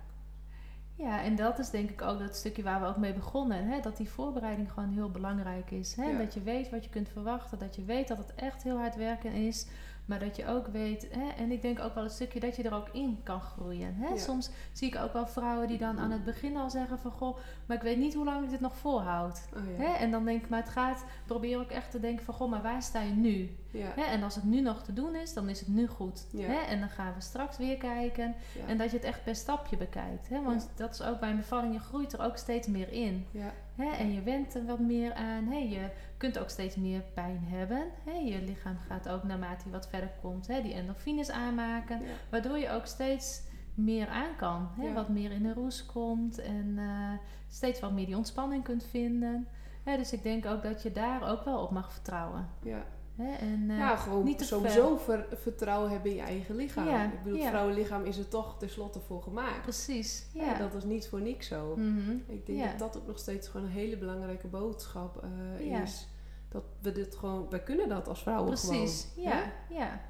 Ja, 0.97 1.23
en 1.23 1.37
dat 1.37 1.59
is 1.59 1.71
denk 1.71 1.91
ik 1.91 2.03
ook 2.03 2.19
dat 2.19 2.37
stukje 2.37 2.63
waar 2.63 2.81
we 2.81 2.87
ook 2.87 2.97
mee 2.97 3.13
begonnen. 3.13 3.67
Hè? 3.69 3.81
Dat 3.81 3.97
die 3.97 4.09
voorbereiding 4.09 4.73
gewoon 4.73 4.93
heel 4.93 5.11
belangrijk 5.11 5.71
is. 5.71 5.95
Hè? 5.95 6.19
Dat 6.19 6.35
je 6.35 6.43
weet 6.43 6.71
wat 6.71 6.85
je 6.85 6.91
kunt 6.91 7.09
verwachten. 7.09 7.59
Dat 7.59 7.77
je 7.77 7.85
weet 7.85 8.09
dat 8.09 8.19
het 8.19 8.35
echt 8.35 8.63
heel 8.63 8.79
hard 8.79 8.97
werken 8.97 9.33
is. 9.33 9.67
Maar 10.05 10.19
dat 10.19 10.37
je 10.37 10.47
ook 10.47 10.67
weet, 10.67 11.09
hè? 11.11 11.29
en 11.29 11.51
ik 11.51 11.63
denk 11.63 11.81
ook 11.81 11.95
wel 11.95 12.05
een 12.05 12.11
stukje 12.11 12.41
dat 12.41 12.57
je 12.57 12.63
er 12.63 12.75
ook 12.75 12.89
in 12.93 13.21
kan 13.23 13.41
groeien. 13.41 13.95
Hè? 13.95 14.09
Ja. 14.09 14.17
Soms 14.17 14.51
zie 14.73 14.89
ik 14.89 14.97
ook 14.97 15.13
wel 15.13 15.27
vrouwen 15.27 15.69
die 15.69 15.79
dan 15.79 15.99
aan 15.99 16.11
het 16.11 16.25
begin 16.25 16.57
al 16.57 16.71
zeggen 16.71 16.99
van... 16.99 17.11
Goh, 17.11 17.37
maar 17.67 17.77
ik 17.77 17.83
weet 17.83 17.99
niet 17.99 18.15
hoe 18.15 18.25
lang 18.25 18.45
ik 18.45 18.51
dit 18.51 18.61
nog 18.61 18.77
volhoud. 18.77 19.49
Oh, 19.57 19.79
ja. 19.79 19.85
Hè? 19.85 19.93
En 19.93 20.11
dan 20.11 20.25
denk 20.25 20.43
ik, 20.43 20.49
maar 20.49 20.61
het 20.61 20.69
gaat, 20.69 21.05
probeer 21.27 21.59
ook 21.59 21.71
echt 21.71 21.91
te 21.91 22.01
denken 22.01 22.25
van... 22.25 22.35
Goh, 22.35 22.51
maar 22.51 22.63
waar 22.63 22.83
sta 22.83 23.01
je 23.01 23.13
nu? 23.13 23.57
Ja. 23.71 23.93
Hè? 23.95 24.03
En 24.03 24.23
als 24.23 24.35
het 24.35 24.45
nu 24.45 24.61
nog 24.61 24.83
te 24.83 24.93
doen 24.93 25.15
is, 25.15 25.35
dan 25.35 25.49
is 25.49 25.61
het 25.61 25.69
nu 25.69 25.87
goed. 25.87 26.27
Hè? 26.37 26.61
En 26.61 26.81
dan 26.81 26.89
gaan 26.89 27.15
we 27.15 27.21
straks 27.21 27.57
weer 27.57 27.77
kijken. 27.77 28.35
En 28.67 28.79
dat 28.79 28.91
je 28.91 28.97
het 28.97 29.07
echt 29.07 29.25
per 29.25 29.35
stapje 29.35 29.77
bekijkt. 29.77 30.29
Hè? 30.29 30.43
Want 30.43 30.71
dat 30.77 30.95
is 30.95 31.03
ook 31.03 31.21
bij 31.21 31.31
een 31.31 31.37
bevalling, 31.37 31.75
je 31.75 31.81
groeit 31.81 32.13
er 32.13 32.21
ook 32.21 32.37
steeds 32.37 32.69
meer 32.69 32.93
in. 32.93 33.27
Hè? 33.75 33.91
En 33.91 34.13
je 34.13 34.23
went 34.23 34.55
er 34.55 34.67
wat 34.67 34.79
meer 34.79 35.15
aan. 35.15 35.47
Hè? 35.47 35.59
Je 35.59 35.91
kunt 36.25 36.39
ook 36.39 36.49
steeds 36.51 36.77
meer 36.77 37.03
pijn 37.15 37.41
hebben. 37.45 37.85
Hè? 38.05 38.13
Je 38.13 38.43
lichaam 38.43 38.77
gaat 38.89 39.09
ook 39.09 39.23
naarmate 39.23 39.65
je 39.65 39.71
wat 39.71 39.89
verder 39.89 40.11
komt, 40.23 40.47
hè? 40.47 40.63
die 40.63 40.73
endorfines 40.75 41.31
aanmaken. 41.31 42.01
Ja. 42.01 42.07
Waardoor 42.31 42.59
je 42.59 42.71
ook 42.71 42.87
steeds 42.87 43.43
meer 43.75 44.09
aan 44.09 44.37
kan. 44.37 44.69
Hè? 44.77 44.87
Ja. 44.87 44.93
Wat 44.93 45.09
meer 45.09 45.31
in 45.31 45.43
de 45.43 45.53
roes 45.53 45.87
komt. 45.87 46.39
En 46.39 46.75
eh, 46.79 47.13
steeds 47.49 47.81
wat 47.81 47.93
meer 47.93 48.07
die 48.07 48.17
ontspanning 48.17 48.65
kunt 48.65 48.85
vinden. 48.85 49.47
Hè? 49.83 49.97
Dus 49.97 50.13
ik 50.13 50.23
denk 50.23 50.47
ook 50.47 50.63
dat 50.63 50.83
je 50.83 50.93
daar 50.93 51.31
ook 51.31 51.45
wel 51.45 51.59
op 51.63 51.71
mag 51.71 51.93
vertrouwen. 51.93 52.49
Ja. 52.63 52.85
Hè? 53.17 53.33
En, 53.35 53.67
eh, 53.71 53.79
ja, 53.79 53.97
gewoon 53.97 54.25
niet 54.25 54.41
sowieso 54.43 54.97
ver- 54.97 55.27
vertrouwen 55.33 55.91
hebben 55.91 56.11
in 56.11 56.17
je 56.17 56.23
eigen 56.23 56.57
lichaam. 56.57 56.89
Ja, 56.89 57.05
Ik 57.05 57.23
bedoel, 57.23 57.39
het 57.39 57.49
vrouwenlichaam 57.49 58.05
is 58.05 58.19
er 58.19 58.29
toch 58.29 58.59
tenslotte 58.59 59.01
voor 59.01 59.23
gemaakt. 59.23 59.63
Precies. 59.63 60.27
Ja. 60.33 60.55
Dat 60.59 60.75
is 60.75 60.85
niet 60.85 61.09
voor 61.09 61.21
niks 61.21 61.47
zo. 61.47 61.77
Mhm. 61.77 62.11
Ik 62.27 62.47
denk 62.47 62.65
dat 62.65 62.79
dat 62.79 62.97
ook 62.97 63.07
nog 63.07 63.19
steeds 63.19 63.49
gewoon 63.49 63.67
een 63.67 63.73
hele 63.73 63.97
belangrijke 63.99 64.47
boodschap 64.47 65.23
eh, 65.23 65.67
Ja. 65.71 65.83
is. 65.83 66.09
Dat 66.55 66.65
we 66.81 66.93
dit 66.93 67.17
gewoon, 67.17 67.47
wij 67.51 67.63
kunnen 67.63 67.89
dat 67.89 68.09
als 68.09 68.23
vrouwen 68.23 68.49
Precies, 68.49 69.09
gewoon. 69.15 69.29
ja, 69.29 69.43
ja. 69.71 70.01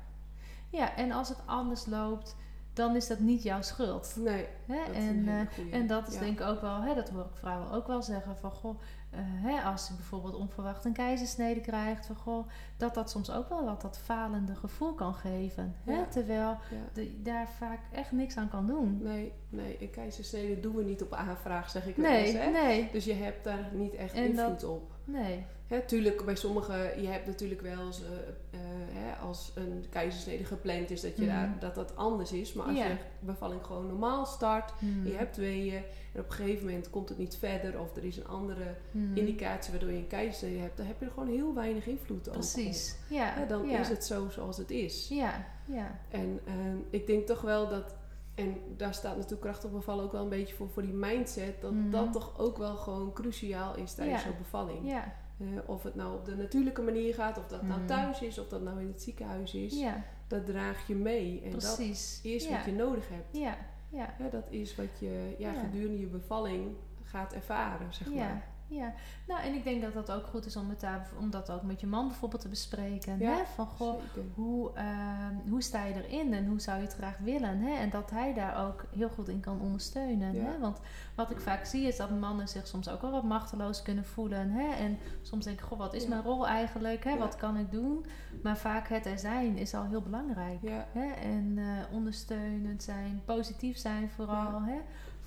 Ja, 0.70 0.96
en 0.96 1.12
als 1.12 1.28
het 1.28 1.38
anders 1.46 1.86
loopt, 1.86 2.36
dan 2.72 2.96
is 2.96 3.06
dat 3.06 3.18
niet 3.18 3.42
jouw 3.42 3.62
schuld. 3.62 4.14
Nee, 4.18 4.46
Hè? 4.66 4.76
dat 4.86 4.88
is 4.96 5.04
en, 5.04 5.28
een 5.28 5.46
eh, 5.48 5.54
goeie. 5.54 5.72
en 5.72 5.86
dat 5.86 6.08
is 6.08 6.14
Ja. 6.14 6.20
denk 6.20 6.40
ik 6.40 6.46
ook 6.46 6.60
wel, 6.60 6.80
hè, 6.82 6.94
dat 6.94 7.08
hoor 7.08 7.24
ik 7.24 7.36
vrouwen 7.38 7.70
ook 7.70 7.86
wel 7.86 8.02
zeggen 8.02 8.36
van 8.36 8.50
goh, 8.50 8.80
hè, 9.22 9.60
als 9.62 9.88
je 9.88 9.94
bijvoorbeeld 9.94 10.34
onverwacht 10.34 10.84
een 10.84 10.92
keizersnede 10.92 11.60
krijgt, 11.60 12.06
van, 12.06 12.16
goh, 12.16 12.48
dat 12.76 12.94
dat 12.94 13.10
soms 13.10 13.30
ook 13.30 13.48
wel 13.48 13.64
wat 13.64 13.80
dat 13.80 13.98
falende 13.98 14.54
gevoel 14.54 14.92
kan 14.94 15.14
geven. 15.14 15.74
Hè? 15.84 15.92
Ja. 15.92 16.04
Terwijl 16.06 16.56
Ja. 16.94 17.02
je 17.02 17.22
daar 17.22 17.48
vaak 17.58 17.80
echt 17.92 18.12
niks 18.12 18.36
aan 18.36 18.48
kan 18.48 18.66
doen. 18.66 18.98
Nee, 19.02 19.32
nee, 19.48 19.76
een 19.80 19.90
keizersnede 19.90 20.60
doen 20.60 20.74
we 20.74 20.82
niet 20.84 21.02
op 21.02 21.12
aanvraag, 21.12 21.70
zeg 21.70 21.86
ik 21.86 21.96
wel 21.96 22.10
Nee, 22.10 22.24
eens. 22.24 22.38
Hè? 22.38 22.50
nee, 22.50 22.88
Dus 22.92 23.04
je 23.04 23.14
hebt 23.14 23.44
daar 23.44 23.68
niet 23.72 23.94
echt 23.94 24.14
En 24.14 24.24
invloed 24.24 24.60
dat- 24.60 24.64
op. 24.70 24.92
nee. 25.04 25.44
Hè, 25.66 25.80
tuurlijk, 25.80 26.24
bij 26.24 26.36
sommigen, 26.36 27.02
je 27.02 27.08
hebt 27.08 27.26
natuurlijk 27.26 27.60
wel 27.60 27.86
eens, 27.86 28.02
eh, 28.02 28.10
eh, 28.50 28.60
hè, 28.92 29.14
als 29.16 29.52
een 29.54 29.84
keizersnede 29.90 30.44
gepland 30.44 30.90
is, 30.90 31.00
dat 31.00 31.16
je 31.16 31.22
Mhm. 31.24 31.30
daar, 31.34 31.56
dat, 31.58 31.74
dat 31.74 31.96
anders 31.96 32.32
is. 32.32 32.52
Maar 32.52 32.66
als 32.66 32.76
Ja. 32.76 32.86
je 32.86 32.96
bevalling 33.20 33.64
gewoon 33.66 33.86
normaal 33.86 34.26
start, 34.26 34.70
Hmm. 34.78 35.06
je 35.06 35.12
hebt 35.12 35.36
weeën 35.36 35.82
en 36.14 36.20
op 36.20 36.26
een 36.26 36.32
gegeven 36.32 36.64
moment 36.66 36.90
komt 36.90 37.08
het 37.08 37.18
niet 37.18 37.36
verder 37.36 37.80
of 37.80 37.96
er 37.96 38.04
is 38.04 38.16
een 38.16 38.26
andere 38.26 38.74
Hmm. 38.90 39.16
indicatie 39.16 39.70
waardoor 39.72 39.90
je 39.90 39.96
een 39.98 40.06
keizersnede 40.06 40.58
hebt, 40.58 40.76
dan 40.76 40.86
heb 40.86 41.00
je 41.00 41.04
er 41.06 41.10
gewoon 41.12 41.28
heel 41.28 41.54
weinig 41.54 41.86
invloed 41.86 42.26
op. 42.26 42.32
Precies. 42.32 42.96
Ja, 43.08 43.24
Hè, 43.34 43.46
dan 43.46 43.68
ja. 43.68 43.78
is 43.78 43.88
het 43.88 44.04
zo 44.04 44.28
zoals 44.28 44.56
het 44.56 44.70
is. 44.70 45.08
Ja, 45.08 45.46
ja. 45.64 45.98
En 46.10 46.40
ehm, 46.46 46.76
ik 46.90 47.06
denk 47.06 47.26
toch 47.26 47.40
wel 47.40 47.68
dat, 47.68 47.94
en 48.34 48.56
daar 48.76 48.94
staat 48.94 49.14
natuurlijk 49.14 49.42
krachtig 49.42 49.70
bevallen 49.70 50.04
ook 50.04 50.12
wel 50.12 50.22
een 50.22 50.28
beetje 50.28 50.54
voor, 50.54 50.68
voor 50.70 50.82
die 50.82 50.92
mindset, 50.92 51.60
dat 51.60 51.72
Mhm. 51.72 51.90
dat 51.90 52.12
toch 52.12 52.38
ook 52.38 52.56
wel 52.58 52.76
gewoon 52.76 53.12
cruciaal 53.12 53.76
is 53.76 53.94
tijdens 53.94 54.22
Ja. 54.22 54.28
zo'n 54.28 54.38
bevalling. 54.38 54.88
Ja, 54.88 55.22
Eh, 55.40 55.46
of 55.66 55.82
het 55.82 55.94
nou 55.94 56.14
op 56.14 56.24
de 56.24 56.36
natuurlijke 56.36 56.82
manier 56.82 57.14
gaat, 57.14 57.38
of 57.38 57.46
dat 57.46 57.62
nou 57.62 57.78
Mhm. 57.78 57.86
thuis 57.86 58.20
is, 58.22 58.38
of 58.38 58.48
dat 58.48 58.62
nou 58.62 58.80
in 58.80 58.86
het 58.86 59.02
ziekenhuis 59.02 59.54
is, 59.54 59.78
ja, 59.78 60.04
dat 60.28 60.46
draag 60.46 60.86
je 60.86 60.94
mee. 60.94 61.40
En 61.44 61.50
dat 61.50 61.60
precies. 61.60 62.20
is 62.22 62.44
ja. 62.44 62.50
wat 62.56 62.64
je 62.64 62.72
nodig 62.72 63.08
hebt. 63.08 63.36
Ja, 63.36 63.56
ja. 63.94 64.28
Dat 64.30 64.50
is 64.50 64.74
wat 64.74 64.98
je 64.98 65.34
ja, 65.38 65.52
gedurende 65.52 66.00
je 66.00 66.06
bevalling 66.06 66.76
gaat 67.02 67.32
ervaren, 67.32 67.94
zeg 67.94 68.14
maar. 68.14 68.53
Ja. 68.66 68.92
Nou, 69.26 69.42
en 69.42 69.54
ik 69.54 69.64
denk 69.64 69.82
dat 69.82 69.92
dat 69.92 70.10
ook 70.10 70.26
goed 70.26 70.46
is 70.46 70.56
om, 70.56 70.68
het 70.68 70.80
daar, 70.80 71.08
om 71.18 71.30
dat 71.30 71.50
ook 71.50 71.62
met 71.62 71.80
je 71.80 71.86
man 71.86 72.06
bijvoorbeeld 72.08 72.42
te 72.42 72.48
bespreken. 72.48 73.18
Ja, 73.18 73.30
Hè? 73.36 73.44
Van, 73.54 73.66
goh, 73.66 74.00
Zeker. 74.00 74.30
hoe, 74.34 74.70
ehm, 74.74 75.34
hoe 75.48 75.62
sta 75.62 75.84
je 75.84 75.94
erin 76.08 76.32
en 76.34 76.46
hoe 76.46 76.60
zou 76.60 76.78
je 76.78 76.84
het 76.84 76.94
graag 76.94 77.18
willen? 77.18 77.58
Hè? 77.58 77.74
En 77.74 77.90
dat 77.90 78.10
hij 78.10 78.34
daar 78.34 78.66
ook 78.66 78.84
heel 78.96 79.08
goed 79.08 79.28
in 79.28 79.40
kan 79.40 79.60
ondersteunen. 79.60 80.32
Ja. 80.34 80.44
Hè? 80.44 80.58
Want 80.58 80.80
wat 81.14 81.30
ik 81.30 81.40
vaak 81.40 81.64
zie 81.64 81.86
is 81.86 81.96
dat 81.96 82.10
mannen 82.20 82.48
zich 82.48 82.66
soms 82.66 82.88
ook 82.88 83.00
wel 83.00 83.10
wat 83.10 83.24
machteloos 83.24 83.82
kunnen 83.82 84.04
voelen. 84.04 84.50
Hè? 84.50 84.72
En 84.74 84.98
soms 85.22 85.44
denk 85.44 85.58
ik, 85.58 85.64
goh, 85.64 85.78
wat 85.78 85.94
is 85.94 86.02
Ja. 86.02 86.08
mijn 86.08 86.22
rol 86.22 86.46
eigenlijk? 86.46 87.04
Hè? 87.04 87.18
Wat 87.18 87.36
kan 87.36 87.56
ik 87.56 87.70
doen? 87.70 88.04
Maar 88.42 88.56
vaak 88.56 88.88
het 88.88 89.06
er 89.06 89.18
zijn 89.18 89.56
is 89.56 89.74
al 89.74 89.84
heel 89.84 90.02
belangrijk. 90.02 90.58
Hè? 90.92 91.10
En 91.12 91.54
eh, 91.58 91.94
ondersteunend 91.94 92.82
zijn, 92.82 93.22
positief 93.24 93.76
zijn 93.78 94.10
vooral. 94.10 94.62
Hè? 94.62 94.78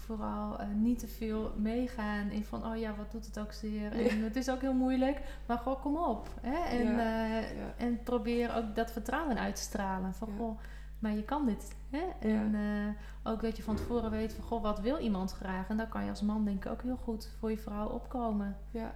Vooral 0.07 0.59
eh, 0.59 0.67
niet 0.75 0.99
te 0.99 1.07
veel 1.07 1.53
meegaan 1.57 2.29
in 2.29 2.45
van, 2.45 2.65
oh 2.65 2.77
ja, 2.77 2.95
wat 2.95 3.11
doet 3.11 3.25
het 3.25 3.39
ook 3.39 3.51
zeer. 3.51 3.91
En 4.09 4.23
het 4.23 4.35
is 4.35 4.49
ook 4.49 4.61
heel 4.61 4.73
moeilijk, 4.73 5.21
maar 5.45 5.57
gewoon 5.57 5.79
kom 5.79 5.97
op. 5.97 6.29
Hè? 6.41 6.77
En, 6.77 6.83
Ja, 6.85 7.25
eh, 7.25 7.57
ja. 7.57 7.73
en 7.77 8.03
probeer 8.03 8.55
ook 8.55 8.75
dat 8.75 8.91
vertrouwen 8.91 9.39
uit 9.39 9.55
te 9.55 9.61
stralen. 9.61 10.13
Van, 10.13 10.27
goh, 10.37 10.59
maar 10.99 11.11
je 11.15 11.23
kan 11.23 11.45
dit. 11.45 11.75
Hè? 11.89 12.29
En 12.29 12.55
eh, 12.55 13.31
ook 13.31 13.41
dat 13.41 13.57
je 13.57 13.63
van 13.63 13.75
tevoren 13.75 14.11
weet 14.11 14.33
van, 14.33 14.43
goh, 14.43 14.61
wat 14.61 14.79
wil 14.79 14.97
iemand 14.97 15.31
graag? 15.31 15.69
En 15.69 15.77
dan 15.77 15.89
kan 15.89 16.03
je 16.03 16.09
als 16.09 16.21
man 16.21 16.45
denk 16.45 16.65
ik 16.65 16.71
ook 16.71 16.81
heel 16.81 16.97
goed 16.97 17.29
voor 17.39 17.51
je 17.51 17.57
vrouw 17.57 17.87
opkomen. 17.87 18.57
ja. 18.71 18.93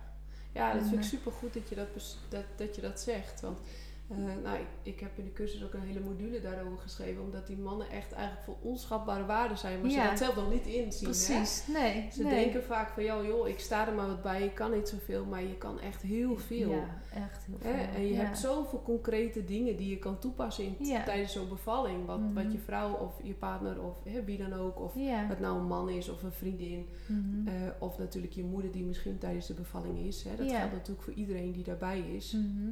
ja, 0.53 0.71
dat 0.73 0.81
En, 0.81 0.87
vind 0.87 0.97
ik 0.97 1.03
eh, 1.03 1.09
super 1.09 1.31
goed 1.31 1.53
dat 1.53 1.69
je 1.69 1.75
dat, 1.75 1.87
dat, 2.29 2.43
dat, 2.55 2.75
je 2.75 2.81
dat 2.81 2.99
zegt. 2.99 3.41
Want 3.41 3.59
eh, 4.11 4.43
nou, 4.43 4.57
ik, 4.57 4.67
ik 4.93 4.99
heb 4.99 5.17
in 5.17 5.23
de 5.25 5.33
cursus 5.33 5.63
ook 5.63 5.73
een 5.73 5.81
hele 5.81 5.99
module 5.99 6.41
daarover 6.41 6.77
geschreven, 6.79 7.23
omdat 7.23 7.47
die 7.47 7.57
mannen 7.57 7.89
echt 7.89 8.11
eigenlijk 8.11 8.43
voor 8.45 8.55
onschatbare 8.61 9.25
waarden 9.25 9.57
zijn, 9.57 9.81
maar 9.81 9.89
ze 9.89 10.07
dat 10.09 10.17
zelf 10.17 10.35
nog 10.35 10.51
niet 10.51 10.65
inzien. 10.65 11.07
Hè? 11.09 11.13
Precies, 11.13 11.67
nee. 11.67 12.07
Ze 12.11 12.23
nee. 12.23 12.43
denken 12.43 12.63
vaak 12.63 12.89
van, 12.89 13.03
joh, 13.03 13.25
joh, 13.25 13.47
ik 13.47 13.59
sta 13.59 13.87
er 13.87 13.93
maar 13.93 14.07
wat 14.07 14.21
bij, 14.21 14.43
ik 14.43 14.55
kan 14.55 14.71
niet 14.71 14.89
zoveel, 14.89 15.25
maar 15.25 15.41
je 15.43 15.57
kan 15.57 15.79
echt 15.79 16.01
heel 16.01 16.37
veel. 16.37 16.69
Ja, 16.69 16.99
echt 17.13 17.45
heel 17.45 17.55
veel. 17.59 17.71
Hè? 17.71 17.81
En 17.95 18.01
je 18.01 18.13
ja. 18.13 18.23
hebt 18.23 18.37
zoveel 18.37 18.81
concrete 18.81 19.45
dingen 19.45 19.77
die 19.77 19.89
je 19.89 19.97
kan 19.97 20.19
toepassen 20.19 20.63
in 20.65 20.75
Ja. 20.85 21.03
tijdens 21.03 21.31
zo'n 21.31 21.49
bevalling. 21.49 22.05
Wat, 22.05 22.19
Mhm. 22.19 22.33
wat 22.33 22.51
je 22.51 22.57
vrouw 22.59 22.93
of 22.93 23.19
je 23.23 23.33
partner 23.33 23.81
of 23.83 24.03
hè, 24.03 24.23
wie 24.23 24.37
dan 24.37 24.53
ook, 24.53 24.79
of 24.79 24.93
het 25.27 25.39
nou 25.39 25.59
een 25.59 25.67
man 25.67 25.89
is 25.89 26.09
of 26.09 26.23
een 26.23 26.31
vriendin. 26.31 26.87
Mhm. 27.05 27.47
eh, 27.47 27.53
of 27.79 27.97
natuurlijk 27.97 28.33
je 28.33 28.43
moeder 28.43 28.71
die 28.71 28.83
misschien 28.83 29.17
tijdens 29.17 29.47
de 29.47 29.53
bevalling 29.53 29.97
is. 29.99 30.23
Hè? 30.23 30.35
Dat 30.35 30.49
geldt 30.51 30.71
natuurlijk 30.71 31.01
voor 31.01 31.13
iedereen 31.13 31.51
die 31.51 31.63
daarbij 31.63 31.99
is. 31.99 32.31
Mhm. 32.31 32.71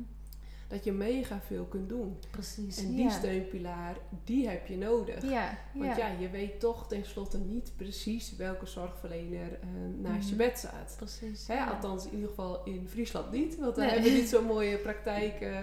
Dat 0.70 0.84
je 0.84 0.92
mega 0.92 1.40
veel 1.42 1.66
kunt 1.66 1.90
doen. 1.90 2.18
Precies. 2.32 2.78
En 2.78 2.88
die 2.96 3.04
ja. 3.04 3.10
steunpilaar, 3.10 3.96
die 4.24 4.48
heb 4.50 4.68
je 4.68 4.78
nodig. 4.78 5.24
Ja, 5.30 5.58
Want 5.74 5.96
ja. 5.98 6.08
ja, 6.08 6.20
je 6.20 6.30
weet 6.30 6.60
toch 6.60 6.88
tenslotte 6.88 7.38
niet 7.38 7.72
precies 7.76 8.36
welke 8.36 8.66
zorgverlener 8.66 9.52
eh, 9.62 9.68
naast 10.02 10.30
je 10.30 10.36
Mhm. 10.36 10.44
bed 10.44 10.58
staat. 10.58 10.94
precies. 10.98 11.48
Hè, 11.48 11.64
althans, 11.64 12.06
in 12.06 12.14
ieder 12.14 12.30
geval 12.30 12.64
in 12.66 12.88
Friesland 12.90 13.32
niet. 13.32 13.58
Want 13.58 13.76
daar 13.76 13.86
Nee. 13.86 13.94
hebben 13.94 14.12
we 14.14 14.18
niet 14.20 14.30
zo'n 14.30 14.46
mooie 14.46 14.78
praktijk. 14.78 15.42
eh. 15.42 15.58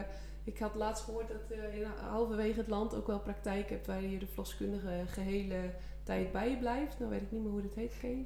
ik 0.45 0.59
had 0.59 0.75
laatst 0.75 1.05
gehoord 1.05 1.29
dat 1.29 1.59
eh, 1.59 1.77
in 1.79 1.85
halverwege 2.11 2.59
het 2.59 2.69
land 2.69 2.95
ook 2.95 3.07
wel 3.07 3.21
praktijk 3.21 3.71
hebt 3.71 3.87
waar 3.87 4.03
je 4.03 4.19
de 4.19 4.27
verloskundige 4.27 5.03
gehele 5.07 5.71
tijd 6.03 6.33
bij 6.33 6.51
je 6.51 6.57
blijft. 6.57 6.99
Nou 6.99 7.11
weet 7.11 7.23
ik 7.23 7.31
niet 7.31 7.43
meer 7.43 7.51
hoe 7.51 7.63
dat 7.63 7.75
heet, 7.75 7.93
Kees. 8.01 8.23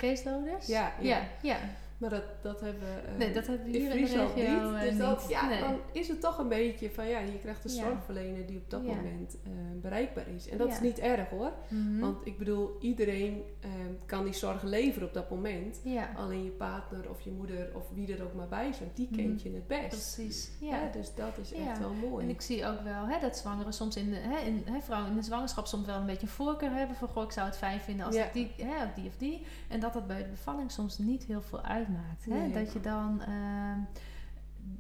Ja, 0.67 0.95
ja. 1.01 1.19
ja, 1.19 1.29
ja. 1.43 1.59
Maar 2.01 2.11
dat, 2.11 2.23
dat 2.43 2.61
hebben 2.61 2.81
we 2.81 3.01
eh, 3.11 3.17
Nee, 3.19 3.33
dat 3.33 3.47
hebben 3.47 3.67
we 3.67 3.79
hier 3.79 3.81
in 3.81 3.89
de 3.89 3.95
regio 3.95 4.23
niet. 4.35 4.45
eh, 4.45 4.81
Dus 4.81 4.97
dat, 4.99 5.21
niet. 5.21 5.31
ja, 5.31 5.49
Nee. 5.49 5.61
dan 5.61 5.79
is 5.93 6.09
het 6.09 6.21
toch 6.21 6.39
een 6.39 6.49
beetje 6.49 6.91
van 6.91 7.09
ja, 7.09 7.19
je 7.19 7.39
krijgt 7.39 7.65
een 7.65 7.75
Ja. 7.75 7.83
zorgverlener 7.85 8.47
die 8.47 8.57
op 8.57 8.71
dat 8.71 8.81
Ja. 8.85 8.95
moment 8.95 9.37
eh, 9.45 9.51
bereikbaar 9.81 10.29
is. 10.29 10.49
En 10.49 10.59
dat 10.59 10.69
is 10.69 10.81
niet 10.81 10.99
erg 10.99 11.29
hoor. 11.29 11.53
Mhm. 11.69 11.99
Want 12.01 12.27
ik 12.27 12.39
bedoel, 12.39 12.77
iedereen 12.81 13.43
eh, 13.61 13.71
kan 14.07 14.25
die 14.25 14.33
zorg 14.33 14.63
leveren 14.63 15.09
op 15.09 15.15
dat 15.15 15.31
moment. 15.31 15.81
Alleen 16.17 16.45
je 16.45 16.51
partner 16.51 17.11
of 17.11 17.21
je 17.21 17.31
moeder 17.31 17.71
of 17.75 17.91
wie 17.95 18.15
er 18.17 18.23
ook 18.25 18.35
maar 18.35 18.49
bij 18.49 18.73
zijn, 18.73 18.91
die 18.95 19.09
Mhm. 19.11 19.21
kent 19.21 19.43
je 19.43 19.51
het 19.55 19.67
best. 19.67 19.89
precies. 19.89 20.51
Ja. 20.61 20.89
Dus 20.93 21.15
dat 21.15 21.39
is 21.41 21.53
echt 21.53 21.79
wel 21.79 21.93
mooi. 21.93 22.25
En 22.25 22.31
ik 22.31 22.41
zie 22.41 22.67
ook 22.67 22.81
wel 22.81 23.07
hè, 23.07 23.21
dat 23.21 23.37
zwangeren 23.37 23.73
soms 23.73 23.97
in 23.97 24.11
de, 24.11 24.17
hè, 24.17 24.39
in, 24.47 24.63
hè, 24.65 24.81
vrouwen 24.81 25.11
in 25.11 25.17
de 25.17 25.23
zwangerschap 25.23 25.67
soms 25.67 25.87
wel 25.87 25.97
een 25.97 26.07
beetje 26.07 26.23
een 26.27 26.33
voorkeur 26.33 26.71
hebben 26.73 26.97
van 26.97 27.09
goh, 27.09 27.23
ik 27.25 27.33
zou 27.33 27.47
het 27.47 27.57
fijn 27.57 27.81
vinden 27.81 28.07
als 28.07 28.15
ik 28.17 28.33
die, 28.33 28.53
hè, 28.57 28.85
of 28.85 28.93
die 28.95 29.07
of 29.09 29.17
die. 29.17 29.43
En 29.69 29.81
dat 29.81 29.93
dat 29.93 30.07
bij 30.07 30.23
de 30.23 30.29
bevalling 30.29 30.71
soms 30.71 30.99
niet 30.99 31.25
heel 31.25 31.43
veel 31.43 31.61
uitmaakt. 31.97 32.25
Hè? 32.25 32.35
Nee. 32.35 32.65
Dat 32.65 32.73
je 32.73 32.81
dan, 32.81 33.21
ehm, 33.23 33.79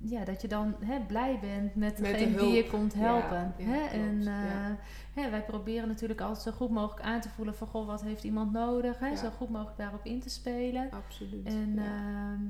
ja, 0.00 0.24
dat 0.24 0.42
je 0.42 0.48
dan 0.48 0.74
hè, 0.84 1.00
blij 1.00 1.38
bent 1.40 1.74
met 1.74 1.74
Met 1.74 1.96
de 1.96 2.02
degene 2.02 2.36
die 2.36 2.52
je 2.52 2.66
komt 2.66 2.94
helpen. 2.94 3.54
ja, 3.56 3.64
hè? 3.64 3.84
En 3.86 4.26
eh, 4.26 5.22
hè, 5.22 5.30
wij 5.30 5.44
proberen 5.44 5.88
natuurlijk 5.88 6.20
altijd 6.20 6.42
zo 6.42 6.50
goed 6.50 6.70
mogelijk 6.70 7.06
aan 7.06 7.20
te 7.20 7.28
voelen 7.28 7.54
van 7.54 7.66
goh, 7.66 7.86
wat 7.86 8.02
heeft 8.02 8.24
iemand 8.24 8.52
nodig? 8.52 8.98
Hè? 8.98 9.16
Zo 9.16 9.30
goed 9.36 9.50
mogelijk 9.50 9.76
daarop 9.76 10.04
in 10.04 10.20
te 10.20 10.30
spelen. 10.30 10.90
Absoluut. 10.90 11.46
En 11.46 11.74
ja. 11.74 11.82
ehm, 11.84 12.40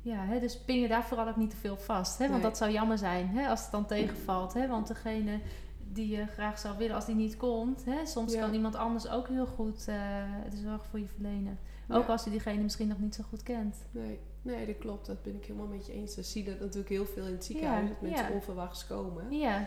ja, 0.00 0.24
hè, 0.24 0.40
dus 0.40 0.58
pin 0.58 0.80
je 0.80 0.88
daar 0.88 1.04
vooral 1.04 1.28
ook 1.28 1.36
niet 1.36 1.50
te 1.50 1.56
veel 1.56 1.76
vast. 1.76 2.18
Hè? 2.18 2.28
Want 2.28 2.42
dat 2.42 2.56
zou 2.56 2.70
jammer 2.70 2.98
zijn 2.98 3.28
hè, 3.28 3.48
als 3.48 3.62
het 3.62 3.70
dan 3.70 3.86
tegenvalt. 3.86 4.54
Hè? 4.54 4.68
Want 4.68 4.86
degene 4.86 5.40
die 5.92 6.16
je 6.16 6.26
graag 6.26 6.58
zou 6.58 6.78
willen, 6.78 6.94
als 6.94 7.06
die 7.06 7.14
niet 7.14 7.36
komt, 7.36 7.84
hè, 7.84 8.06
soms 8.06 8.32
Ja. 8.32 8.40
kan 8.40 8.54
iemand 8.54 8.74
anders 8.74 9.08
ook 9.08 9.28
heel 9.28 9.46
goed 9.46 9.88
eh, 9.88 9.96
de 10.50 10.56
zorg 10.56 10.84
voor 10.86 10.98
je 10.98 11.08
verlenen. 11.08 11.58
Ook 11.88 12.08
als 12.08 12.24
je 12.24 12.30
diegene 12.30 12.62
misschien 12.62 12.88
nog 12.88 12.98
niet 12.98 13.14
zo 13.14 13.22
goed 13.28 13.42
kent. 13.42 13.76
nee, 13.90 14.18
nee, 14.42 14.66
dat 14.66 14.78
klopt. 14.78 15.06
Dat 15.06 15.22
ben 15.22 15.34
ik 15.34 15.44
helemaal 15.44 15.66
met 15.66 15.86
je 15.86 15.92
eens. 15.92 16.14
We 16.16 16.22
zien 16.22 16.44
dat 16.44 16.60
natuurlijk 16.60 16.88
heel 16.88 17.06
veel 17.06 17.26
in 17.26 17.32
het 17.32 17.44
ziekenhuis. 17.44 17.88
Dat 17.88 18.00
mensen 18.00 18.32
onverwachts 18.32 18.86
komen. 18.86 19.32
Ja, 19.38 19.66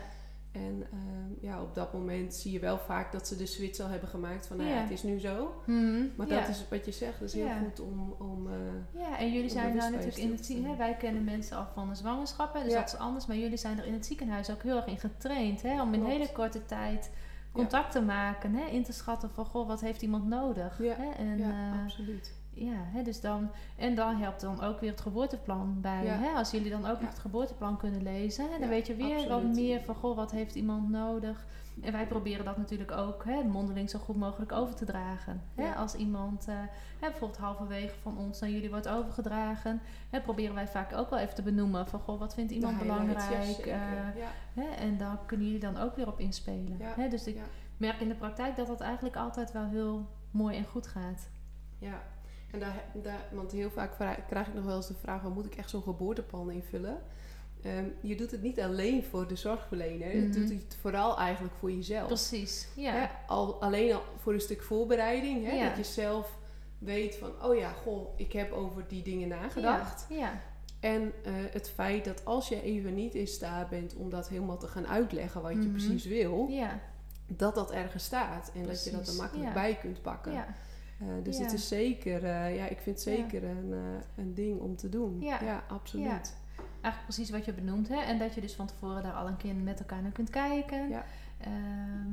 En 0.52 0.86
ehm, 0.92 1.46
ja, 1.46 1.62
op 1.62 1.74
dat 1.74 1.92
moment 1.92 2.34
zie 2.34 2.52
je 2.52 2.58
wel 2.58 2.78
vaak 2.78 3.12
dat 3.12 3.28
ze 3.28 3.36
de 3.36 3.46
switch 3.46 3.80
al 3.80 3.88
hebben 3.88 4.08
gemaakt 4.08 4.46
van 4.46 4.56
nou 4.56 4.68
ja, 4.68 4.76
het 4.76 4.90
is 4.90 5.02
nu 5.02 5.18
zo. 5.18 5.54
Mhm, 5.66 6.04
Maar 6.16 6.28
ja. 6.28 6.40
dat 6.40 6.48
is 6.48 6.64
wat 6.70 6.84
je 6.84 6.92
zegt. 6.92 7.20
Dat 7.20 7.28
is 7.28 7.34
heel 7.34 7.44
Ja. 7.46 7.58
goed 7.58 7.80
om... 7.80 8.14
om 8.18 8.46
eh, 8.48 9.00
Ja, 9.00 9.18
en 9.18 9.32
jullie 9.32 9.50
zijn 9.50 9.76
nou 9.76 9.90
natuurlijk 9.90 10.16
in 10.16 10.30
het 10.30 10.46
ziekenhuis. 10.46 10.78
Wij 10.78 10.96
kennen 10.96 11.24
mensen 11.24 11.56
al 11.56 11.66
van 11.74 11.88
de 11.88 11.94
zwangerschap, 11.94 12.54
hè, 12.54 12.62
dus 12.62 12.72
dat 12.72 12.86
is 12.92 12.96
anders. 12.98 13.26
Maar 13.26 13.36
jullie 13.36 13.56
zijn 13.56 13.78
er 13.78 13.86
in 13.86 13.92
het 13.92 14.06
ziekenhuis 14.06 14.50
ook 14.50 14.62
heel 14.62 14.76
erg 14.76 14.86
in 14.86 14.98
getraind. 14.98 15.62
Hè, 15.62 15.82
om 15.82 15.94
in 15.94 16.00
Klopt. 16.00 16.14
hele 16.16 16.32
korte 16.32 16.66
tijd 16.66 17.10
contact 17.56 17.92
te 17.92 18.02
maken. 18.02 18.54
Hè, 18.54 18.64
in 18.66 18.82
te 18.84 18.92
schatten 18.92 19.30
van, 19.30 19.46
goh, 19.46 19.66
wat 19.66 19.80
heeft 19.80 20.02
iemand 20.02 20.26
nodig? 20.26 20.82
Ja, 20.82 20.94
Hè, 20.96 21.10
en, 21.10 21.38
ja, 21.38 21.50
eh, 21.72 21.82
absoluut. 21.82 22.34
Ja, 22.54 22.74
hè, 22.76 23.02
dus 23.02 23.20
dan, 23.20 23.50
en 23.76 23.94
dan 23.94 24.16
helpt 24.16 24.40
dan 24.40 24.62
ook 24.62 24.80
weer 24.80 24.90
het 24.90 25.00
geboorteplan 25.00 25.78
bij. 25.80 26.04
Ja. 26.04 26.18
Hè? 26.18 26.30
Als 26.30 26.50
jullie 26.50 26.70
dan 26.70 26.86
ook 26.86 26.96
Ja. 26.96 27.00
nog 27.00 27.10
het 27.10 27.18
geboorteplan 27.18 27.76
kunnen 27.76 28.02
lezen, 28.02 28.44
hè, 28.44 28.50
dan 28.50 28.60
Ja, 28.60 28.68
weet 28.68 28.86
je 28.86 28.94
weer 28.94 29.28
wat 29.28 29.42
meer 29.42 29.82
van 29.82 29.94
goh, 29.94 30.16
wat 30.16 30.30
heeft 30.30 30.54
iemand 30.54 30.88
nodig. 30.90 31.46
En 31.80 31.92
wij 31.92 32.06
proberen 32.06 32.44
dat 32.44 32.56
natuurlijk 32.56 32.90
ook 32.90 33.24
hè, 33.24 33.42
mondeling 33.42 33.90
zo 33.90 33.98
goed 33.98 34.16
mogelijk 34.16 34.52
over 34.52 34.74
te 34.74 34.84
dragen. 34.84 35.42
Hè? 35.54 35.64
Ja. 35.64 35.72
Als 35.74 35.94
iemand 35.94 36.48
eh, 36.48 36.54
hè, 37.00 37.10
bijvoorbeeld 37.10 37.40
halverwege 37.40 37.94
van 38.02 38.18
ons 38.18 38.40
naar 38.40 38.50
jullie 38.50 38.70
wordt 38.70 38.88
overgedragen, 38.88 39.80
hè, 40.10 40.20
proberen 40.20 40.54
wij 40.54 40.68
vaak 40.68 40.92
ook 40.96 41.10
wel 41.10 41.18
even 41.18 41.34
te 41.34 41.42
benoemen 41.42 41.88
van 41.88 42.00
goh, 42.00 42.18
wat 42.18 42.34
vindt 42.34 42.52
iemand 42.52 42.76
ja, 42.76 42.82
belangrijk. 42.82 43.58
eh, 43.58 43.76
ja? 44.54 44.76
En 44.76 44.96
daar 44.96 45.18
kunnen 45.26 45.46
jullie 45.46 45.60
dan 45.60 45.76
ook 45.76 45.96
weer 45.96 46.06
op 46.06 46.20
inspelen. 46.20 46.76
Hè? 46.80 47.08
Dus 47.08 47.26
ik 47.26 47.38
merk 47.76 48.00
in 48.00 48.08
de 48.08 48.14
praktijk 48.14 48.56
dat 48.56 48.66
dat 48.66 48.80
eigenlijk 48.80 49.16
altijd 49.16 49.52
wel 49.52 49.64
heel 49.64 50.06
mooi 50.30 50.56
en 50.56 50.64
goed 50.64 50.86
gaat. 50.86 51.28
ja. 51.78 52.02
En 52.50 52.58
daar, 52.58 52.84
daar, 53.02 53.24
want 53.32 53.52
heel 53.52 53.70
vaak 53.70 53.96
krijg 54.28 54.46
ik 54.46 54.54
nog 54.54 54.64
wel 54.64 54.76
eens 54.76 54.86
de 54.86 54.94
vraag: 54.94 55.22
moet 55.22 55.46
ik 55.46 55.54
echt 55.54 55.70
zo'n 55.70 55.82
geboorteplan 55.82 56.50
invullen? 56.50 56.98
Ehm, 57.62 57.84
je 58.00 58.16
doet 58.16 58.30
het 58.30 58.42
niet 58.42 58.60
alleen 58.60 59.04
voor 59.04 59.28
de 59.28 59.36
zorgverlener, 59.36 60.16
je 60.16 60.22
Mhm. 60.22 60.32
doet 60.40 60.48
het 60.48 60.76
vooral 60.80 61.18
eigenlijk 61.18 61.54
voor 61.58 61.72
jezelf. 61.72 62.06
Precies, 62.06 62.68
ja. 62.76 63.10
Al, 63.26 63.62
alleen 63.62 63.94
al 63.94 64.02
voor 64.18 64.32
een 64.34 64.40
stuk 64.40 64.62
voorbereiding, 64.62 65.52
Ja. 65.52 65.68
dat 65.68 65.76
je 65.76 65.84
zelf 65.92 66.38
weet 66.78 67.16
van: 67.16 67.30
oh 67.42 67.56
ja, 67.56 67.70
goh, 67.72 68.08
ik 68.16 68.32
heb 68.32 68.52
over 68.52 68.84
die 68.88 69.02
dingen 69.02 69.28
nagedacht. 69.28 70.06
Ja, 70.08 70.16
ja. 70.16 70.40
En 70.80 71.12
eh, 71.24 71.32
het 71.50 71.70
feit 71.70 72.04
dat 72.04 72.24
als 72.24 72.48
je 72.48 72.62
even 72.62 72.94
niet 72.94 73.14
in 73.14 73.26
staat 73.26 73.68
bent 73.68 73.94
om 73.94 74.10
dat 74.10 74.28
helemaal 74.28 74.58
te 74.58 74.66
gaan 74.66 74.86
uitleggen 74.86 75.42
wat 75.42 75.52
je 75.52 75.58
Mhm. 75.58 75.70
precies 75.70 76.04
wil, 76.04 76.46
Ja, 76.50 76.80
dat 77.26 77.54
dat 77.54 77.70
ergens 77.72 78.04
staat 78.04 78.50
en 78.54 78.62
dat 78.66 78.84
je 78.84 78.90
dat 78.90 79.08
er 79.08 79.14
makkelijk 79.14 79.52
bij 79.52 79.74
kunt 79.80 80.02
pakken. 80.02 80.32
ja, 80.32 80.46
Eh, 81.00 81.06
dus 81.22 81.38
het 81.38 81.52
is 81.52 81.68
zeker, 81.68 82.24
eh, 82.24 82.56
ja, 82.56 82.66
ik 82.68 82.78
vind 82.78 82.96
het 82.96 83.00
zeker 83.16 83.44
een, 83.44 83.74
een 84.16 84.34
ding 84.34 84.60
om 84.60 84.76
te 84.76 84.88
doen. 84.88 85.20
Ja. 85.20 85.64
absoluut. 85.68 86.34
Eigenlijk 86.86 87.14
precies 87.14 87.30
wat 87.30 87.44
je 87.44 87.52
benoemt. 87.52 87.88
Hè? 87.88 88.00
En 88.00 88.18
dat 88.18 88.34
je 88.34 88.40
dus 88.40 88.54
van 88.54 88.66
tevoren 88.66 89.02
daar 89.02 89.12
al 89.12 89.26
een 89.26 89.36
keer 89.36 89.54
met 89.54 89.78
elkaar 89.78 90.02
naar 90.02 90.12
kunt 90.12 90.30
kijken. 90.30 90.88
Ja. 90.88 91.04
Ehm, 91.38 92.10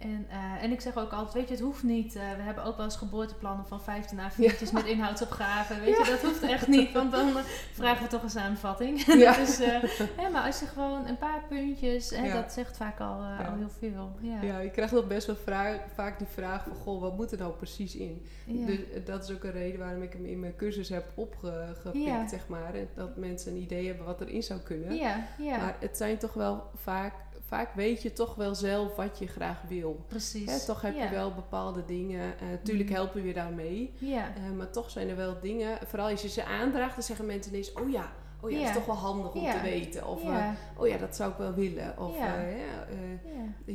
en, 0.00 0.26
eh, 0.28 0.62
en 0.62 0.70
ik 0.72 0.80
zeg 0.80 0.96
ook 0.96 1.12
altijd, 1.12 1.34
weet 1.34 1.48
je, 1.48 1.54
het 1.54 1.62
hoeft 1.62 1.82
niet. 1.82 2.14
eh, 2.16 2.22
we 2.36 2.42
hebben 2.42 2.64
ook 2.64 2.76
wel 2.76 2.84
eens 2.84 2.96
geboorteplannen 2.96 3.66
van 3.66 3.80
15 3.82 4.18
A4'tjes 4.18 4.72
met 4.72 4.84
inhoudsopgaven. 4.86 5.80
Weet 5.80 5.96
je, 5.96 6.04
dat 6.10 6.20
hoeft 6.30 6.42
echt 6.42 6.66
niet, 6.66 6.92
want 6.92 7.12
dan 7.12 7.36
eh, 7.36 7.42
vragen 7.72 8.02
we 8.02 8.08
toch 8.08 8.22
een 8.22 8.30
samenvatting. 8.30 9.04
Ja. 9.20 9.32
dus, 9.36 9.58
hè, 10.16 10.30
maar 10.30 10.42
als 10.46 10.60
je 10.60 10.66
gewoon 10.66 11.06
een 11.06 11.18
paar 11.18 11.42
puntjes, 11.48 12.10
hè, 12.10 12.26
Ja. 12.26 12.40
dat 12.42 12.52
zegt 12.52 12.76
vaak 12.76 13.00
al, 13.00 13.22
Ja. 13.22 13.36
al 13.44 13.56
heel 13.56 13.70
veel. 13.78 14.10
Ja. 14.20 14.42
Ja, 14.42 14.58
je 14.58 14.70
krijgt 14.70 14.92
nog 14.92 15.06
best 15.06 15.26
wel 15.26 15.36
vraag, 15.36 15.76
vaak 15.94 16.18
die 16.18 16.26
vraag 16.26 16.62
van, 16.62 16.74
goh, 16.76 17.00
wat 17.00 17.16
moet 17.16 17.32
er 17.32 17.38
nou 17.38 17.52
precies 17.52 17.96
in? 17.96 18.26
Ja. 18.46 18.66
Dus 18.66 18.78
dat 19.04 19.24
is 19.28 19.34
ook 19.34 19.44
een 19.44 19.52
reden 19.52 19.78
waarom 19.78 20.02
ik 20.02 20.12
hem 20.12 20.24
in 20.26 20.40
mijn 20.40 20.56
cursus 20.56 20.88
heb 20.88 21.04
opgepikt, 21.14 22.04
Ja. 22.04 22.28
zeg 22.28 22.48
maar. 22.48 22.72
Dat 22.94 23.16
mensen 23.16 23.52
een 23.52 23.62
idee 23.62 23.86
hebben 23.86 24.06
wat 24.06 24.20
erin 24.20 24.42
zou 24.42 24.60
kunnen. 24.60 24.94
ja, 24.96 25.26
ja, 25.38 25.56
Maar 25.56 25.76
het 25.80 25.96
zijn 25.96 26.18
toch 26.18 26.32
wel 26.32 26.70
vaak, 26.74 27.12
vaak 27.50 27.72
weet 27.74 28.02
je 28.02 28.12
toch 28.12 28.34
wel 28.34 28.54
zelf 28.54 28.96
wat 28.96 29.18
je 29.18 29.26
graag 29.26 29.62
wil. 29.68 30.04
precies. 30.08 30.50
Hè, 30.50 30.66
toch 30.66 30.80
heb 30.82 30.94
ja. 30.96 31.04
je 31.04 31.10
wel 31.10 31.34
bepaalde 31.34 31.84
dingen. 31.84 32.20
eh 32.38 32.46
tuurlijk 32.62 32.88
Mhm. 32.88 32.98
helpen 32.98 33.20
we 33.22 33.28
je 33.28 33.34
daarmee. 33.34 33.92
Ja, 33.98 34.32
Eh, 34.36 34.56
maar 34.56 34.70
toch 34.70 34.90
zijn 34.90 35.08
er 35.08 35.16
wel 35.16 35.36
dingen, 35.40 35.78
vooral 35.86 36.08
als 36.10 36.22
je 36.22 36.28
ze 36.28 36.44
aandraagt, 36.44 36.94
dan 36.94 37.02
zeggen 37.04 37.26
mensen 37.26 37.52
ineens: 37.52 37.72
Oh 37.72 37.90
ja, 37.90 38.12
oh 38.40 38.50
ja, 38.50 38.58
dat 38.58 38.68
is 38.68 38.74
toch 38.74 38.86
wel 38.86 38.94
handig 38.94 39.32
om 39.34 39.40
te 39.50 39.60
weten. 39.62 40.06
Of 40.08 40.22
eh, 40.22 40.48
oh 40.76 40.88
ja, 40.88 40.96
dat 40.96 41.16
zou 41.16 41.30
ik 41.30 41.36
wel 41.36 41.54
willen. 41.54 41.98
Of 41.98 42.16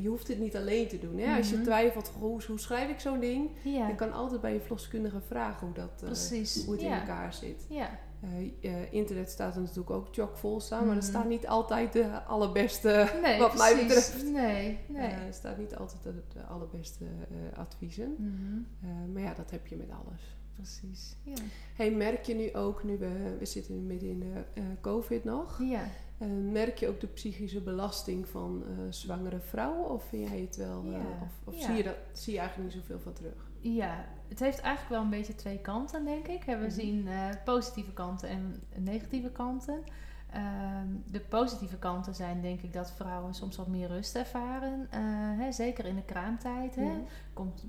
je 0.01 0.07
hoeft 0.09 0.27
het 0.27 0.39
niet 0.39 0.55
alleen 0.55 0.87
te 0.87 0.99
doen. 0.99 1.17
Hè? 1.19 1.37
Als 1.37 1.49
je 1.49 1.55
Mhm. 1.55 1.63
twijfelt, 1.63 2.11
hoe, 2.19 2.41
hoe 2.47 2.59
schrijf 2.59 2.89
ik 2.89 2.99
zo'n 2.99 3.19
ding? 3.19 3.49
Je 3.63 3.95
kan 3.95 4.13
altijd 4.13 4.41
bij 4.41 4.53
je 4.53 4.59
verloskundige 4.59 5.21
vragen 5.27 5.67
hoe, 5.67 5.75
dat, 5.75 6.03
hoe 6.65 6.73
het 6.73 6.81
in 6.83 6.91
elkaar 6.93 7.33
zit. 7.33 7.65
Ja, 7.69 7.89
Eh, 8.61 8.71
eh, 8.71 8.93
internet 8.93 9.29
staat 9.29 9.55
er 9.55 9.61
natuurlijk 9.61 9.89
ook 9.89 10.07
chockvol 10.11 10.59
staan, 10.59 10.79
maar 10.85 10.95
er 10.95 11.01
Mhm. 11.01 11.05
staat 11.11 11.27
niet 11.27 11.47
altijd 11.47 11.93
de 11.93 12.23
allerbeste, 12.23 13.11
nee, 13.21 13.39
wat 13.45 13.57
mij 13.57 13.75
betreft. 13.75 14.23
Nee, 14.23 14.79
nee. 14.87 15.07
eh, 15.07 15.27
er 15.27 15.33
staat 15.33 15.57
niet 15.57 15.75
altijd 15.75 16.03
de, 16.03 16.13
de 16.33 16.43
allerbeste 16.43 17.05
eh, 17.05 17.57
adviezen. 17.59 18.15
Mhm, 18.17 18.57
Eh, 18.83 19.13
maar 19.13 19.21
ja, 19.21 19.33
dat 19.33 19.51
heb 19.51 19.67
je 19.67 19.75
met 19.75 19.89
alles. 19.89 20.37
Precies. 20.53 21.15
Ja. 21.23 21.33
Hey, 21.75 21.91
merk 21.91 22.23
je 22.23 22.35
nu 22.35 22.53
ook, 22.53 22.83
nu 22.83 22.97
we, 22.97 23.35
we 23.39 23.45
zitten 23.45 23.73
nu 23.75 23.79
midden 23.81 24.09
in 24.09 24.19
de 24.19 24.43
eh, 24.53 24.63
COVID 24.81 25.23
nog, 25.23 25.59
Ja. 25.63 25.83
eh, 26.17 26.27
merk 26.51 26.77
je 26.77 26.87
ook 26.87 26.99
de 26.99 27.07
psychische 27.07 27.61
belasting 27.61 28.27
van 28.27 28.63
eh, 28.67 28.71
zwangere 28.89 29.39
vrouwen? 29.39 29.89
Of 29.89 30.03
vind 30.03 30.27
jij 30.29 30.39
het 30.39 30.55
wel, 30.55 30.83
eh, 30.85 30.91
Ja, 30.91 30.97
of, 31.21 31.53
of 31.53 31.61
zie, 31.63 31.73
je 31.75 31.83
dat, 31.83 31.95
zie 32.13 32.33
je 32.33 32.39
eigenlijk 32.39 32.73
niet 32.73 32.81
zoveel 32.83 32.99
van 32.99 33.13
terug? 33.13 33.51
Ja, 33.73 34.05
het 34.27 34.39
heeft 34.39 34.59
eigenlijk 34.59 34.89
wel 34.95 35.01
een 35.01 35.09
beetje 35.19 35.35
twee 35.35 35.57
kanten, 35.59 36.05
denk 36.05 36.27
ik. 36.27 36.43
We 36.43 36.55
Mhm. 36.55 36.69
zien 36.69 37.07
eh, 37.07 37.29
positieve 37.45 37.93
kanten 37.93 38.29
en 38.29 38.63
negatieve 38.77 39.29
kanten. 39.29 39.79
Ehm, 40.31 40.87
de 41.11 41.19
positieve 41.19 41.77
kanten 41.77 42.15
zijn 42.15 42.41
denk 42.41 42.61
ik 42.61 42.73
dat 42.73 42.91
vrouwen 42.91 43.33
soms 43.33 43.55
wat 43.55 43.67
meer 43.67 43.87
rust 43.87 44.15
ervaren. 44.15 44.87
Eh, 44.89 44.99
hè, 45.39 45.51
zeker 45.51 45.85
in 45.85 45.95
de 45.95 46.03
kraamtijd. 46.05 46.75
Hè. 46.75 46.83
Mhm. 46.83 46.99
komt 47.33 47.65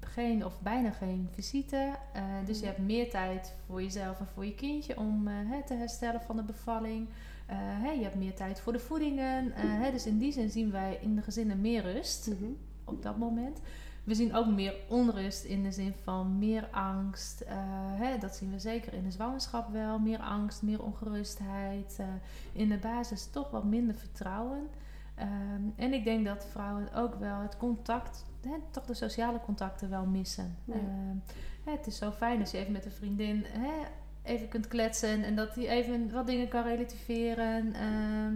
geen 0.00 0.44
of 0.44 0.60
bijna 0.60 0.90
geen 0.90 1.28
visite. 1.32 1.76
Eh, 2.12 2.22
dus 2.44 2.58
je 2.58 2.64
Mhm. 2.66 2.74
hebt 2.74 2.86
meer 2.86 3.10
tijd 3.10 3.54
voor 3.66 3.82
jezelf 3.82 4.18
en 4.20 4.26
voor 4.26 4.44
je 4.44 4.54
kindje 4.54 4.98
om 4.98 5.26
hè, 5.26 5.62
te 5.64 5.74
herstellen 5.74 6.20
van 6.22 6.36
de 6.36 6.42
bevalling. 6.42 7.08
Hè, 7.56 7.90
je 7.90 8.02
hebt 8.02 8.14
meer 8.14 8.34
tijd 8.34 8.60
voor 8.60 8.72
de 8.72 8.78
voedingen. 8.78 9.52
Eh, 9.52 9.62
hè, 9.64 9.90
dus 9.90 10.06
in 10.06 10.18
die 10.18 10.32
zin 10.32 10.50
zien 10.50 10.70
wij 10.70 10.98
in 11.00 11.14
de 11.14 11.22
gezinnen 11.22 11.60
meer 11.60 11.82
rust 11.92 12.26
Mhm. 12.26 12.50
op 12.84 13.02
dat 13.02 13.16
moment. 13.18 13.60
We 14.08 14.14
zien 14.14 14.34
ook 14.34 14.46
meer 14.46 14.74
onrust 14.88 15.44
in 15.44 15.62
de 15.62 15.72
zin 15.72 15.94
van 16.02 16.38
meer 16.38 16.68
angst. 16.70 17.40
Eh, 17.40 17.56
hè, 17.94 18.18
dat 18.18 18.34
zien 18.34 18.50
we 18.50 18.58
zeker 18.58 18.94
in 18.94 19.02
de 19.04 19.10
zwangerschap 19.10 19.72
wel. 19.72 19.98
Meer 19.98 20.18
angst, 20.18 20.62
meer 20.62 20.82
ongerustheid. 20.82 21.96
eh, 21.98 22.06
in 22.52 22.68
de 22.68 22.76
basis 22.76 23.26
toch 23.30 23.50
wat 23.50 23.64
minder 23.64 23.94
vertrouwen. 23.94 24.68
Ehm, 25.14 25.62
en 25.76 25.92
ik 25.92 26.04
denk 26.04 26.24
dat 26.24 26.46
vrouwen 26.50 26.92
ook 26.94 27.14
wel 27.14 27.40
het 27.40 27.56
contact, 27.56 28.24
hè, 28.42 28.54
toch 28.70 28.84
de 28.84 28.94
sociale 28.94 29.40
contacten 29.40 29.90
wel 29.90 30.06
missen. 30.06 30.56
Ja. 30.64 30.74
Ehm, 30.74 31.16
hè, 31.64 31.72
het 31.72 31.86
is 31.86 31.96
zo 31.96 32.10
fijn 32.10 32.40
als 32.40 32.50
je 32.50 32.58
even 32.58 32.72
met 32.72 32.84
een 32.84 32.92
vriendin 32.92 33.44
hè, 33.48 33.72
even 34.22 34.48
kunt 34.48 34.68
kletsen 34.68 35.24
en 35.24 35.36
dat 35.36 35.54
die 35.54 35.68
even 35.68 36.12
wat 36.12 36.26
dingen 36.26 36.48
kan 36.48 36.62
relativeren. 36.62 37.74
Ehm, 37.74 38.34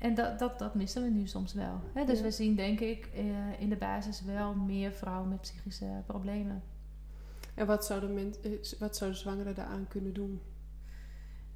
en 0.00 0.14
dat, 0.14 0.38
dat, 0.38 0.58
dat 0.58 0.74
missen 0.74 1.02
we 1.02 1.08
nu 1.08 1.26
soms 1.26 1.52
wel. 1.54 1.80
Hè? 1.94 2.04
Dus 2.04 2.18
Ja. 2.18 2.24
we 2.24 2.30
zien 2.30 2.54
denk 2.56 2.80
ik 2.80 3.06
eh, 3.14 3.60
in 3.60 3.68
de 3.68 3.76
basis 3.76 4.22
wel 4.24 4.54
meer 4.54 4.92
vrouwen 4.92 5.28
met 5.28 5.40
psychische 5.40 6.02
problemen. 6.06 6.62
En 7.54 7.66
wat 7.66 7.84
zouden, 7.84 8.14
men, 8.14 8.34
eh, 8.42 8.50
wat 8.78 8.96
zouden 8.96 9.18
zwangeren 9.20 9.54
daaraan 9.54 9.86
kunnen 9.88 10.12
doen? 10.14 10.40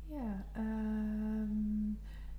Ja, 0.07 0.45
ehm, 0.53 1.85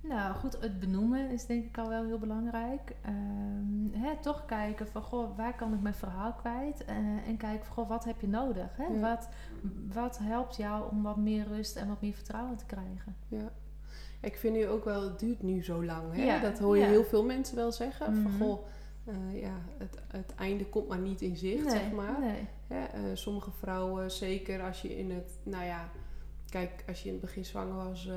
nou 0.00 0.34
goed, 0.34 0.60
het 0.60 0.80
benoemen 0.80 1.30
is 1.30 1.46
denk 1.46 1.64
ik 1.64 1.78
al 1.78 1.88
wel 1.88 2.04
heel 2.04 2.18
belangrijk. 2.18 2.96
Ehm, 3.02 4.00
hè, 4.02 4.16
toch 4.20 4.44
kijken 4.44 4.88
van, 4.88 5.02
goh, 5.02 5.36
waar 5.36 5.56
kan 5.56 5.74
ik 5.74 5.80
mijn 5.80 5.94
verhaal 5.94 6.32
kwijt? 6.32 6.84
Eh, 6.84 6.96
en 7.28 7.36
kijken 7.36 7.66
van, 7.66 7.74
goh, 7.74 7.88
wat 7.88 8.04
heb 8.04 8.20
je 8.20 8.28
nodig? 8.28 8.76
Hè? 8.76 8.84
Ja. 8.84 9.00
Wat, 9.00 9.28
wat 9.92 10.18
helpt 10.18 10.56
jou 10.56 10.90
om 10.90 11.02
wat 11.02 11.16
meer 11.16 11.46
rust 11.46 11.76
en 11.76 11.88
wat 11.88 12.00
meer 12.00 12.14
vertrouwen 12.14 12.56
te 12.56 12.66
krijgen? 12.66 13.16
Ja. 13.28 13.50
Ik 14.20 14.36
vind 14.36 14.54
nu 14.56 14.66
ook 14.66 14.84
wel, 14.84 15.02
het 15.02 15.18
duurt 15.18 15.42
nu 15.42 15.64
zo 15.64 15.84
lang. 15.84 16.12
Hè? 16.14 16.24
Ja, 16.24 16.40
Dat 16.40 16.58
hoor 16.58 16.76
je 16.76 16.82
ja. 16.82 16.88
heel 16.88 17.04
veel 17.04 17.24
mensen 17.24 17.56
wel 17.56 17.72
zeggen. 17.72 18.06
Van 18.06 18.32
Mhm. 18.32 18.42
goh, 18.42 18.66
eh, 19.04 19.40
ja, 19.40 19.54
het, 19.78 19.98
het 20.06 20.34
einde 20.34 20.64
komt 20.66 20.88
maar 20.88 20.98
niet 20.98 21.20
in 21.22 21.36
zicht, 21.36 21.62
nee, 21.64 21.70
zeg 21.70 21.90
maar. 21.92 22.20
nee. 22.20 22.48
Eh, 22.68 23.00
sommige 23.14 23.50
vrouwen, 23.50 24.10
zeker 24.10 24.62
als 24.62 24.82
je 24.82 24.98
in 24.98 25.10
het, 25.10 25.38
nou 25.42 25.64
ja, 25.64 25.90
kijk, 26.50 26.84
als 26.88 27.00
je 27.02 27.06
in 27.06 27.12
het 27.12 27.20
begin 27.22 27.44
zwanger 27.44 27.74
was, 27.88 28.06
eh, 28.08 28.14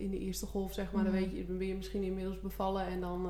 in 0.00 0.10
de 0.10 0.18
eerste 0.18 0.46
golf, 0.46 0.72
zeg 0.72 0.92
maar, 0.92 1.02
Mhm. 1.02 1.12
dan 1.12 1.20
weet 1.22 1.32
je, 1.32 1.46
dan 1.46 1.58
ben 1.58 1.66
je 1.66 1.74
misschien 1.74 2.02
inmiddels 2.02 2.40
bevallen 2.40 2.86
en 2.86 3.00
dan 3.00 3.28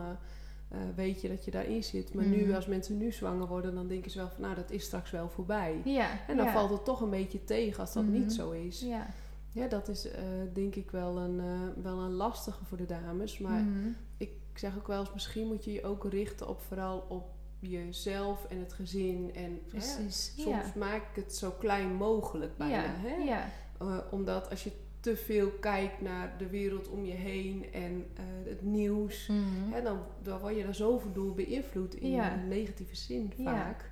weet 0.94 1.20
je 1.20 1.28
dat 1.28 1.44
je 1.44 1.50
daarin 1.50 1.84
zit. 1.84 2.14
Maar 2.14 2.24
nu, 2.26 2.44
Mhm. 2.44 2.54
als 2.54 2.66
mensen 2.66 2.96
nu 2.98 3.12
zwanger 3.12 3.46
worden, 3.46 3.74
dan 3.74 3.88
denken 3.88 4.10
ze 4.10 4.18
wel 4.18 4.28
van, 4.28 4.40
nou, 4.42 4.54
dat 4.54 4.70
is 4.70 4.84
straks 4.84 5.10
wel 5.10 5.28
voorbij. 5.28 5.80
Ja, 5.84 6.08
En 6.26 6.36
dan 6.36 6.46
ja. 6.46 6.52
valt 6.52 6.70
het 6.70 6.84
toch 6.84 7.00
een 7.00 7.10
beetje 7.10 7.44
tegen 7.44 7.80
als 7.80 7.92
dat 7.92 8.02
Mhm. 8.04 8.12
niet 8.12 8.32
zo 8.32 8.50
is. 8.50 8.80
Ja. 8.80 9.06
Ja, 9.52 9.66
dat 9.68 9.88
is 9.88 10.10
eh, 10.10 10.22
denk 10.52 10.74
ik 10.74 10.90
wel 10.90 11.18
een, 11.18 11.40
eh, 11.40 11.82
wel 11.82 11.98
een 11.98 12.12
lastige 12.12 12.64
voor 12.64 12.76
de 12.76 12.86
dames. 12.86 13.38
Maar 13.38 13.60
Mhm. 13.62 13.88
ik 14.16 14.30
zeg 14.54 14.76
ook 14.76 14.86
wel 14.86 15.00
eens, 15.00 15.12
misschien 15.12 15.46
moet 15.46 15.64
je 15.64 15.72
je 15.72 15.84
ook 15.84 16.04
richten 16.04 16.48
op 16.48 16.60
vooral 16.60 17.04
op 17.08 17.28
jezelf 17.58 18.44
en 18.44 18.58
het 18.58 18.72
gezin. 18.72 19.30
En 19.34 19.50
hè, 19.52 19.58
Precies. 19.68 20.32
soms 20.36 20.46
ja. 20.66 20.72
maak 20.78 21.02
ik 21.16 21.22
het 21.24 21.34
zo 21.34 21.50
klein 21.50 21.94
mogelijk 21.94 22.56
bijna. 22.56 22.82
ja. 22.82 22.88
Hè? 22.96 23.14
ja. 23.16 23.48
Eh, 23.80 23.98
omdat 24.10 24.50
als 24.50 24.64
je 24.64 24.70
te 25.00 25.16
veel 25.16 25.50
kijkt 25.50 26.00
naar 26.00 26.38
de 26.38 26.46
wereld 26.48 26.88
om 26.88 27.04
je 27.04 27.12
heen 27.14 27.72
en 27.72 28.06
het 28.44 28.62
nieuws, 28.62 29.26
Mhm. 29.26 29.72
hè, 29.72 29.82
dan, 29.82 29.98
dan 30.22 30.38
word 30.40 30.56
je 30.56 30.62
daar 30.62 30.74
zoveel 30.74 31.12
door 31.12 31.34
beïnvloed 31.34 31.94
in 31.94 32.18
een 32.18 32.48
negatieve 32.48 32.96
zin 32.96 33.32
vaak. 33.44 33.90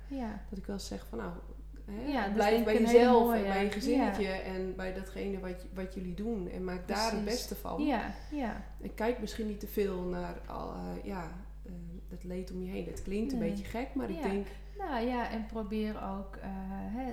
Dat 0.49 0.57
ik 0.57 0.65
wel 0.65 0.79
zeg 0.79 1.05
van 1.09 1.17
nou, 1.17 1.31
hè, 1.91 2.11
Ja, 2.11 2.25
is 2.25 2.33
blijf 2.33 2.63
bij 2.63 2.81
jezelf 2.81 3.23
mooie. 3.25 3.43
en 3.43 3.53
bij 3.53 3.63
je 3.63 3.71
gezinnetje 3.71 4.23
Ja. 4.27 4.39
en 4.39 4.75
bij 4.75 4.93
datgene 4.93 5.39
wat, 5.39 5.65
wat 5.73 5.93
jullie 5.93 6.13
doen. 6.15 6.49
En 6.49 6.63
maak 6.63 6.87
daar 6.87 7.11
het 7.11 7.25
beste 7.25 7.55
van. 7.55 7.83
Ja, 7.83 8.11
ja. 8.31 8.63
En 8.81 8.93
kijk 8.93 9.19
misschien 9.19 9.47
niet 9.47 9.59
te 9.59 9.67
veel 9.67 10.01
naar 10.01 10.39
al, 10.47 10.73
eh, 10.73 11.03
ja, 11.03 11.23
eh, 11.65 11.71
het 12.09 12.23
leed 12.23 12.51
om 12.51 12.61
je 12.63 12.69
heen. 12.69 12.85
Het 12.85 13.03
klinkt 13.03 13.33
een 13.33 13.39
beetje 13.39 13.65
gek, 13.65 13.95
maar 13.95 14.09
ik 14.09 14.21
denk, 14.23 14.47
Nou 14.77 15.05
ja, 15.07 15.29
en 15.31 15.45
probeer 15.45 16.03
ook 16.03 16.35
eh, 16.35 16.49
hè, 16.71 17.05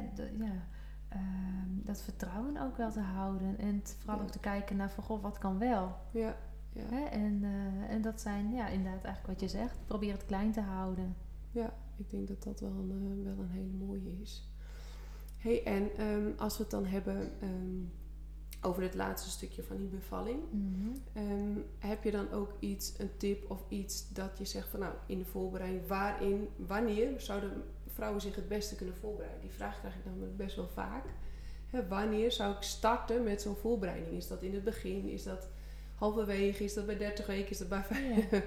ja, 0.44 0.66
ehm, 1.08 1.68
dat 1.84 2.02
vertrouwen 2.02 2.56
ook 2.62 2.76
wel 2.76 2.90
te 2.92 3.00
houden. 3.00 3.58
En 3.58 3.82
vooral 3.98 4.20
ook 4.20 4.30
te 4.30 4.38
kijken 4.40 4.76
naar 4.76 4.90
van, 4.90 5.04
goh, 5.04 5.22
wat 5.22 5.38
kan 5.38 5.58
wel. 5.58 5.96
ja, 6.10 6.36
ja, 6.72 6.82
Hè? 6.90 7.04
En, 7.04 7.40
eh, 7.42 7.94
en 7.94 8.02
dat 8.02 8.20
zijn 8.20 8.52
ja, 8.52 8.68
inderdaad 8.68 9.04
eigenlijk 9.04 9.40
wat 9.40 9.50
je 9.50 9.56
zegt. 9.58 9.78
Probeer 9.86 10.12
het 10.12 10.24
klein 10.26 10.52
te 10.52 10.60
houden. 10.60 11.16
ja, 11.50 11.72
ik 11.96 12.10
denk 12.10 12.28
dat 12.28 12.42
dat 12.42 12.60
wel 12.60 12.70
een, 12.70 13.18
eh, 13.20 13.24
wel 13.24 13.44
een 13.44 13.50
hele 13.50 13.86
mooie 13.86 14.20
is. 14.22 14.48
Hey, 15.44 15.62
en 15.64 15.90
ehm, 15.96 16.30
als 16.36 16.56
we 16.56 16.62
het 16.62 16.70
dan 16.70 16.86
hebben 16.86 17.32
ehm, 17.40 17.82
over 18.60 18.82
het 18.82 18.94
laatste 18.94 19.30
stukje 19.30 19.62
van 19.62 19.76
die 19.76 19.86
bevalling. 19.86 20.38
Mhm. 20.50 20.96
Ehm, 21.12 21.58
heb 21.78 22.04
je 22.04 22.10
dan 22.10 22.32
ook 22.32 22.52
iets, 22.58 22.94
een 22.98 23.16
tip 23.16 23.50
of 23.50 23.64
iets 23.68 24.12
dat 24.12 24.38
je 24.38 24.44
zegt 24.44 24.68
van 24.68 24.80
nou 24.80 24.92
in 25.06 25.18
de 25.18 25.24
voorbereiding, 25.24 25.86
waarin, 25.86 26.48
wanneer 26.56 27.20
zouden 27.20 27.62
vrouwen 27.86 28.20
zich 28.20 28.34
het 28.34 28.48
beste 28.48 28.74
kunnen 28.74 28.96
voorbereiden? 28.96 29.40
Die 29.40 29.50
vraag 29.50 29.78
krijg 29.78 29.94
ik 29.94 30.04
namelijk 30.04 30.36
best 30.36 30.56
wel 30.56 30.68
vaak. 30.68 31.04
Wanneer 31.88 32.32
zou 32.32 32.54
ik 32.54 32.62
starten 32.62 33.22
met 33.22 33.42
zo'n 33.42 33.56
voorbereiding? 33.56 34.16
Is 34.16 34.28
dat 34.28 34.42
in 34.42 34.54
het 34.54 34.64
begin? 34.64 35.08
Is 35.08 35.22
dat 35.22 35.48
halverwege? 35.94 36.64
Is 36.64 36.74
dat 36.74 36.86
bij 36.86 36.96
30 36.96 37.26
weken? 37.26 37.50
Is 37.50 37.58
dat 37.58 37.68
bij 37.68 37.82
5? 37.82 38.30
Ja. 38.30 38.42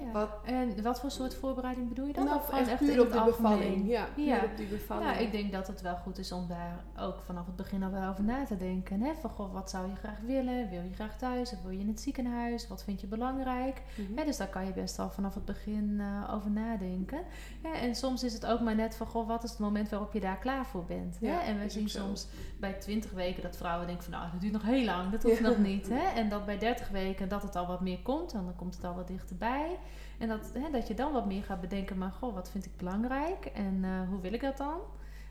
Ja. 0.00 0.10
Wat- 0.12 0.30
En 0.44 0.82
wat 0.82 1.00
voor 1.00 1.10
soort 1.10 1.34
voorbereiding 1.34 1.88
bedoel 1.88 2.06
je 2.06 2.12
dan? 2.12 2.24
Nou, 2.24 2.36
Of 2.36 2.44
gewoon 2.46 2.68
echt 2.68 2.80
in 2.80 2.86
puur 2.86 3.00
op 3.00 3.12
de 3.12 3.22
bevalling. 3.24 3.88
Ja, 3.88 4.06
Ja. 4.16 4.44
op 4.44 4.56
die 4.56 4.66
bevalling. 4.66 5.10
Nou, 5.10 5.22
ik 5.22 5.32
denk 5.32 5.52
dat 5.52 5.66
het 5.66 5.80
wel 5.80 5.96
goed 5.96 6.18
is 6.18 6.32
om 6.32 6.46
daar 6.48 6.84
ook 7.00 7.20
vanaf 7.26 7.46
het 7.46 7.56
begin 7.56 7.82
al 7.82 7.90
wel 7.90 8.08
over 8.08 8.24
na 8.24 8.44
te 8.44 8.56
denken. 8.56 9.00
Hè? 9.00 9.12
Van, 9.20 9.30
goh, 9.30 9.52
wat 9.52 9.70
zou 9.70 9.88
je 9.88 9.94
graag 9.96 10.18
willen? 10.26 10.68
Wil 10.70 10.82
je 10.82 10.92
graag 10.94 11.18
thuis 11.18 11.52
of 11.52 11.62
wil 11.62 11.70
je 11.70 11.78
in 11.78 11.88
het 11.88 12.00
ziekenhuis? 12.00 12.68
Wat 12.68 12.84
vind 12.84 13.00
je 13.00 13.06
belangrijk? 13.06 13.82
Hè, 14.14 14.24
dus 14.24 14.36
daar 14.36 14.48
kan 14.48 14.64
je 14.66 14.72
best 14.72 14.98
al 14.98 15.10
vanaf 15.10 15.34
het 15.34 15.44
begin 15.44 15.96
eh, 16.00 16.34
over 16.34 16.50
nadenken. 16.50 17.20
En 17.62 17.94
soms 17.94 18.22
is 18.24 18.32
het 18.32 18.46
ook 18.46 18.60
maar 18.60 18.74
net 18.74 18.94
van, 18.96 19.06
goh, 19.06 19.28
wat 19.28 19.44
is 19.44 19.50
het 19.50 19.58
moment 19.58 19.88
waarop 19.88 20.12
je 20.12 20.20
daar 20.20 20.38
klaar 20.38 20.66
voor 20.66 20.84
bent? 20.84 21.16
Hè? 21.20 21.26
Ja, 21.26 21.42
En 21.42 21.58
we 21.58 21.68
zien 21.70 21.88
soms 21.88 22.26
bij 22.60 22.72
20 22.72 23.10
weken 23.10 23.42
dat 23.42 23.56
vrouwen 23.56 23.86
denken 23.86 24.04
van, 24.04 24.12
nou, 24.12 24.30
dat 24.32 24.40
duurt 24.40 24.52
nog 24.52 24.62
heel 24.62 24.84
lang, 24.84 25.10
dat 25.10 25.22
hoeft 25.22 25.38
Ja. 25.38 25.48
nog 25.48 25.58
niet. 25.58 25.88
Hè? 25.88 26.20
En 26.20 26.28
dat 26.28 26.46
bij 26.46 26.58
30 26.58 26.88
weken 26.88 27.28
dat 27.28 27.42
het 27.42 27.56
al 27.56 27.66
wat 27.66 27.80
meer 27.80 27.98
komt, 28.02 28.32
en 28.32 28.44
dan 28.44 28.56
komt 28.56 28.74
het 28.76 28.84
al 28.84 28.94
wat 28.94 29.06
dichterbij. 29.08 29.78
En 30.18 30.28
dat, 30.28 30.50
hè, 30.54 30.70
dat 30.70 30.88
je 30.88 30.94
dan 30.94 31.12
wat 31.12 31.26
meer 31.26 31.42
gaat 31.42 31.60
bedenken, 31.60 31.98
maar 31.98 32.10
goh, 32.10 32.34
wat 32.34 32.50
vind 32.50 32.64
ik 32.64 32.76
belangrijk? 32.76 33.46
En 33.46 33.80
eh, 33.82 34.08
hoe 34.08 34.20
wil 34.20 34.32
ik 34.32 34.40
dat 34.40 34.56
dan? 34.56 34.80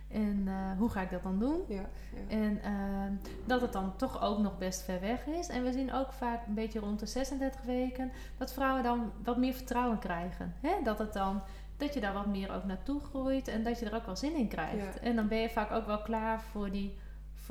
En 0.08 0.44
eh, 0.48 0.78
hoe 0.78 0.90
ga 0.90 1.02
ik 1.02 1.10
dat 1.10 1.24
dan 1.24 1.40
doen? 1.40 1.62
Ja, 1.68 1.76
ja. 1.76 2.36
En 2.36 2.62
ehm, 2.64 3.14
dat 3.46 3.62
het 3.62 3.74
dan 3.74 3.96
toch 3.96 4.22
ook 4.22 4.40
nog 4.40 4.58
best 4.58 4.82
ver 4.82 5.00
weg 5.00 5.26
is. 5.26 5.48
En 5.48 5.64
we 5.64 5.72
zien 5.72 5.94
ook 5.94 6.14
vaak 6.14 6.48
een 6.48 6.54
beetje 6.54 6.80
rond 6.80 7.00
de 7.00 7.06
36 7.06 7.62
weken 7.62 8.12
dat 8.38 8.54
vrouwen 8.54 8.84
dan 8.84 9.12
wat 9.24 9.38
meer 9.38 9.54
vertrouwen 9.54 10.00
krijgen. 10.00 10.54
Hè? 10.62 10.72
Dat 10.84 11.00
het 11.00 11.14
dan 11.14 11.42
dat 11.78 11.94
je 11.94 12.00
daar 12.00 12.14
wat 12.14 12.26
meer 12.26 12.52
ook 12.52 12.66
naartoe 12.66 13.00
groeit 13.00 13.48
en 13.48 13.64
dat 13.64 13.80
je 13.80 13.86
er 13.86 13.96
ook 13.96 14.06
wel 14.06 14.16
zin 14.16 14.36
in 14.36 14.48
krijgt. 14.48 14.94
Ja. 14.94 15.02
En 15.02 15.16
dan 15.16 15.28
ben 15.28 15.38
je 15.38 15.50
vaak 15.50 15.72
ook 15.72 15.86
wel 15.86 16.02
klaar 16.02 16.42
voor 16.42 16.72
die 16.72 16.98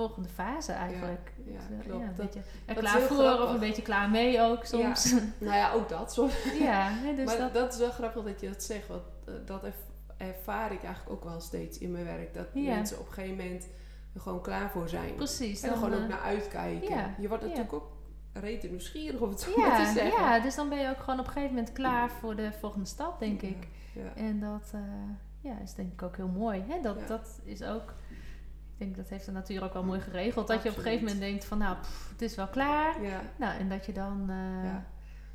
volgende 0.01 0.28
fase 0.28 0.72
eigenlijk. 0.72 1.32
Ja, 1.44 1.53
eh, 1.53 1.86
klopt. 1.86 2.16
Dat- 2.16 2.36
er 2.66 2.74
klaar 2.74 3.01
voor 3.01 3.16
grappig. 3.16 3.44
of 3.46 3.53
een 3.53 3.61
beetje 3.61 3.82
klaar 3.82 4.11
mee 4.11 4.40
ook 4.40 4.64
soms. 4.64 5.12
Nou 5.38 5.57
ja, 5.57 5.72
ook 5.72 5.88
dat. 5.88 6.12
Sorry. 6.12 6.32
Ja, 6.61 6.90
dus 7.16 7.24
maar 7.24 7.38
dat, 7.38 7.55
dat... 7.55 7.72
is 7.72 7.78
wel 7.78 7.90
grappig 7.90 8.24
dat 8.24 8.40
je 8.40 8.48
dat 8.48 8.62
zegt. 8.62 8.86
Want 8.88 9.03
eh, 9.26 9.34
dat 9.44 9.64
erv- 9.64 9.74
ervaar 10.16 10.72
ik 10.72 10.82
eigenlijk 10.82 11.11
ook 11.16 11.24
wel 11.30 11.40
steeds 11.40 11.78
in 11.78 11.90
mijn 11.90 12.05
werk. 12.05 12.34
Dat 12.34 12.46
Ja. 12.55 12.74
mensen 12.74 12.98
op 12.98 13.07
een 13.07 13.12
gegeven 13.12 13.36
moment 13.36 13.66
er 14.14 14.20
gewoon 14.20 14.40
klaar 14.42 14.70
voor 14.70 14.88
zijn. 14.88 15.14
precies. 15.14 15.62
En 15.62 15.70
er 15.70 15.76
gewoon 15.76 15.94
ook 15.94 16.03
eh, 16.03 16.09
naar 16.09 16.20
uitkijken. 16.20 16.88
ja, 16.96 17.14
Je 17.18 17.28
wordt 17.28 17.42
ja. 17.42 17.48
natuurlijk 17.48 17.74
ook 17.76 17.88
rete 18.32 18.66
nieuwsgierig 18.68 19.20
om 19.20 19.28
het 19.28 19.40
zo 19.40 19.51
ja, 19.61 19.84
te 19.84 19.92
zeggen. 19.92 20.22
ja, 20.22 20.40
dus 20.40 20.55
dan 20.55 20.68
ben 20.68 20.78
je 20.78 20.88
ook 20.88 21.01
gewoon 21.01 21.20
op 21.20 21.26
een 21.26 21.32
gegeven 21.32 21.55
moment 21.55 21.72
klaar 21.72 22.11
voor 22.11 22.36
de 22.36 22.53
volgende 22.61 22.86
stap, 22.86 23.18
denk 23.20 23.42
ik. 23.42 23.68
Ja. 23.94 24.14
En 24.22 24.40
dat 24.40 24.70
eh, 24.74 24.80
ja, 25.40 25.59
is 25.62 25.74
denk 25.74 25.92
ik 25.92 26.03
ook 26.03 26.16
heel 26.16 26.28
mooi. 26.28 26.64
Hè? 26.68 26.80
Dat, 26.82 26.96
Ja. 27.01 27.07
dat 27.07 27.40
is 27.44 27.62
ook, 27.62 27.94
ik 28.81 28.87
denk 28.87 28.97
dat 28.97 29.09
heeft 29.09 29.24
de 29.24 29.33
natuur 29.33 29.64
ook 29.64 29.72
wel 29.72 29.85
mooi 29.85 30.01
geregeld. 30.01 30.47
Dat 30.49 30.62
je 30.62 30.70
op 30.70 30.76
een 30.76 30.83
gegeven 30.83 31.05
moment 31.05 31.20
denkt 31.22 31.45
van 31.45 31.59
nou, 31.59 31.76
pff, 31.76 32.09
het 32.11 32.22
is 32.22 32.35
wel 32.35 32.49
klaar. 32.49 33.03
Ja. 33.03 33.20
Nou, 33.37 33.59
en 33.59 33.68
dat 33.68 33.87
je 33.87 33.93
dan... 33.93 34.26
eh, 34.28 34.64
Ja. 34.64 34.87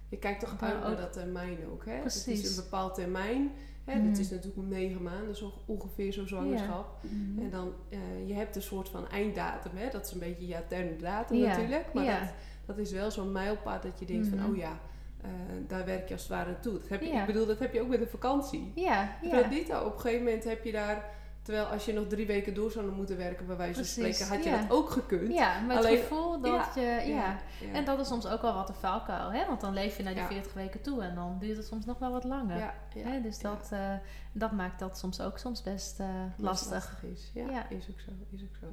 Je 0.10 0.18
kijkt 0.18 0.39
toch 0.39 0.56
uit 0.62 0.82
naar 0.84 0.96
dat 0.96 1.14
termijn 1.14 1.58
ook. 1.72 1.86
Hè? 1.86 1.91
Het 1.91 2.02
Precies. 2.02 2.41
is 2.43 2.58
een 2.58 2.64
bepaald 2.64 2.96
termijn. 2.96 3.52
Hè? 3.86 3.96
Mhm. 3.96 4.10
Dat 4.10 4.18
is 4.18 4.30
natuurlijk 4.30 4.68
negen 4.68 5.02
maanden, 5.04 5.43
ook 5.43 5.54
ongeveer 5.66 6.14
zo'n 6.14 6.28
zwangerschap. 6.28 6.98
mhm. 7.02 7.43
En 7.43 7.50
dan, 7.50 7.74
eh, 7.89 8.28
je 8.28 8.34
hebt 8.34 8.56
een 8.56 8.62
soort 8.62 8.89
van 8.89 9.10
einddatum. 9.10 9.72
Hè? 9.76 9.89
Dat 9.89 10.06
is 10.06 10.12
een 10.12 10.20
beetje 10.20 10.48
je 10.48 10.56
interne 10.62 10.96
datum 10.96 11.38
Ja, 11.38 11.48
natuurlijk. 11.48 11.93
Maar 11.93 12.04
ja. 12.04 12.20
dat, 12.20 12.30
dat 12.66 12.78
is 12.78 12.91
wel 12.91 13.12
zo'n 13.12 13.32
mijlpaal 13.32 13.82
dat 13.82 14.00
je 14.00 14.06
denkt 14.06 14.30
Mhm. 14.30 14.38
van, 14.39 14.50
oh 14.50 14.58
ja, 14.58 14.80
eh, 15.22 15.30
daar 15.68 15.86
werk 15.86 16.08
je 16.08 16.14
als 16.14 16.24
het 16.24 16.32
ware 16.32 16.52
naartoe. 16.52 16.74
Dat 16.80 16.89
heb 16.89 17.02
je, 17.02 17.08
Ja. 17.08 17.20
Ik 17.20 17.26
bedoel, 17.26 17.46
dat 17.46 17.60
heb 17.60 17.74
je 17.74 17.82
ook 17.82 17.88
met 17.89 18.02
een 18.02 18.08
vakantie. 18.08 18.72
Ja, 18.76 19.18
ja. 19.22 19.50
niet? 19.50 19.74
Op 19.74 19.93
een 19.93 20.00
gegeven 20.00 20.24
moment 20.26 20.43
heb 20.43 20.64
je 20.64 20.72
daar, 20.72 21.06
terwijl 21.46 21.66
als 21.66 21.86
je 21.86 21.93
nog 21.93 22.08
drie 22.08 22.26
weken 22.28 22.54
door 22.54 22.72
zou 22.72 22.91
moeten 22.91 23.18
werken, 23.18 23.46
bij 23.48 23.56
wijze 23.58 23.74
van 23.76 23.86
spreken, 23.86 24.28
had 24.28 24.43
je 24.43 24.50
ja. 24.50 24.62
dat 24.62 24.72
ook 24.72 24.89
gekund. 24.89 25.34
Ja, 25.34 25.60
met 25.60 25.78
Alleen- 25.78 25.91
het 25.91 26.02
gevoel 26.02 26.41
dat 26.41 26.68
je... 26.76 26.82
Ja. 26.82 27.04
ja. 27.06 27.38
En 27.74 27.86
dat 27.86 28.00
is 28.00 28.08
soms 28.08 28.28
ook 28.28 28.41
wel 28.41 28.54
wat 28.54 28.70
een 28.70 28.76
valkuil, 28.76 29.32
hè? 29.32 29.46
Want 29.46 29.62
dan 29.62 29.74
leef 29.74 29.98
je 29.98 30.04
naar 30.04 30.14
die 30.14 30.22
Ja. 30.22 30.28
40 30.28 30.54
weken 30.54 30.82
toe 30.82 31.02
en 31.04 31.16
dan 31.16 31.38
duurt 31.39 31.58
het 31.58 31.66
soms 31.66 31.86
nog 31.86 32.00
wel 32.00 32.12
wat 32.12 32.24
langer. 32.24 32.74
hè? 32.93 33.22
Dus 33.22 33.39
dat, 33.39 33.68
eh, 33.72 33.93
dat 34.32 34.52
maakt 34.52 34.80
dat 34.80 34.98
soms 34.98 35.22
ook 35.22 35.38
soms 35.38 35.64
best 35.64 36.00
eh, 36.00 36.08
Best 36.38 36.39
lastig. 36.39 37.04
is. 37.14 37.32
Ja, 37.34 37.70
is 37.70 37.88
ook 37.89 38.00
zo. 38.00 38.12
Is 38.30 38.41
ook 38.41 38.56
zo. 38.60 38.66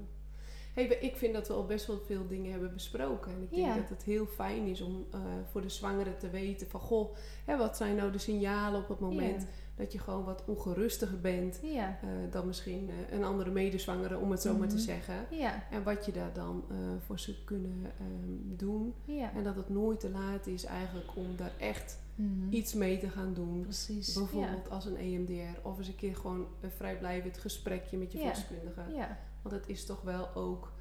Hey, 0.75 0.85
ik 0.85 1.17
vind 1.17 1.35
dat 1.35 1.49
we 1.49 1.55
al 1.55 1.67
best 1.67 1.87
wel 1.87 2.01
veel 2.07 2.27
dingen 2.27 2.51
hebben 2.51 2.73
besproken. 2.73 3.33
En 3.33 3.43
ik 3.43 3.51
denk 3.51 3.75
dat 3.77 3.89
het 3.89 4.03
heel 4.03 4.27
fijn 4.27 4.67
is 4.67 4.81
om 4.81 5.07
eh, 5.13 5.21
voor 5.51 5.61
de 5.61 5.69
zwangere 5.69 6.17
te 6.17 6.31
weten 6.31 6.69
van... 6.71 6.81
Goh, 6.81 7.15
hè, 7.45 7.57
wat 7.57 7.77
zijn 7.77 7.97
nou 7.97 8.13
de 8.13 8.19
signalen 8.19 8.81
op 8.81 8.89
het 8.89 9.01
moment 9.01 9.47
dat 9.75 9.93
je 9.93 9.99
gewoon 9.99 10.25
wat 10.25 10.43
ongerustiger 10.47 11.21
bent... 11.21 11.59
Ja, 11.63 11.99
eh, 12.03 12.09
dan 12.31 12.47
misschien 12.47 12.91
eh, 12.91 13.17
een 13.19 13.25
andere 13.25 13.51
medezwangere, 13.51 14.19
om 14.19 14.31
het 14.31 14.43
zo 14.43 14.57
maar 14.57 14.69
te 14.69 14.75
Mhm. 14.75 14.85
zeggen. 14.85 15.15
ja, 15.31 15.63
En 15.71 15.83
wat 15.83 16.07
je 16.07 16.13
daar 16.13 16.33
dan 16.33 16.65
eh, 16.71 16.77
voor 17.07 17.19
zou 17.19 17.37
kunnen 17.45 17.83
ehm, 17.99 18.57
doen. 18.57 18.95
ja. 19.05 19.33
En 19.35 19.45
dat 19.45 19.57
het 19.57 19.69
nooit 19.69 20.01
te 20.01 20.11
laat 20.11 20.47
is 20.47 20.65
eigenlijk 20.65 21.17
om 21.17 21.37
daar 21.37 21.53
echt 21.59 22.01
Mhm. 22.15 22.53
iets 22.53 22.75
mee 22.75 22.99
te 22.99 23.09
gaan 23.09 23.35
doen. 23.35 23.61
Precies. 23.63 24.13
Bijvoorbeeld 24.15 24.71
als 24.71 24.85
een 24.85 24.97
EMDR 24.97 25.59
of 25.69 25.79
eens 25.79 25.89
een 25.89 25.95
keer 25.95 26.17
gewoon 26.17 26.47
een 26.61 26.71
vrijblijvend 26.71 27.39
gesprekje 27.39 27.97
met 27.97 28.13
je 28.13 28.19
ja. 28.19 29.19
Want 29.43 29.55
het 29.55 29.69
is 29.69 29.87
toch 29.87 30.01
wel 30.03 30.35
ook 30.35 30.72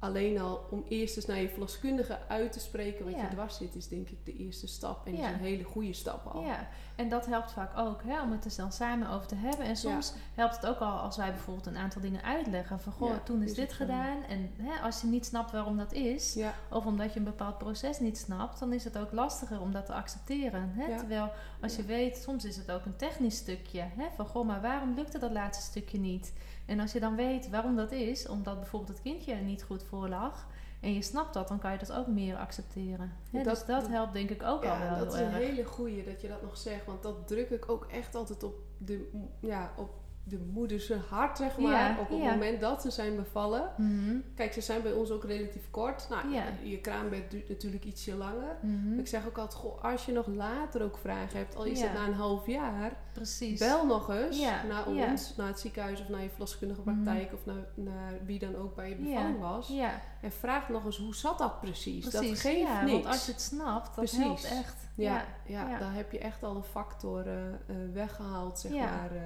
alleen 0.00 0.38
al 0.40 0.66
om 0.70 0.84
eerst 0.88 1.16
eens 1.16 1.26
naar 1.26 1.40
je 1.40 1.48
verloskundige 1.48 2.18
uit 2.28 2.52
te 2.52 2.60
spreken 2.60 3.04
wat 3.04 3.14
Ja. 3.14 3.22
je 3.22 3.28
dwars 3.28 3.56
zit, 3.56 3.74
is 3.74 3.88
denk 3.88 4.08
ik 4.08 4.24
de 4.24 4.36
eerste 4.36 4.66
stap. 4.66 5.06
En 5.06 5.16
Ja. 5.16 5.26
is 5.28 5.32
een 5.34 5.38
hele 5.40 5.64
goede 5.64 5.92
stap 5.92 6.26
al. 6.26 6.42
Ja, 6.42 6.68
en 6.96 7.08
dat 7.08 7.26
helpt 7.26 7.52
vaak 7.52 7.78
ook 7.78 8.02
hè, 8.02 8.22
om 8.22 8.32
het 8.32 8.44
er 8.44 8.56
dan 8.56 8.72
samen 8.72 9.10
over 9.10 9.26
te 9.26 9.34
hebben. 9.34 9.66
En 9.66 9.76
soms 9.76 10.12
helpt 10.34 10.56
het 10.56 10.66
ook 10.66 10.78
al 10.78 10.98
als 10.98 11.16
wij 11.16 11.30
bijvoorbeeld 11.30 11.66
een 11.66 11.76
aantal 11.76 12.00
dingen 12.00 12.22
uitleggen. 12.22 12.80
Van 12.80 12.92
goh, 12.92 13.16
toen 13.24 13.42
is 13.42 13.50
is 13.50 13.56
dit 13.56 13.70
zo. 13.70 13.76
gedaan. 13.76 14.22
En 14.28 14.50
hè, 14.56 14.80
als 14.80 15.00
je 15.00 15.06
niet 15.06 15.26
snapt 15.26 15.50
waarom 15.50 15.76
dat 15.76 15.92
is, 15.92 16.38
of 16.70 16.86
omdat 16.86 17.12
je 17.12 17.18
een 17.18 17.24
bepaald 17.24 17.58
proces 17.58 17.98
niet 17.98 18.18
snapt, 18.18 18.58
dan 18.58 18.72
is 18.72 18.84
het 18.84 18.98
ook 18.98 19.12
lastiger 19.12 19.60
om 19.60 19.72
dat 19.72 19.86
te 19.86 19.92
accepteren. 19.92 20.70
Hè? 20.74 20.96
Terwijl 20.98 21.30
als 21.60 21.76
je 21.76 21.84
weet, 21.84 22.16
soms 22.16 22.44
is 22.44 22.56
het 22.56 22.70
ook 22.70 22.84
een 22.84 22.96
technisch 22.96 23.36
stukje. 23.36 23.80
Hè? 23.80 24.06
Van 24.16 24.26
goh, 24.26 24.46
maar 24.46 24.60
waarom 24.60 24.94
lukte 24.94 25.18
dat 25.18 25.30
laatste 25.30 25.64
stukje 25.64 25.98
niet? 25.98 26.32
En 26.70 26.80
als 26.80 26.92
je 26.92 27.00
dan 27.00 27.16
weet 27.16 27.50
waarom 27.50 27.76
dat 27.76 27.92
is, 27.92 28.28
omdat 28.28 28.56
bijvoorbeeld 28.60 28.92
het 28.92 29.02
kindje 29.02 29.32
er 29.32 29.42
niet 29.42 29.62
goed 29.62 29.82
voor 29.82 30.08
lag. 30.08 30.46
En 30.80 30.94
je 30.94 31.02
snapt 31.02 31.34
dat, 31.34 31.48
dan 31.48 31.58
kan 31.58 31.72
je 31.72 31.78
dat 31.78 31.92
ook 31.92 32.06
meer 32.06 32.36
accepteren. 32.36 33.12
Hè? 33.30 33.42
Dat- 33.42 33.54
dus 33.54 33.64
dat 33.66 33.88
helpt 33.88 34.12
denk 34.12 34.30
ik 34.30 34.42
ook 34.42 34.64
al 34.64 34.72
ja 34.72 34.88
wel 34.90 34.98
dat 35.04 35.14
is 35.14 35.20
een 35.20 35.26
erg. 35.26 35.34
hele 35.34 35.64
goeie 35.64 36.04
dat 36.04 36.20
je 36.20 36.28
dat 36.28 36.42
nog 36.42 36.56
zegt. 36.56 36.86
Want 36.86 37.02
dat 37.02 37.28
druk 37.28 37.50
ik 37.50 37.70
ook 37.70 37.84
echt 37.86 38.14
altijd 38.14 38.42
op 38.42 38.54
de, 38.78 39.10
ja, 39.40 39.72
op 39.76 39.90
de 40.30 40.38
moeders 40.52 40.92
hart, 41.08 41.36
zeg 41.36 41.58
maar. 41.58 41.72
Ja, 41.72 41.96
op 42.00 42.08
het 42.08 42.18
ja. 42.18 42.30
moment 42.30 42.60
dat 42.60 42.82
ze 42.82 42.90
zijn 42.90 43.16
bevallen. 43.16 43.70
Mhm. 43.76 44.16
Kijk, 44.34 44.52
ze 44.52 44.60
zijn 44.60 44.82
bij 44.82 44.92
ons 44.92 45.10
ook 45.10 45.24
relatief 45.24 45.70
kort. 45.70 46.06
Nou, 46.10 46.30
Ja. 46.32 46.44
je 46.62 46.78
kraambed 46.80 47.30
duurt 47.30 47.48
natuurlijk 47.48 47.84
ietsje 47.84 48.14
langer. 48.14 48.56
Mhm. 48.62 48.98
Ik 48.98 49.06
zeg 49.06 49.26
ook 49.26 49.38
altijd, 49.38 49.60
goh, 49.60 49.84
als 49.84 50.04
je 50.06 50.12
nog 50.12 50.26
later 50.26 50.82
ook 50.82 50.98
vragen 50.98 51.38
hebt, 51.38 51.56
al 51.56 51.64
is 51.64 51.80
het 51.80 51.92
na 51.92 52.06
een 52.06 52.14
half 52.14 52.46
jaar, 52.46 52.92
Precies. 53.12 53.58
bel 53.58 53.86
nog 53.86 54.10
eens 54.10 54.40
naar 54.68 54.86
ons, 54.86 55.36
naar 55.36 55.46
het 55.46 55.60
ziekenhuis 55.60 56.00
of 56.00 56.08
naar 56.08 56.22
je 56.22 56.28
verloskundige 56.30 56.80
Mhm. 56.84 57.02
praktijk 57.02 57.32
of 57.32 57.46
naar, 57.46 57.64
naar 57.74 58.12
wie 58.24 58.38
dan 58.38 58.56
ook 58.56 58.74
bij 58.74 58.88
je 58.88 58.94
bevalling 58.96 59.40
was. 59.40 59.68
Ja, 59.68 60.00
En 60.22 60.32
vraag 60.32 60.68
nog 60.68 60.84
eens, 60.84 60.98
hoe 60.98 61.14
zat 61.14 61.38
dat 61.38 61.60
precies? 61.60 62.08
precies. 62.08 62.30
Dat 62.30 62.38
geeft 62.40 62.68
niks. 62.82 62.92
Want 62.92 63.06
als 63.06 63.26
je 63.26 63.32
het 63.32 63.40
snapt, 63.40 63.86
dat 63.86 63.94
Precies. 63.94 64.18
helpt 64.18 64.44
echt. 64.44 64.76
ja, 64.94 65.24
Ja, 65.46 65.78
daar 65.78 65.94
heb 65.94 66.12
je 66.12 66.18
echt 66.18 66.42
al 66.42 66.56
een 66.56 66.62
factor 66.62 67.26
eh, 67.26 67.46
eh, 67.48 67.54
weggehaald, 67.92 68.58
zeg 68.58 68.72
maar, 68.72 69.10
eh, 69.10 69.20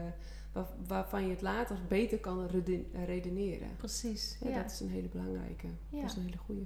waar- 0.55 0.67
waarvan 0.87 1.25
je 1.25 1.31
het 1.31 1.43
later 1.43 1.77
beter 1.89 2.19
kan 2.19 2.47
reden- 2.47 2.87
redeneren. 3.07 3.69
precies. 3.77 4.37
Ja, 4.41 4.49
Ja. 4.51 4.63
Dat 4.63 4.71
is 4.73 4.81
een 4.81 4.91
hele 4.91 5.09
belangrijke. 5.09 5.67
Ja. 5.89 6.01
Dat 6.01 6.11
is 6.11 6.17
een 6.17 6.23
hele 6.25 6.37
goede. 6.37 6.63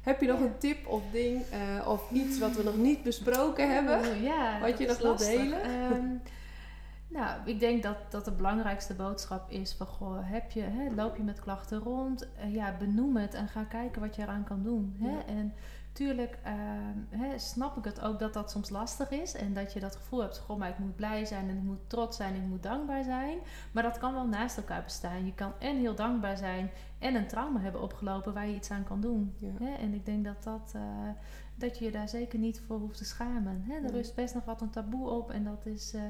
Heb 0.00 0.20
je 0.20 0.26
nog 0.26 0.40
een 0.40 0.58
tip 0.58 0.86
of 0.86 1.02
ding 1.12 1.42
eh, 1.42 1.88
of 1.88 2.10
iets 2.10 2.38
wat 2.38 2.56
we 2.56 2.62
nog 2.62 2.76
niet 2.76 3.02
besproken 3.02 3.74
hebben? 3.74 4.22
Ja, 4.22 4.60
Wat 4.60 4.78
je 4.78 4.86
nog 4.86 4.98
wilt 4.98 5.18
delen? 5.18 5.62
Ehm, 5.62 6.06
nou, 7.08 7.40
ik 7.44 7.60
denk 7.60 7.82
dat, 7.82 7.96
dat 8.10 8.24
de 8.24 8.30
belangrijkste 8.32 8.94
boodschap 8.94 9.50
is 9.50 9.72
van, 9.72 9.86
goh, 9.86 10.16
heb 10.20 10.50
je, 10.50 10.60
hè, 10.62 10.94
loop 10.94 11.16
je 11.16 11.22
met 11.22 11.40
klachten 11.40 11.78
rond? 11.78 12.28
Eh, 12.36 12.54
ja, 12.54 12.76
benoem 12.78 13.16
het 13.16 13.34
en 13.34 13.48
ga 13.48 13.62
kijken 13.64 14.00
wat 14.00 14.16
je 14.16 14.22
eraan 14.22 14.44
kan 14.44 14.62
doen. 14.62 14.96
Hè? 14.98 15.10
Ja. 15.10 15.26
En 15.26 15.54
tuurlijk 15.92 16.38
ehm, 16.42 16.98
hè, 17.08 17.38
snap 17.38 17.76
ik 17.76 17.84
het 17.84 18.00
ook 18.00 18.18
dat 18.18 18.32
dat 18.32 18.50
soms 18.50 18.70
lastig 18.70 19.10
is. 19.10 19.34
En 19.34 19.52
dat 19.54 19.72
je 19.72 19.80
dat 19.80 19.96
gevoel 19.96 20.20
hebt, 20.20 20.38
goh, 20.38 20.58
maar 20.58 20.68
ik 20.68 20.78
moet 20.78 20.96
blij 20.96 21.24
zijn 21.24 21.48
en 21.48 21.56
ik 21.56 21.62
moet 21.62 21.88
trots 21.88 22.16
zijn 22.16 22.34
en 22.34 22.42
ik 22.42 22.48
moet 22.48 22.62
dankbaar 22.62 23.04
zijn. 23.04 23.38
Maar 23.72 23.82
dat 23.82 23.98
kan 23.98 24.12
wel 24.12 24.26
naast 24.26 24.56
elkaar 24.56 24.82
bestaan. 24.82 25.26
Je 25.26 25.34
kan 25.34 25.52
en 25.58 25.76
heel 25.76 25.94
dankbaar 25.94 26.36
zijn 26.36 26.70
en 26.98 27.14
een 27.14 27.26
trauma 27.28 27.60
hebben 27.60 27.82
opgelopen 27.82 28.34
waar 28.34 28.46
je 28.46 28.54
iets 28.54 28.70
aan 28.70 28.84
kan 28.84 29.00
doen. 29.00 29.34
Ja. 29.36 29.52
Hè? 29.58 29.74
En 29.74 29.94
ik 29.94 30.06
denk 30.06 30.24
dat, 30.24 30.42
dat, 30.42 30.72
eh, 30.74 31.08
dat 31.54 31.78
je 31.78 31.84
je 31.84 31.90
daar 31.90 32.08
zeker 32.08 32.38
niet 32.38 32.60
voor 32.66 32.78
hoeft 32.78 32.98
te 32.98 33.04
schamen. 33.04 33.62
Hè? 33.66 33.74
Er 33.74 33.82
Nee. 33.82 33.90
rust 33.90 34.14
best 34.14 34.34
nog 34.34 34.44
wat 34.44 34.60
een 34.60 34.70
taboe 34.70 35.08
op 35.10 35.30
en 35.30 35.44
dat 35.44 35.66
is 35.66 35.94
eh, 35.94 36.02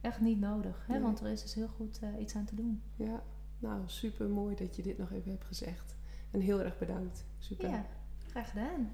echt 0.00 0.20
niet 0.20 0.40
nodig. 0.40 0.84
Hè? 0.86 0.92
Nee. 0.92 1.02
Want 1.02 1.20
er 1.20 1.26
is 1.26 1.42
dus 1.42 1.54
heel 1.54 1.68
goed 1.68 1.98
eh, 1.98 2.20
iets 2.20 2.34
aan 2.36 2.44
te 2.44 2.54
doen. 2.54 2.82
Ja, 2.94 3.22
nou 3.58 3.82
super 3.86 4.28
mooi 4.28 4.54
dat 4.54 4.76
je 4.76 4.82
dit 4.82 4.98
nog 4.98 5.12
even 5.12 5.30
hebt 5.30 5.44
gezegd. 5.44 5.94
En 6.30 6.40
heel 6.40 6.60
erg 6.60 6.78
bedankt. 6.78 7.24
Super. 7.38 7.68
Ja, 7.68 7.86
graag 8.28 8.48
gedaan. 8.50 8.92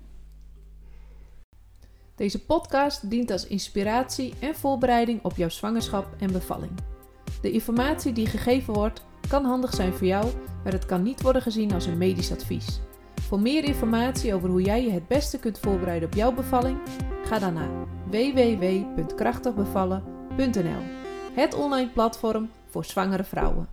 Deze 2.22 2.44
podcast 2.44 3.10
dient 3.10 3.30
als 3.30 3.46
inspiratie 3.46 4.34
en 4.40 4.54
voorbereiding 4.54 5.24
op 5.24 5.36
jouw 5.36 5.48
zwangerschap 5.48 6.06
en 6.18 6.32
bevalling. 6.32 6.72
De 7.40 7.50
informatie 7.50 8.12
die 8.12 8.26
gegeven 8.26 8.74
wordt 8.74 9.04
kan 9.28 9.44
handig 9.44 9.74
zijn 9.74 9.92
voor 9.92 10.06
jou, 10.06 10.26
maar 10.64 10.72
het 10.72 10.86
kan 10.86 11.02
niet 11.02 11.22
worden 11.22 11.42
gezien 11.42 11.72
als 11.72 11.86
een 11.86 11.98
medisch 11.98 12.32
advies. 12.32 12.80
Voor 13.20 13.40
meer 13.40 13.64
informatie 13.64 14.34
over 14.34 14.48
hoe 14.48 14.62
jij 14.62 14.84
je 14.84 14.90
het 14.90 15.08
beste 15.08 15.38
kunt 15.38 15.58
voorbereiden 15.58 16.08
op 16.08 16.14
jouw 16.14 16.32
bevalling, 16.32 16.78
ga 17.24 17.38
dan 17.38 17.54
naar 17.54 17.70
www.krachtigbevallen.nl. 18.10 20.82
Het 21.32 21.54
online 21.54 21.90
platform 21.90 22.50
voor 22.66 22.84
zwangere 22.84 23.24
vrouwen. 23.24 23.71